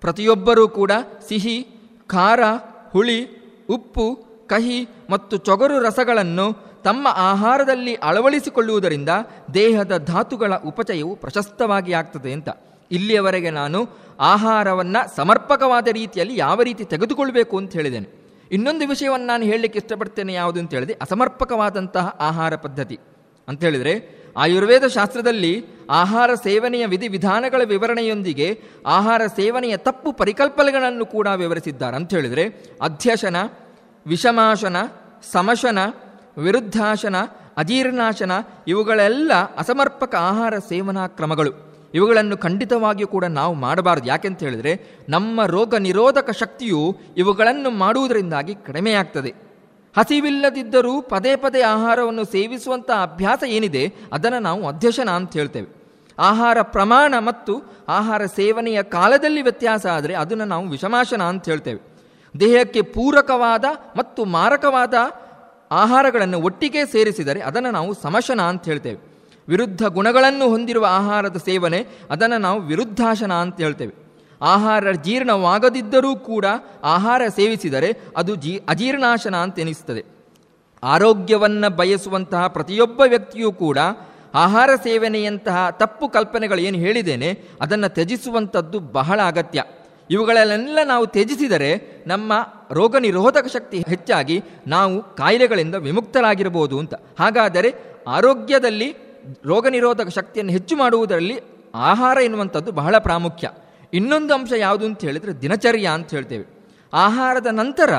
[0.00, 0.92] ಪ್ರತಿಯೊಬ್ಬರೂ ಕೂಡ
[1.28, 1.62] ಸಿಹಿ,
[2.06, 2.40] ಖಾರ,
[2.92, 3.20] ಹುಳಿ,
[3.70, 4.14] ಉಪ್ಪು,
[4.46, 9.08] ಕಹಿ ಮತ್ತು ಚೊಗರು ರಸಗಳನ್ನು ತಮ್ಮ ಆಹಾರದಲ್ಲಿ ಅಳವಡಿಸಿಕೊಳ್ಳುವುದರಿಂದ
[9.54, 12.48] ದೇಹದ ಧಾತುಗಳ ಉಪಚಯವು ಪ್ರಶಸ್ತವಾಗಿ ಆಗ್ತದೆ ಅಂತ.
[12.90, 13.88] ಇಲ್ಲಿಯವರೆಗೆ ನಾನು
[14.20, 20.74] ಆಹಾರವನ್ನು ಸಮರ್ಪಕವಾದ ರೀತಿಯಲ್ಲಿ ಯಾವ ರೀತಿ ತೆಗೆದುಕೊಳ್ಬೇಕು ಅಂತ ಹೇಳಿದ್ದೇನೆ ಇನ್ನೊಂದು ವಿಷಯವನ್ನು ನಾನು ಹೇಳಲಿಕ್ಕೆ ಇಷ್ಟಪಡ್ತೇನೆ ಯಾವುದು ಅಂತ
[20.74, 22.98] ಹೇಳಿದ್ರೆ ಅಸಮರ್ಪಕವಾದಂತಹ ಆಹಾರ ಪದ್ಧತಿ.
[23.48, 32.14] ಅಂತ ಹೇಳಿದರೆ ಆಯುರ್ವೇದ ಶಾಸ್ತ್ರದಲ್ಲಿ ಆಹಾರ ಸೇವನೆಯ ವಿಧಿವಿಧಾನಗಳ ವಿವರಣೆಯೊಂದಿಗೆ ಆಹಾರ ಸೇವನೆಯ ತಪ್ಪು ಪರಿಕಲ್ಪನೆಗಳನ್ನು ಕೂಡ ವಿವರಿಸಿದ್ದಾರೆ ಅಂತ
[32.14, 32.44] ಹೇಳಿದರೆ
[32.82, 33.36] ಅಧ್ಯಶನ,
[34.06, 34.76] ವಿಷಮಾಶನ,
[35.32, 35.78] ಸಮಶನ
[36.38, 37.16] ವಿರುದ್ಧಾಶನ,
[37.56, 38.32] ಅಜೀರ್ಣಾಶನ,
[38.68, 41.74] ಇವುಗಳೆಲ್ಲ ಅಸಮರ್ಪಕ ಆಹಾರ ಸೇವನಾ ಕ್ರಮಗಳು.
[41.94, 44.06] ಇವುಗಳನ್ನು ಖಂಡಿತವಾಗಿಯೂ ಕೂಡ ನಾವು ಮಾಡಬಾರದು.
[44.06, 49.34] ಯಾಕೆಂತ ಹೇಳಿದರೆ, ನಮ್ಮ ರೋಗ ನಿರೋಧಕ ಶಕ್ತಿಯು ಇವುಗಳನ್ನು ಮಾಡುವುದರಿಂದಾಗಿ ಕಡಿಮೆಯಾಗ್ತದೆ.
[49.96, 55.76] ಹಸಿವಿಲ್ಲದಿದ್ದರೂ ಪದೇ ಪದೇ ಆಹಾರವನ್ನು ಸೇವಿಸುವಂಥ ಅಭ್ಯಾಸ ಏನಿದೆ, ಅದನ್ನು ನಾವು ಅಧ್ಯಶನ ಅಂತ ಹೇಳ್ತೇವೆ.
[56.18, 61.96] ಆಹಾರ ಪ್ರಮಾಣ ಮತ್ತು ಆಹಾರ ಸೇವನೆಯ ಕಾಲದಲ್ಲಿ ವ್ಯತ್ಯಾಸ ಆದರೆ ಅದನ್ನು ನಾವು ವಿಷಮಾಶನ ಅಂತ ಹೇಳ್ತೇವೆ.
[62.40, 63.64] ದೇಹಕ್ಕೆ ಪೂರಕವಾದ
[63.96, 64.94] ಮತ್ತು ಮಾರಕವಾದ
[65.70, 69.16] ಆಹಾರಗಳನ್ನು ಒಟ್ಟಿಗೆ ಸೇರಿಸಿದರೆ ಅದನ್ನು ನಾವು ಸಮಶನ ಅಂತ ಹೇಳ್ತೇವೆ.
[69.48, 73.94] ವಿರುದ್ಧ ಗುಣಗಳನ್ನು ಹೊಂದಿರುವ ಆಹಾರದ ಸೇವನೆ ಅದನ್ನು ನಾವು ವಿರುದ್ಧಾಶನ ಅಂತ ಹೇಳ್ತೇವೆ.
[74.42, 76.44] ಆಹಾರ ಜೀರ್ಣವಾಗದಿದ್ದರೂ ಕೂಡ
[76.84, 80.04] ಆಹಾರ ಸೇವಿಸಿದರೆ ಅದು ಜೀ ಅಜೀರ್ಣಾಶನ ಅಂತ ಎನಿಸ್ತದೆ
[80.82, 83.78] ಆರೋಗ್ಯವನ್ನು ಬಯಸುವಂತಹ ಪ್ರತಿಯೊಬ್ಬ ವ್ಯಕ್ತಿಯೂ ಕೂಡ
[84.34, 89.62] ಆಹಾರ ಸೇವನೆಯಂತಹ ತಪ್ಪು ಕಲ್ಪನೆಗಳು ಏನು ಹೇಳಿದ್ದೇನೆ ಅದನ್ನು ತ್ಯಜಿಸುವಂಥದ್ದು ಬಹಳ ಅಗತ್ಯ.
[90.10, 92.32] ಇವುಗಳನ್ನೆಲ್ಲ ನಾವು ತ್ಯಜಿಸಿದರೆ ನಮ್ಮ
[92.72, 96.94] ರೋಗ ನಿರೋಧಕ ಶಕ್ತಿ ಹೆಚ್ಚಾಗಿ ನಾವು ಕಾಯಿಲೆಗಳಿಂದ ವಿಮುಕ್ತರಾಗಿರಬಹುದು ಅಂತ.
[96.94, 97.74] ಹಾಗಾದರೆ
[98.08, 98.96] ಆರೋಗ್ಯದಲ್ಲಿ
[99.44, 101.40] ರೋಗ ನಿರೋಧಕ ಶಕ್ತಿಯನ್ನು ಹೆಚ್ಚು ಮಾಡುವುದರಲ್ಲಿ
[101.74, 103.50] ಆಹಾರ ಎನ್ನುವಂಥದ್ದು ಬಹಳ ಪ್ರಾಮುಖ್ಯ.
[103.94, 106.64] ಇನ್ನೊಂದು ಅಂಶ ಯಾವುದು ಅಂತ ಹೇಳಿದರೆ ದಿನಚರ್ಯ ಅಂತ ಹೇಳ್ತೇವೆ.
[106.94, 107.94] ಆಹಾರದ ನಂತರ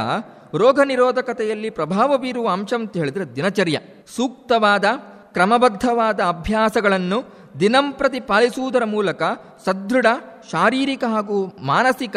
[0.55, 3.79] ರೋಗ ನಿರೋಧಕತೆಯಲ್ಲಿ ಪ್ರಭಾವ ಬೀರುವ ಅಂಶ ಅಂತ ಹೇಳಿದರೆ ದಿನಚರ್ಯ.
[4.15, 4.85] ಸೂಕ್ತವಾದ,
[5.33, 7.23] ಕ್ರಮಬದ್ಧವಾದ ಅಭ್ಯಾಸಗಳನ್ನು
[7.59, 9.23] ದಿನಂಪ್ರತಿ ಪಾಲಿಸುವುದರ ಮೂಲಕ
[9.65, 10.05] ಸದೃಢ
[10.51, 12.15] ಶಾರೀರಿಕ ಹಾಗೂ ಮಾನಸಿಕ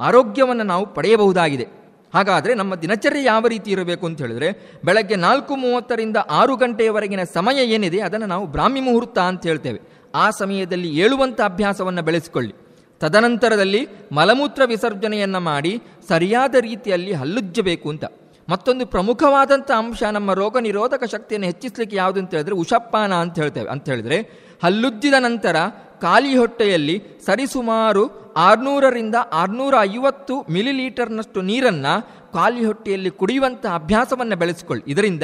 [0.00, 1.66] ಆರೋಗ್ಯವನ್ನು ನಾವು ಪಡೆಯಬಹುದಾಗಿದೆ.
[2.14, 8.00] ಹಾಗಾದರೆ ನಮ್ಮ ದಿನಚರ್ಯ ಯಾವ ರೀತಿ ಇರಬೇಕು ಅಂತ ಹೇಳಿದ್ರೆ, ಬೆಳಗ್ಗೆ ನಾಲ್ಕು ಮೂವತ್ತರಿಂದ ಆರು ಗಂಟೆಯವರೆಗಿನ ಸಮಯ ಏನಿದೆ
[8.00, 9.80] ಅದನ್ನು ನಾವು ಬ್ರಾಹ್ಮಿ ಮುಹೂರ್ತ ಅಂತ ಹೇಳ್ತೇವೆ.
[10.14, 12.54] ಆ ಸಮಯದಲ್ಲಿ ಏಳುವಂಥ ಅಭ್ಯಾಸವನ್ನು ಬೆಳೆಸಿಕೊಳ್ಳಿ.
[13.00, 18.04] ತದನಂತರದಲ್ಲಿ ಮಲಮೂತ್ರ ವಿಸರ್ಜನೆಯನ್ನು ಮಾಡಿ ಸರಿಯಾದ ರೀತಿಯಲ್ಲಿ ಹಲ್ಲುಜ್ಜಬೇಕು ಅಂತ.
[18.48, 23.70] ಮತ್ತೊಂದು ಪ್ರಮುಖವಾದಂಥ ಅಂಶ ನಮ್ಮ ರೋಗ ನಿರೋಧಕ ಶಕ್ತಿಯನ್ನು ಹೆಚ್ಚಿಸಲಿಕ್ಕೆ ಯಾವುದು ಅಂತ ಹೇಳಿದ್ರೆ ಉಷಪ್ಪಾನ ಅಂತ ಹೇಳ್ತೇವೆ.
[23.70, 25.56] ಅಂತ ಹೇಳಿದ್ರೆ ಹಲ್ಲುಜ್ಜಿದ ನಂತರ
[26.00, 31.92] ಖಾಲಿ ಹೊಟ್ಟೆಯಲ್ಲಿ ಸರಿಸುಮಾರು ಆರುನೂರರಿಂದ ಆರುನೂರ ಐವತ್ತು ಮಿಲಿಲೀಟರ್ನಷ್ಟು ನೀರನ್ನು
[32.32, 34.84] ಖಾಲಿ ಹೊಟ್ಟೆಯಲ್ಲಿ ಕುಡಿಯುವಂಥ ಅಭ್ಯಾಸವನ್ನು ಬೆಳೆಸಿಕೊಳ್ಳಿ.
[34.88, 35.22] ಇದರಿಂದ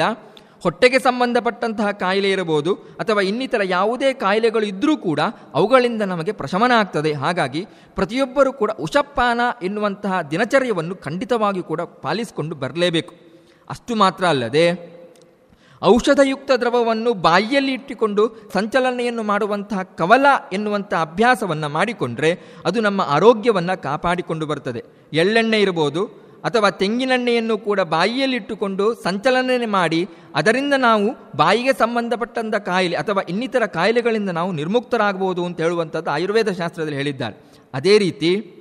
[0.63, 5.19] ಹೊಟ್ಟೆಗೆ ಸಂಬಂಧಪಟ್ಟಂತಹ ಕಾಯಿಲೆ ಇರಬಹುದು ಅಥವಾ ಇನ್ನಿತರ ಯಾವುದೇ ಕಾಯಿಲೆಗಳು ಇದ್ದರೂ ಕೂಡ
[5.53, 7.13] ಅವುಗಳಿಂದ ನಮಗೆ ಪ್ರಶಮನ ಆಗ್ತದೆ.
[7.13, 13.15] ಹಾಗಾಗಿ ಪ್ರತಿಯೊಬ್ಬರೂ ಕೂಡ ಉಷಪಾನ ಎನ್ನುವಂತಹ ದಿನಚರ್ಯವನ್ನು ಖಂಡಿತವಾಗಿ ಕೂಡ ಪಾಲಿಸಿಕೊಂಡು ಬರಲೇಬೇಕು.
[13.69, 14.98] ಅಷ್ಟು ಮಾತ್ರ ಅಲ್ಲದೆ
[15.81, 24.83] ಔಷಧಯುಕ್ತ ದ್ರವವನ್ನು ಬಾಯಿಯಲ್ಲಿ ಇಟ್ಟುಕೊಂಡು ಸಂಚಲನೆಯನ್ನು ಮಾಡುವಂತಹ ಕವಲ ಎನ್ನುವಂಥ ಅಭ್ಯಾಸವನ್ನು ಮಾಡಿಕೊಂಡ್ರೆ ಅದು ನಮ್ಮ ಆರೋಗ್ಯವನ್ನು ಕಾಪಾಡಿಕೊಂಡು ಬರ್ತದೆ.
[25.13, 33.65] ಎಳ್ಳೆಣ್ಣೆ ಇರಬಹುದು ಅಥವಾ ತೆಂಗಿನೆಣ್ಣೆಯನ್ನು ಕೂಡ ಬಾಯಿಯಲ್ಲಿಟ್ಟುಕೊಂಡು ಸಂಚಲನೆ ಮಾಡಿ ಅದರಿಂದ ನಾವು ಬಾಯಿಗೆ ಸಂಬಂಧಪಟ್ಟಂಥ ಕಾಯಿಲೆ ಅಥವಾ ಇನ್ನಿತರ
[33.65, 37.35] ಕಾಯಿಲೆಗಳಿಂದ ನಾವು ನಿರ್ಮುಕ್ತರಾಗಬಹುದು ಅಂತ ಹೇಳುವಂಥದ್ದು ಆಯುರ್ವೇದ ಶಾಸ್ತ್ರದಲ್ಲಿ ಹೇಳಿದ್ದಾರೆ.
[37.73, 38.55] ಅದೇ ರೀತಿ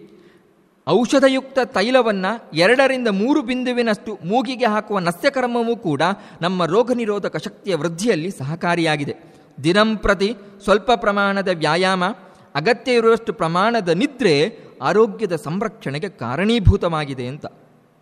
[0.90, 6.02] ಔಷಧಯುಕ್ತ ತೈಲವನ್ನು ಎರಡರಿಂದ ಮೂರು ಬಿಂದುವಿನಷ್ಟು ಮೂಗಿಗೆ ಹಾಕುವ ನಸ್ಯಕರ್ಮವೂ ಕೂಡ
[6.43, 9.16] ನಮ್ಮ ರೋಗ ನಿರೋಧಕ ಶಕ್ತಿಯ ವೃದ್ಧಿಯಲ್ಲಿ ಸಹಕಾರಿಯಾಗಿದೆ.
[9.65, 12.05] ದಿನಂಪ್ರತಿ ಸ್ವಲ್ಪ ಪ್ರಮಾಣದ ವ್ಯಾಯಾಮ,
[12.55, 17.47] ಅಗತ್ಯ ಇರುವಷ್ಟು ಪ್ರಮಾಣದ ನಿದ್ರೆ ಆರೋಗ್ಯದ ಸಂರಕ್ಷಣೆಗೆ ಕಾರಣೀಭೂತವಾಗಿದೆ ಅಂತ.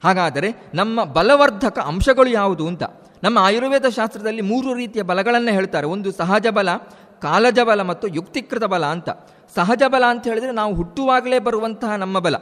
[0.04, 2.82] ಹಾಗಾದರೆ ನಮ್ಮ ಬಲವರ್ಧಕ ಅಂಶಗಳು ಯಾವುದು ಅಂತ?
[3.22, 5.86] ನಮ್ಮ ಆಯುರ್ವೇದ ಶಾಸ್ತ್ರದಲ್ಲಿ ಮೂರು ರೀತಿಯ ಬಲಗಳನ್ನು ಹೇಳ್ತಾರೆ.
[5.86, 6.74] ಒಂದು ಸಹಜ ಬಲ,
[7.22, 9.10] ಕಾಲಜ ಬಲ ಮತ್ತು ಯುಕ್ತಿಕೃತ ಬಲ ಅಂತ.
[9.54, 12.36] ಸಹಜ ಬಲ ಅಂತ ಹೇಳಿದರೆ ನಾವು ಹುಟ್ಟುವಾಗಲೇ ಬರುವಂತಹ ನಮ್ಮ ಬಲ.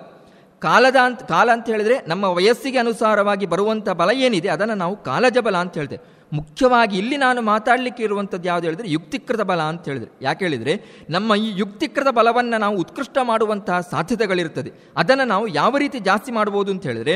[0.64, 5.56] ಕಾಲದ ಅಂತ, ಕಾಲ ಅಂತ ಹೇಳಿದ್ರೆ ನಮ್ಮ ವಯಸ್ಸಿಗೆ ಅನುಸಾರವಾಗಿ ಬರುವಂಥ ಬಲ ಏನಿದೆ, ಅದನ್ನು ನಾವು ಕಾಲಜ ಬಲ
[5.56, 6.02] ಅಂತ ಹೇಳ್ತೇವೆ.
[6.32, 10.10] ಮುಖ್ಯವಾಗಿ ಇಲ್ಲಿ ನಾನು ಮಾತಾಡಲಿಕ್ಕೆ ಇರುವಂಥದ್ದು ಯಾವುದು ಹೇಳಿದರೆ ಯುಕ್ತಿಕೃತ ಬಲ ಅಂತ ಹೇಳಿದರೆ.
[10.22, 10.74] ಯಾಕೆ ಹೇಳಿದರೆ
[11.10, 14.70] ನಮ್ಮ ಈ ಯುಕ್ತಿಕೃತ ಬಲವನ್ನು ನಾವು ಉತ್ಕೃಷ್ಟ ಮಾಡುವಂತಹ ಸಾಧ್ಯತೆಗಳಿರ್ತದೆ.
[14.96, 17.14] ಅದನ್ನು ನಾವು ಯಾವ ರೀತಿ ಜಾಸ್ತಿ ಮಾಡ್ಬೋದು ಅಂತ ಹೇಳಿದರೆ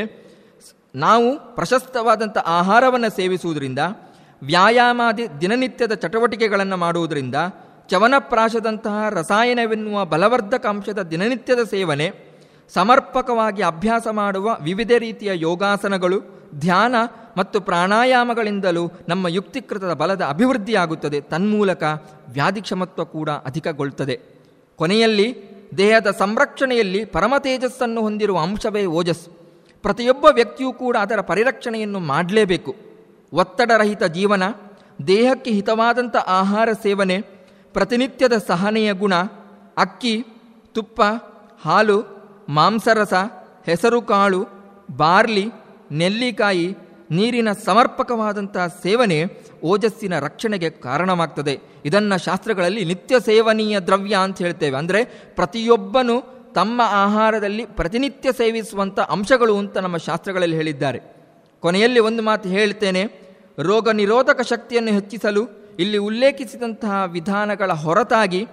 [0.95, 3.81] ನಾವು ಪ್ರಶಸ್ತವಾದಂಥ ಆಹಾರವನ್ನು ಸೇವಿಸುವುದರಿಂದ,
[4.41, 7.35] ವ್ಯಾಯಾಮಾದಿ ದಿನನಿತ್ಯದ ಚಟುವಟಿಕೆಗಳನ್ನು ಮಾಡುವುದರಿಂದ
[7.89, 12.07] ಚವನಪ್ರಾಶದಂತಹ ರಸಾಯನವೆನ್ನುವ ಬಲವರ್ಧಕ ಅಂಶದ ದಿನನಿತ್ಯದ ಸೇವನೆ
[12.73, 16.21] ಸಮರ್ಪಕವಾಗಿ ಅಭ್ಯಾಸ ಮಾಡುವ ವಿವಿಧ ರೀತಿಯ ಯೋಗಾಸನಗಳು,
[16.59, 16.95] ಧ್ಯಾನ
[17.37, 21.21] ಮತ್ತು ಪ್ರಾಣಾಯಾಮಗಳಿಂದಲೂ ನಮ್ಮ ಯುಕ್ತಿಕೃತದ ಬಲದ ಅಭಿವೃದ್ಧಿಯಾಗುತ್ತದೆ.
[21.21, 21.83] ತನ್ಮೂಲಕ
[22.29, 24.19] ವ್ಯಾಧಿ ಕ್ಷಮತ್ವ ಕೂಡ ಅಧಿಕಗೊಳ್ಳುತ್ತದೆ
[24.75, 29.29] ಕೊನೆಯಲ್ಲಿ ದೇಹದ ಸಂರಕ್ಷಣೆಯಲ್ಲಿ ಪರಮ ತೇಜಸ್ಸನ್ನು ಹೊಂದಿರುವ ಅಂಶವೇ ಓಜಸ್.
[29.81, 32.75] ಪ್ರತಿಯೊಬ್ಬ ವ್ಯಕ್ತಿಯೂ ಕೂಡ ಅದರ ಪರಿರಕ್ಷಣೆಯನ್ನು ಮಾಡಲೇಬೇಕು.
[33.33, 34.43] ಒತ್ತಡರಹಿತ ಜೀವನ,
[35.07, 37.21] ದೇಹಕ್ಕೆ ಹಿತವಾದಂಥ ಆಹಾರ ಸೇವನೆ,
[37.73, 39.13] ಪ್ರತಿನಿತ್ಯದ ಸಹನೆಯ ಗುಣ,
[39.77, 40.25] ಅಕ್ಕಿ,
[40.73, 41.01] ತುಪ್ಪ,
[41.65, 42.18] ಹಾಲು
[42.49, 43.13] ಮಾಂಸರಸ
[43.65, 44.45] ಹೆಸರುಕಾಳು
[44.97, 45.51] ಬಾರ್ಲಿ,
[45.91, 46.77] ನೆಲ್ಲಿಕಾಯಿ,
[47.11, 49.23] ನೀರಿನ ಸಮರ್ಪಕವಾದಂಥ ಸೇವನೆ
[49.63, 51.59] ಓಜಸ್ಸಿನ ರಕ್ಷಣೆಗೆ ಕಾರಣವಾಗ್ತದೆ.
[51.85, 54.77] ಇದನ್ನು ಶಾಸ್ತ್ರಗಳಲ್ಲಿ ನಿತ್ಯ ಸೇವನೀಯ ದ್ರವ್ಯ ಅಂತ ಹೇಳ್ತೇವೆ.
[54.77, 55.05] ಅಂದರೆ
[55.35, 60.99] ಪ್ರತಿಯೊಬ್ಬನು ತಮ್ಮ ಆಹಾರದಲ್ಲಿ ಪ್ರತಿನಿತ್ಯ ಸೇವಿಸುವಂಥ ಅಂಶಗಳು ಅಂತ ನಮ್ಮ ಶಾಸ್ತ್ರಗಳಲ್ಲಿ ಹೇಳಿದ್ದಾರೆ.
[61.59, 63.29] ಕೊನೆಯಲ್ಲಿ ಒಂದು ಮಾತು ಹೇಳ್ತೇನೆ.
[63.59, 65.47] ರೋಗ ನಿರೋಧಕ ಶಕ್ತಿಯನ್ನು ಹೆಚ್ಚಿಸಲು
[65.79, 68.47] ಇಲ್ಲಿ ಉಲ್ಲೇಖಿಸಿದಂತಹ ವಿಧಾನಗಳ ಹೊರತಾಗಿ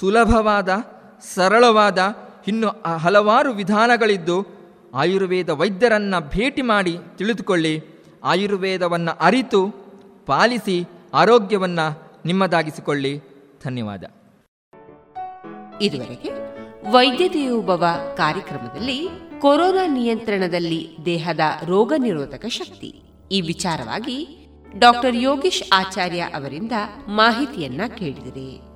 [0.00, 0.68] ಸುಲಭವಾದ,
[1.34, 1.98] ಸರಳವಾದ
[2.48, 4.46] ಇನ್ನು ಹಲವಾರು ವಿಧಾನಗಳಿದ್ದು
[4.94, 7.84] ಆಯುರ್ವೇದ ವೈದ್ಯರನ್ನು ಭೇಟಿ ಮಾಡಿ ತಿಳಿದುಕೊಳ್ಳಿ.
[8.24, 9.68] ಆಯುರ್ವೇದವನ್ನು ಅರಿತು
[10.26, 13.20] ಪಾಲಿಸಿ ಆರೋಗ್ಯವನ್ನು ನಿಮ್ಮದಾಗಿಸಿಕೊಳ್ಳಿ.
[13.64, 14.04] ಧನ್ಯವಾದ.
[15.80, 16.30] ಇದುವರೆಗೆ
[16.90, 17.84] ವೈದ್ಯ ದೇವೋಭವ
[18.16, 19.08] ಕಾರ್ಯಕ್ರಮದಲ್ಲಿ
[19.38, 23.02] ಕೊರೋನಾ ನಿಯಂತ್ರಣದಲ್ಲಿ ದೇಹದ ರೋಗ ನಿರೋಧಕ ಶಕ್ತಿ.
[23.32, 24.48] ಈ ವಿಚಾರವಾಗಿ
[24.78, 26.72] ಡಾಕ್ಟರ್ ಯೋಗೇಶ್ ಆಚಾರ್ಯ ಅವರಿಂದ
[27.08, 28.75] ಮಾಹಿತಿಯನ್ನ ಕೇಳಿದಿರಿ.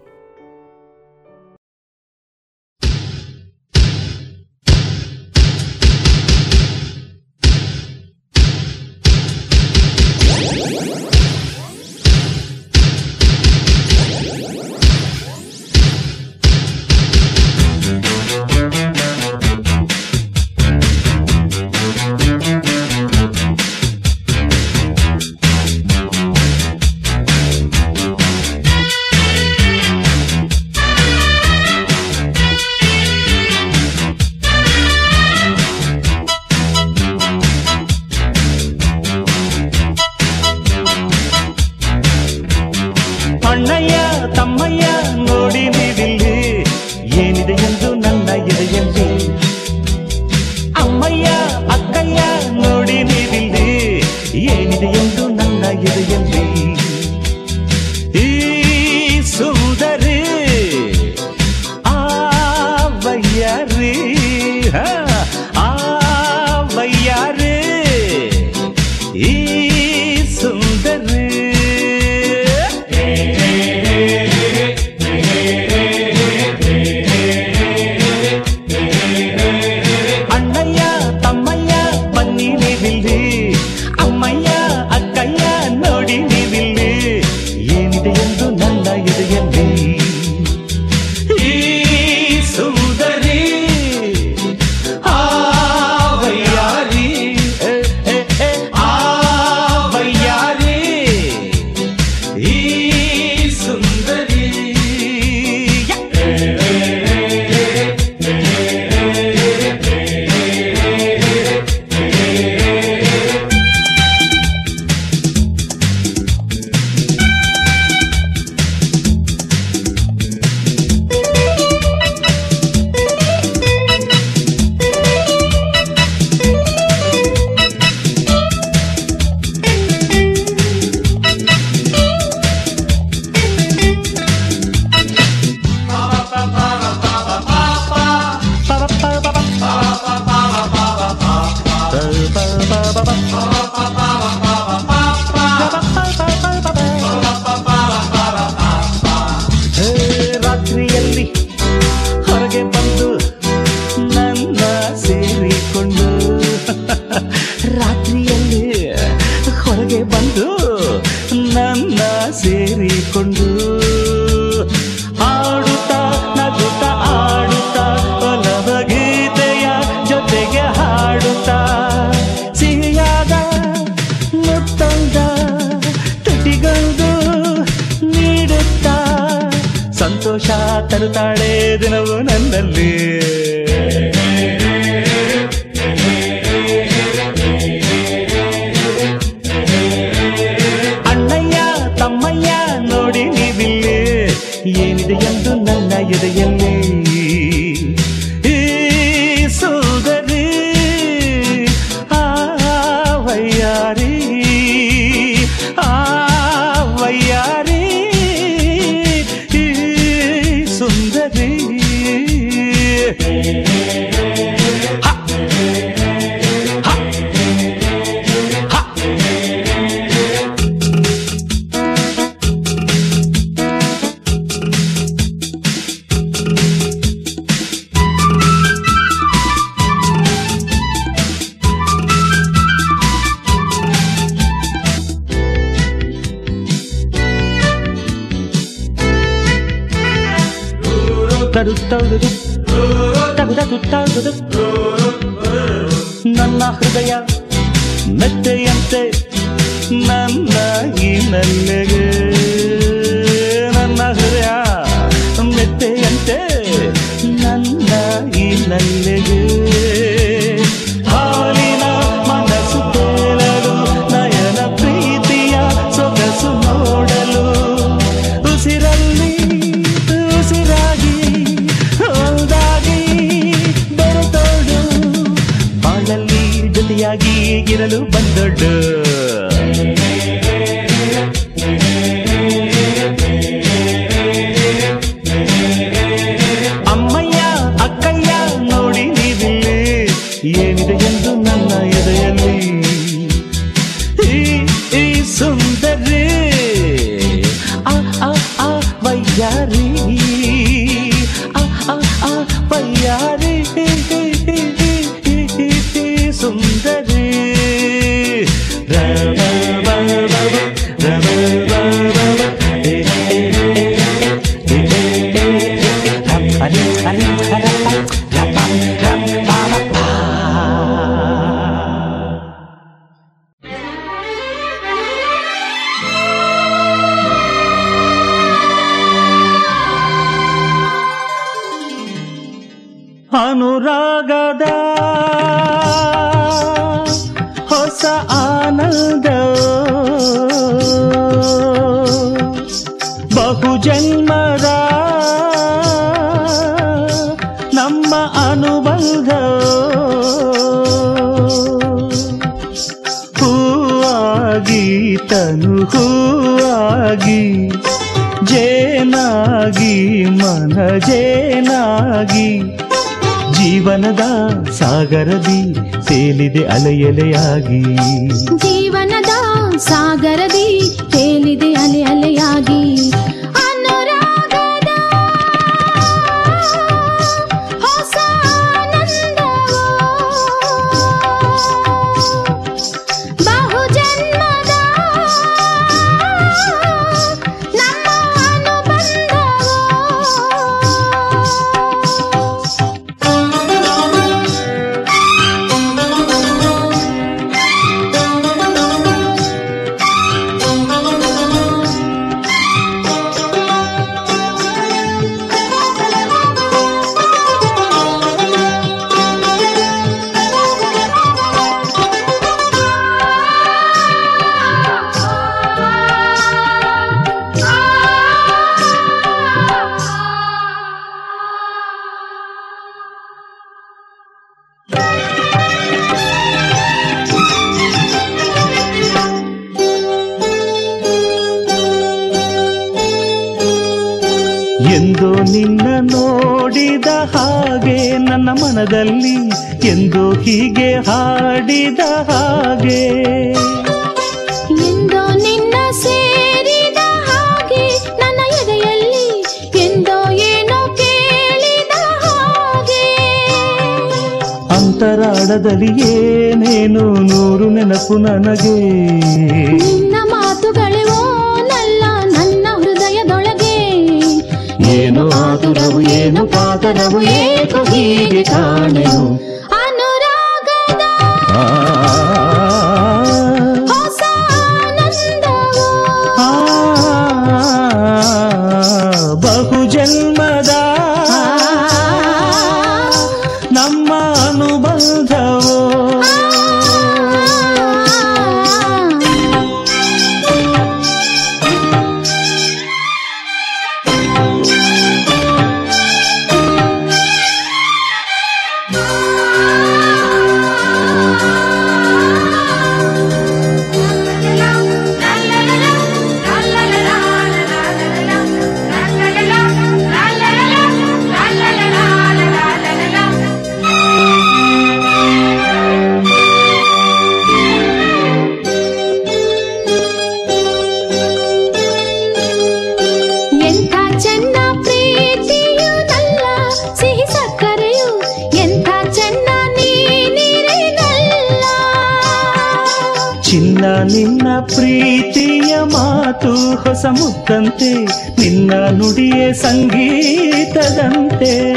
[533.51, 538.05] ಚಿನ್ನ ನಿನ್ನ ಪ್ರೀತಿಯ ಮಾತು ಹೊಸ ಮುತ್ತಂತೆ
[538.39, 541.73] ನಿನ್ನ ನುಡಿಯೇ ಸಂಗೀತದಂತೆ.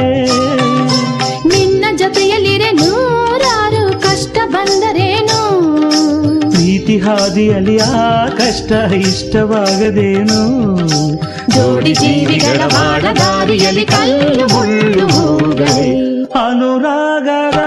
[1.48, 5.70] ನಿನ್ನ ಜೊತೆಯಲ್ಲಿರೆ ನೂರಾರು ಕಷ್ಟ ಬಂದರೇನು?
[6.50, 10.66] ಪ್ರೀತಿ ಹಾದಿಯಲ್ಲಿ ಆ ಕಷ್ಟ ಇಷ್ಟವಾಗದೇನು?
[11.50, 16.22] ಜೋಡಿ ಜೀವಿಗಳ ಬಾಳ ದಾರಿಯಲ್ಲಿ ಕಲ್ಲು ಮುಳ್ಳು ಹೋಗಲೇ.
[16.22, 17.58] ಅನುರಾಗದ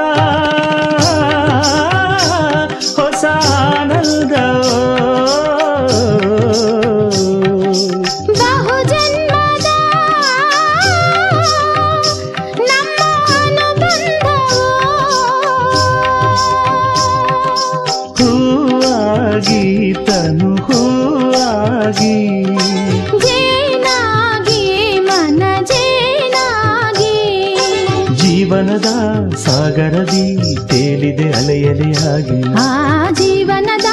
[29.77, 30.21] ಸಾಗರದಿ
[30.69, 32.69] ತೇಲಿದೆ ಅಲೆಯಲೆಯಾಗಿ ಆ
[33.11, 33.89] ಜೀವನದ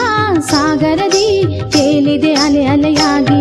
[0.50, 1.26] ಸಾಗರದಿ
[1.72, 3.40] ತೇಲಿದೆ ಅಲೆ ಅಲೆಯಾಗಿ.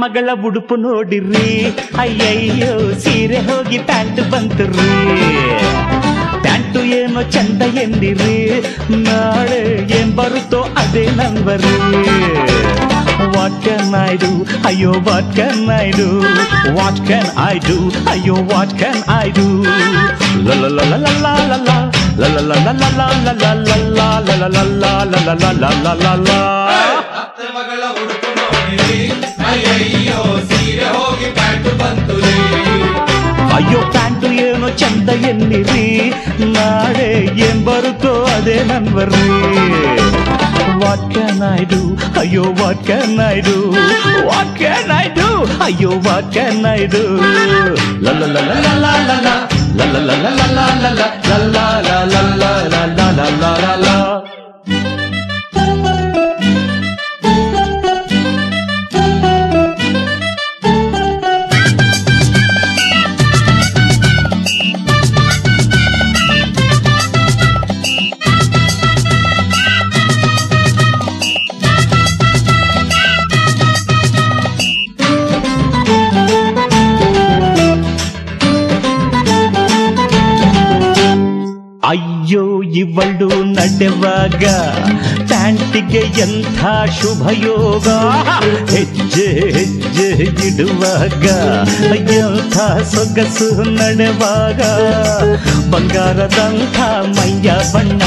[0.00, 1.50] ಮಗಳ ಉಡುಪು ನೋಡಿರಿ
[2.02, 4.20] ಅಯ್ಯಯ್ಯೋ ಸೀರೆ ಹೋಗಿ ಪ್ಯಾಂಟ್
[4.72, 4.90] ರೀ
[6.44, 8.38] ಪ್ಯಾಂಟು ಏನೋ ಚಂದ ಎಂದಿರಿ
[9.06, 9.62] ನಾಳೆ
[9.98, 11.76] ಏನ್ ಬರುತ್ತೋ ಅದೇ ನಂಬರಿ
[13.36, 14.30] ವಾಟ್ ಕ್ಯಾನ್ ಐ ಡು
[14.70, 16.08] ಅಯ್ಯೋ what can I do
[16.78, 17.78] what can I do
[18.12, 19.46] ಅಯ್ಯೋ ವಾಟ್ ಕ್ಯಾನ್ ಐ ಡು
[27.20, 27.75] ಅತ್ತೆ ಮಗಳ ಉಡುಪು
[33.56, 35.86] ಅಯ್ಯೋ ಪ್ಯಾಂಟು ಏನೋ ಚಂದ ಎನ್ನಿರಿ
[36.54, 37.08] ನಾಳೆ
[37.46, 39.30] ಏನ್ ಬರುತ್ತೋ ಅದೇ ನನ್ವರ್ರಿ
[40.82, 41.80] ವಾಟ್ ಕ್ಯಾನ್ ಐ ಡು
[42.20, 43.56] ಅಯ್ಯೋ what can I do
[44.30, 45.28] what can I do
[45.66, 47.02] ಅಯ್ಯೋ ವಾಟ್ ಕ್ಯಾನ್ ಐ ಡು
[48.06, 49.28] ಲಲ್ಲ ಲಲ್ಲ ಲಲ್ಲ ಲಲ್ಲ
[49.78, 50.98] ಲಲ್ಲ ಲಲ್ಲ ಲಲ್ಲ ಲಲ್ಲ
[51.30, 51.56] ಲಲ್ಲ
[52.14, 52.44] ಲಲ್ಲ
[52.74, 54.35] ಲಲ್ಲ ಲಲ್ಲ ಲಲ್ಲ
[82.30, 84.44] ಇವಳು ನಡೆವಾಗ
[85.26, 86.64] ಪ್ಯಾಂಟಿಗೆ ಎಂಥ
[87.00, 87.88] ಶುಭ ಯೋಗ
[88.70, 89.26] ಹೆಜ್ಜೆ
[89.58, 90.08] ಹೆಜ್ಜೆ
[90.46, 91.26] ಇಡುವಾಗ
[91.96, 92.58] ಎಂಥ
[92.94, 94.60] ಸೊಗಸು ನಡೆವಾಗ?
[95.70, 98.02] ಬಂಗಾರದಂಥ ಮೈಯ ಬಣ್ಣ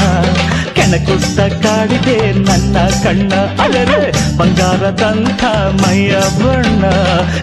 [0.72, 3.32] ಕೆಣಕುತ್ತ ಕಾಡಿದೆ ನನ್ನ ಕಣ್ಣ.
[3.34, 5.44] ಅಲರೆ ಬಂಗಾರದಂಥ
[5.82, 6.84] ಮೈಯ ಬಣ್ಣ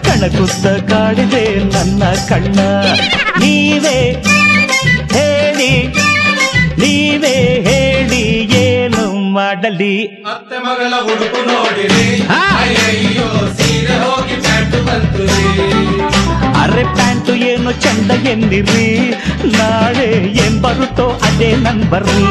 [0.00, 2.60] ಕಣಕುತ್ತ ಕಾಡಿದೆ ನನ್ನ ಕಣ್ಣ.
[3.38, 4.24] ನೀವೇ
[5.12, 5.97] ಹೇಳಿ.
[6.80, 7.36] ನೀವೇ
[7.66, 8.22] ಹೇಳಿ
[8.62, 9.04] ಏನು
[9.36, 9.94] ಮಾಡಲಿ
[10.32, 12.06] ಅತ್ತೆ ಮಗಳ ಉಡುಪು ನೋಡಿರಿ
[12.36, 13.28] ಅಯ್ಯಯ್ಯೋ
[13.58, 15.24] ಸೀರೆ ಹೋಗಿ ಪ್ಯಾಂಟು ಬಂತು
[16.62, 18.86] ಅರೆ ಪ್ಯಾಂಟು ಏನು ಚಂದ ಎಂದಿರಿ
[19.56, 20.08] ನಾಳೆ
[20.44, 22.28] ಏನ್ ಬರುತ್ತೋ ಅದೇ ನನ್ worry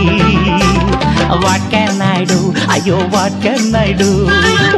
[1.44, 2.40] what can I do
[2.76, 4.10] ಅಯ್ಯೋ what can I do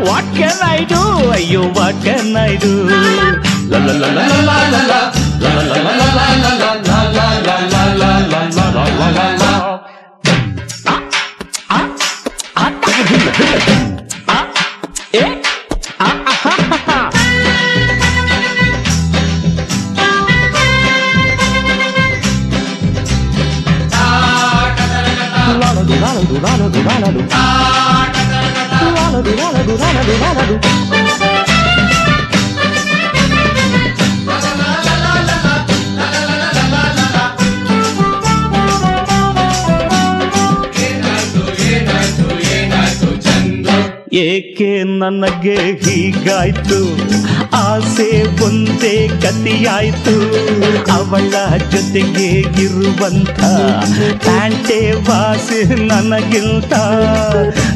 [0.07, 1.01] what can I do
[1.37, 2.73] ಅಯ್ಯೋ what can I do
[14.27, 14.45] Ah,
[15.13, 15.41] eh,
[15.99, 17.09] ah, ah, ha, ha, ha.
[27.31, 27.69] Ah,
[44.13, 47.09] ಏಕೆ ನನಗೆ ಹೀಗಾಯ್ತು?
[47.53, 50.15] ಆಸೆ ಒಂದೇ ಕತಿಯಾಯ್ತು
[50.91, 53.39] ಅವಳ ಜೊತೆಗೆ ಇರುವಂತ
[54.23, 56.73] ಪ್ಯಾಂಟೆ ವಾಸೆ ನನಗಿಂತ.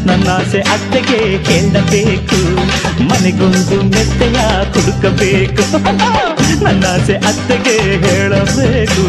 [0.08, 2.56] ನನ್ನ ಆಸೆ ಅತ್ತೆಗೆ ಕೇಳಬೇಕು.
[3.04, 4.40] ಮನೆಗೊಂದು ಮೆತ್ತೆಯ
[4.74, 5.78] ಹುಡುಕಬೇಕು.
[6.64, 9.04] ನನ್ನ ಆಸೆ ಅತ್ತೆಗೆ ಹೇಳಬೇಕು.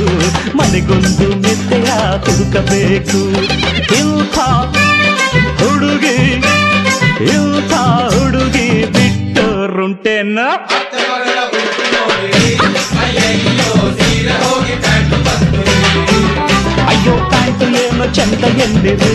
[0.56, 1.92] ಮನೆಗೊಂದು ಮೆತ್ತೆಯ
[2.24, 3.42] ಹುಡುಕಬೇಕು.
[3.94, 4.38] ಇಂಥ
[5.62, 6.44] ಹುಡುಗಿ
[7.28, 7.72] ಇಂಥ
[8.14, 10.38] ಹುಡುಗಿ ಬಿಟ್ಟರುಂಟೇನ
[16.88, 19.12] ಅಯ್ಯೋ ಪ್ಯಾಂಟು ಏನು ಚಂದ ಎಂದಿರಿ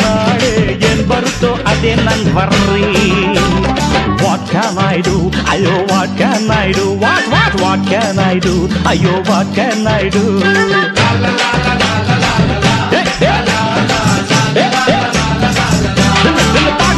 [0.00, 0.50] ನಾಳೆ
[0.88, 2.88] ಏನ್ ಬರುತ್ತೋ ಅದೇ ನನ್ ಬರ್ರಿ
[4.22, 5.16] ವಾಟ್ ಕ್ಯಾನ್ ಐ ಡು
[5.52, 8.54] ಅಯ್ಯೋ what can I do what what what can I do
[8.92, 10.24] ಅಯ್ಯೋ what can I do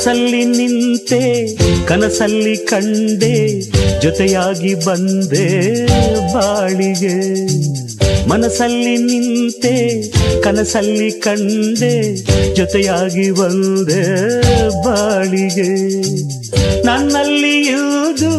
[0.00, 1.56] ಮನಸ್ಸಲ್ಲಿ ನಿಂತೆ,
[1.86, 3.60] ಕನಸಲ್ಲಿ ಕಂಡೆ,
[4.00, 5.46] ಜೊತೆಯಾಗಿ ಬಂದೆ
[6.34, 7.16] ಬಾಳಿಗೆ.
[8.28, 9.74] ಮನಸ್ಸಲ್ಲಿ ನಿಂತೆ,
[10.40, 12.16] ಕನಸಲ್ಲಿ ಕಂಡೆ,
[12.54, 14.02] ಜೊತೆಯಾಗಿ ಬಂದೆ
[14.84, 15.70] ಬಾಳಿಗೆ.
[16.86, 18.32] ನನ್ನಲ್ಲಿ ಇರುವುದು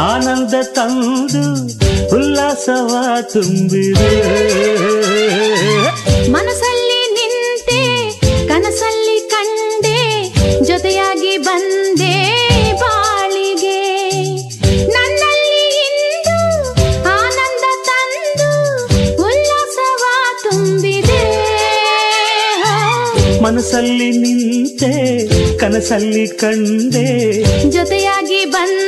[0.00, 1.46] ಆನಂದ ತಂದು,
[2.16, 2.90] ಉಲ್ಲಾಸವ
[3.32, 4.12] ತುಂಬಿದೆ.
[6.30, 6.67] ಮನಸ್ಸಲ್ಲಿ
[23.48, 24.90] ಮನಸ್ಸಲ್ಲಿ ನಿಂತೆ
[25.56, 27.06] ಕನಸಲ್ಲಿ ಕಂಡೆ.
[27.70, 28.87] ಜೊತೆಯಾಗಿ ಬಂದೆ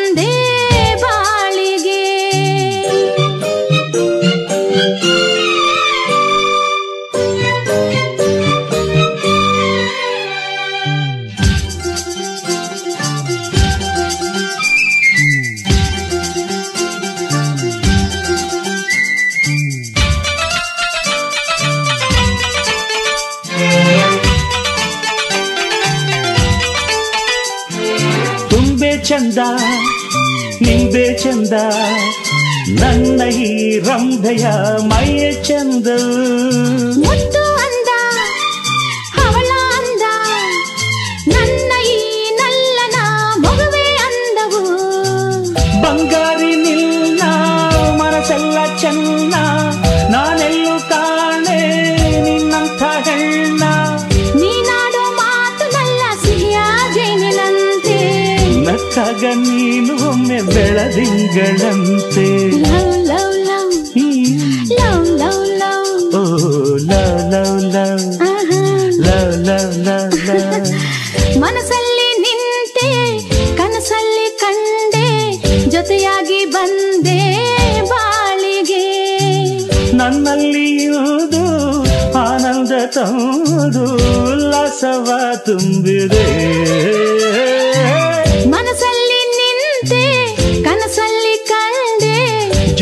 [33.79, 34.47] ರಂಭೆಯ
[34.81, 35.87] ಮೈಯ ಚಂದ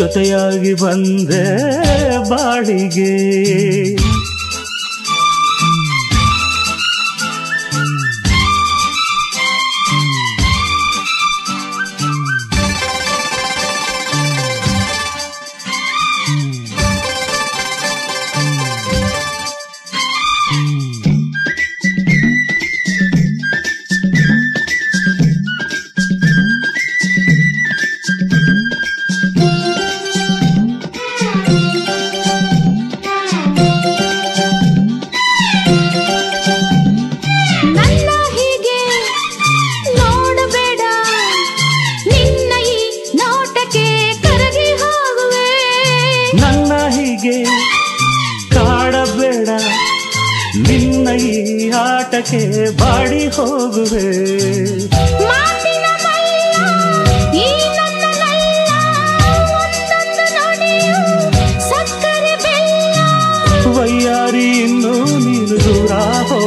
[0.09, 1.43] ಜೊತೆಯಾಗಿ ಬಂದೆ
[2.31, 3.13] ಬಾಳಿಗೆ.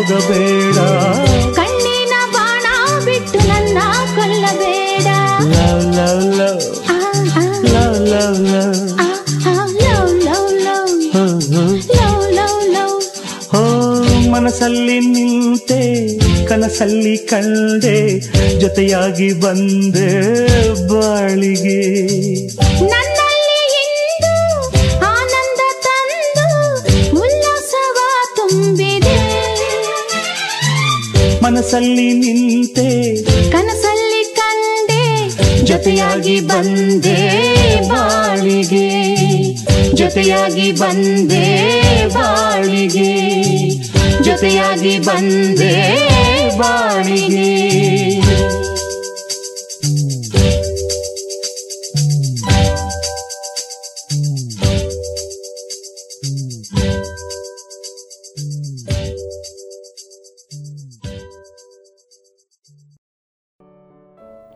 [0.01, 0.77] ಹೋಗಬೇಡ
[1.55, 2.65] ಕಣ್ಣಿನ ಬಾಣ
[3.05, 3.77] ಬಿಟ್ಟು ನನ್ನ
[4.15, 5.07] ಕೊಲ್ಲಬೇಡ.
[5.53, 6.61] Love love love.
[7.73, 8.79] Love love love.
[14.31, 15.81] ಮನಸ್ಸಲ್ಲಿ ನಿಂತೆ
[16.45, 17.97] ಕನಸಲ್ಲಿ ಕಂಡೆ
[18.59, 20.09] ಜೊತೆಯಾಗಿ ಬಂದೆ
[20.87, 21.81] ಬಾಳಿಗೆ.
[22.85, 23.10] ನನ್ನಲ್ಲಿ
[31.61, 33.15] ಮನಸ್ಸಲ್ಲಿ ನಿಂತೆ.
[33.51, 35.29] ಕನಸಲ್ಲಿ ಕಂಡೆ
[35.63, 37.15] ಜೊತೆಯಾಗಿ ಬಂದೆ
[37.89, 38.89] ಬಾಳಿಗೆ.
[39.95, 41.45] ಜೊತೆಯಾಗಿ ಬಂದೆ
[42.07, 43.69] ಬಾಳಿಗೆ.
[44.23, 45.73] ಜೊತೆಯಾಗಿ ಬಂದೆ
[46.57, 47.71] ಬಾಳಿಗೆ.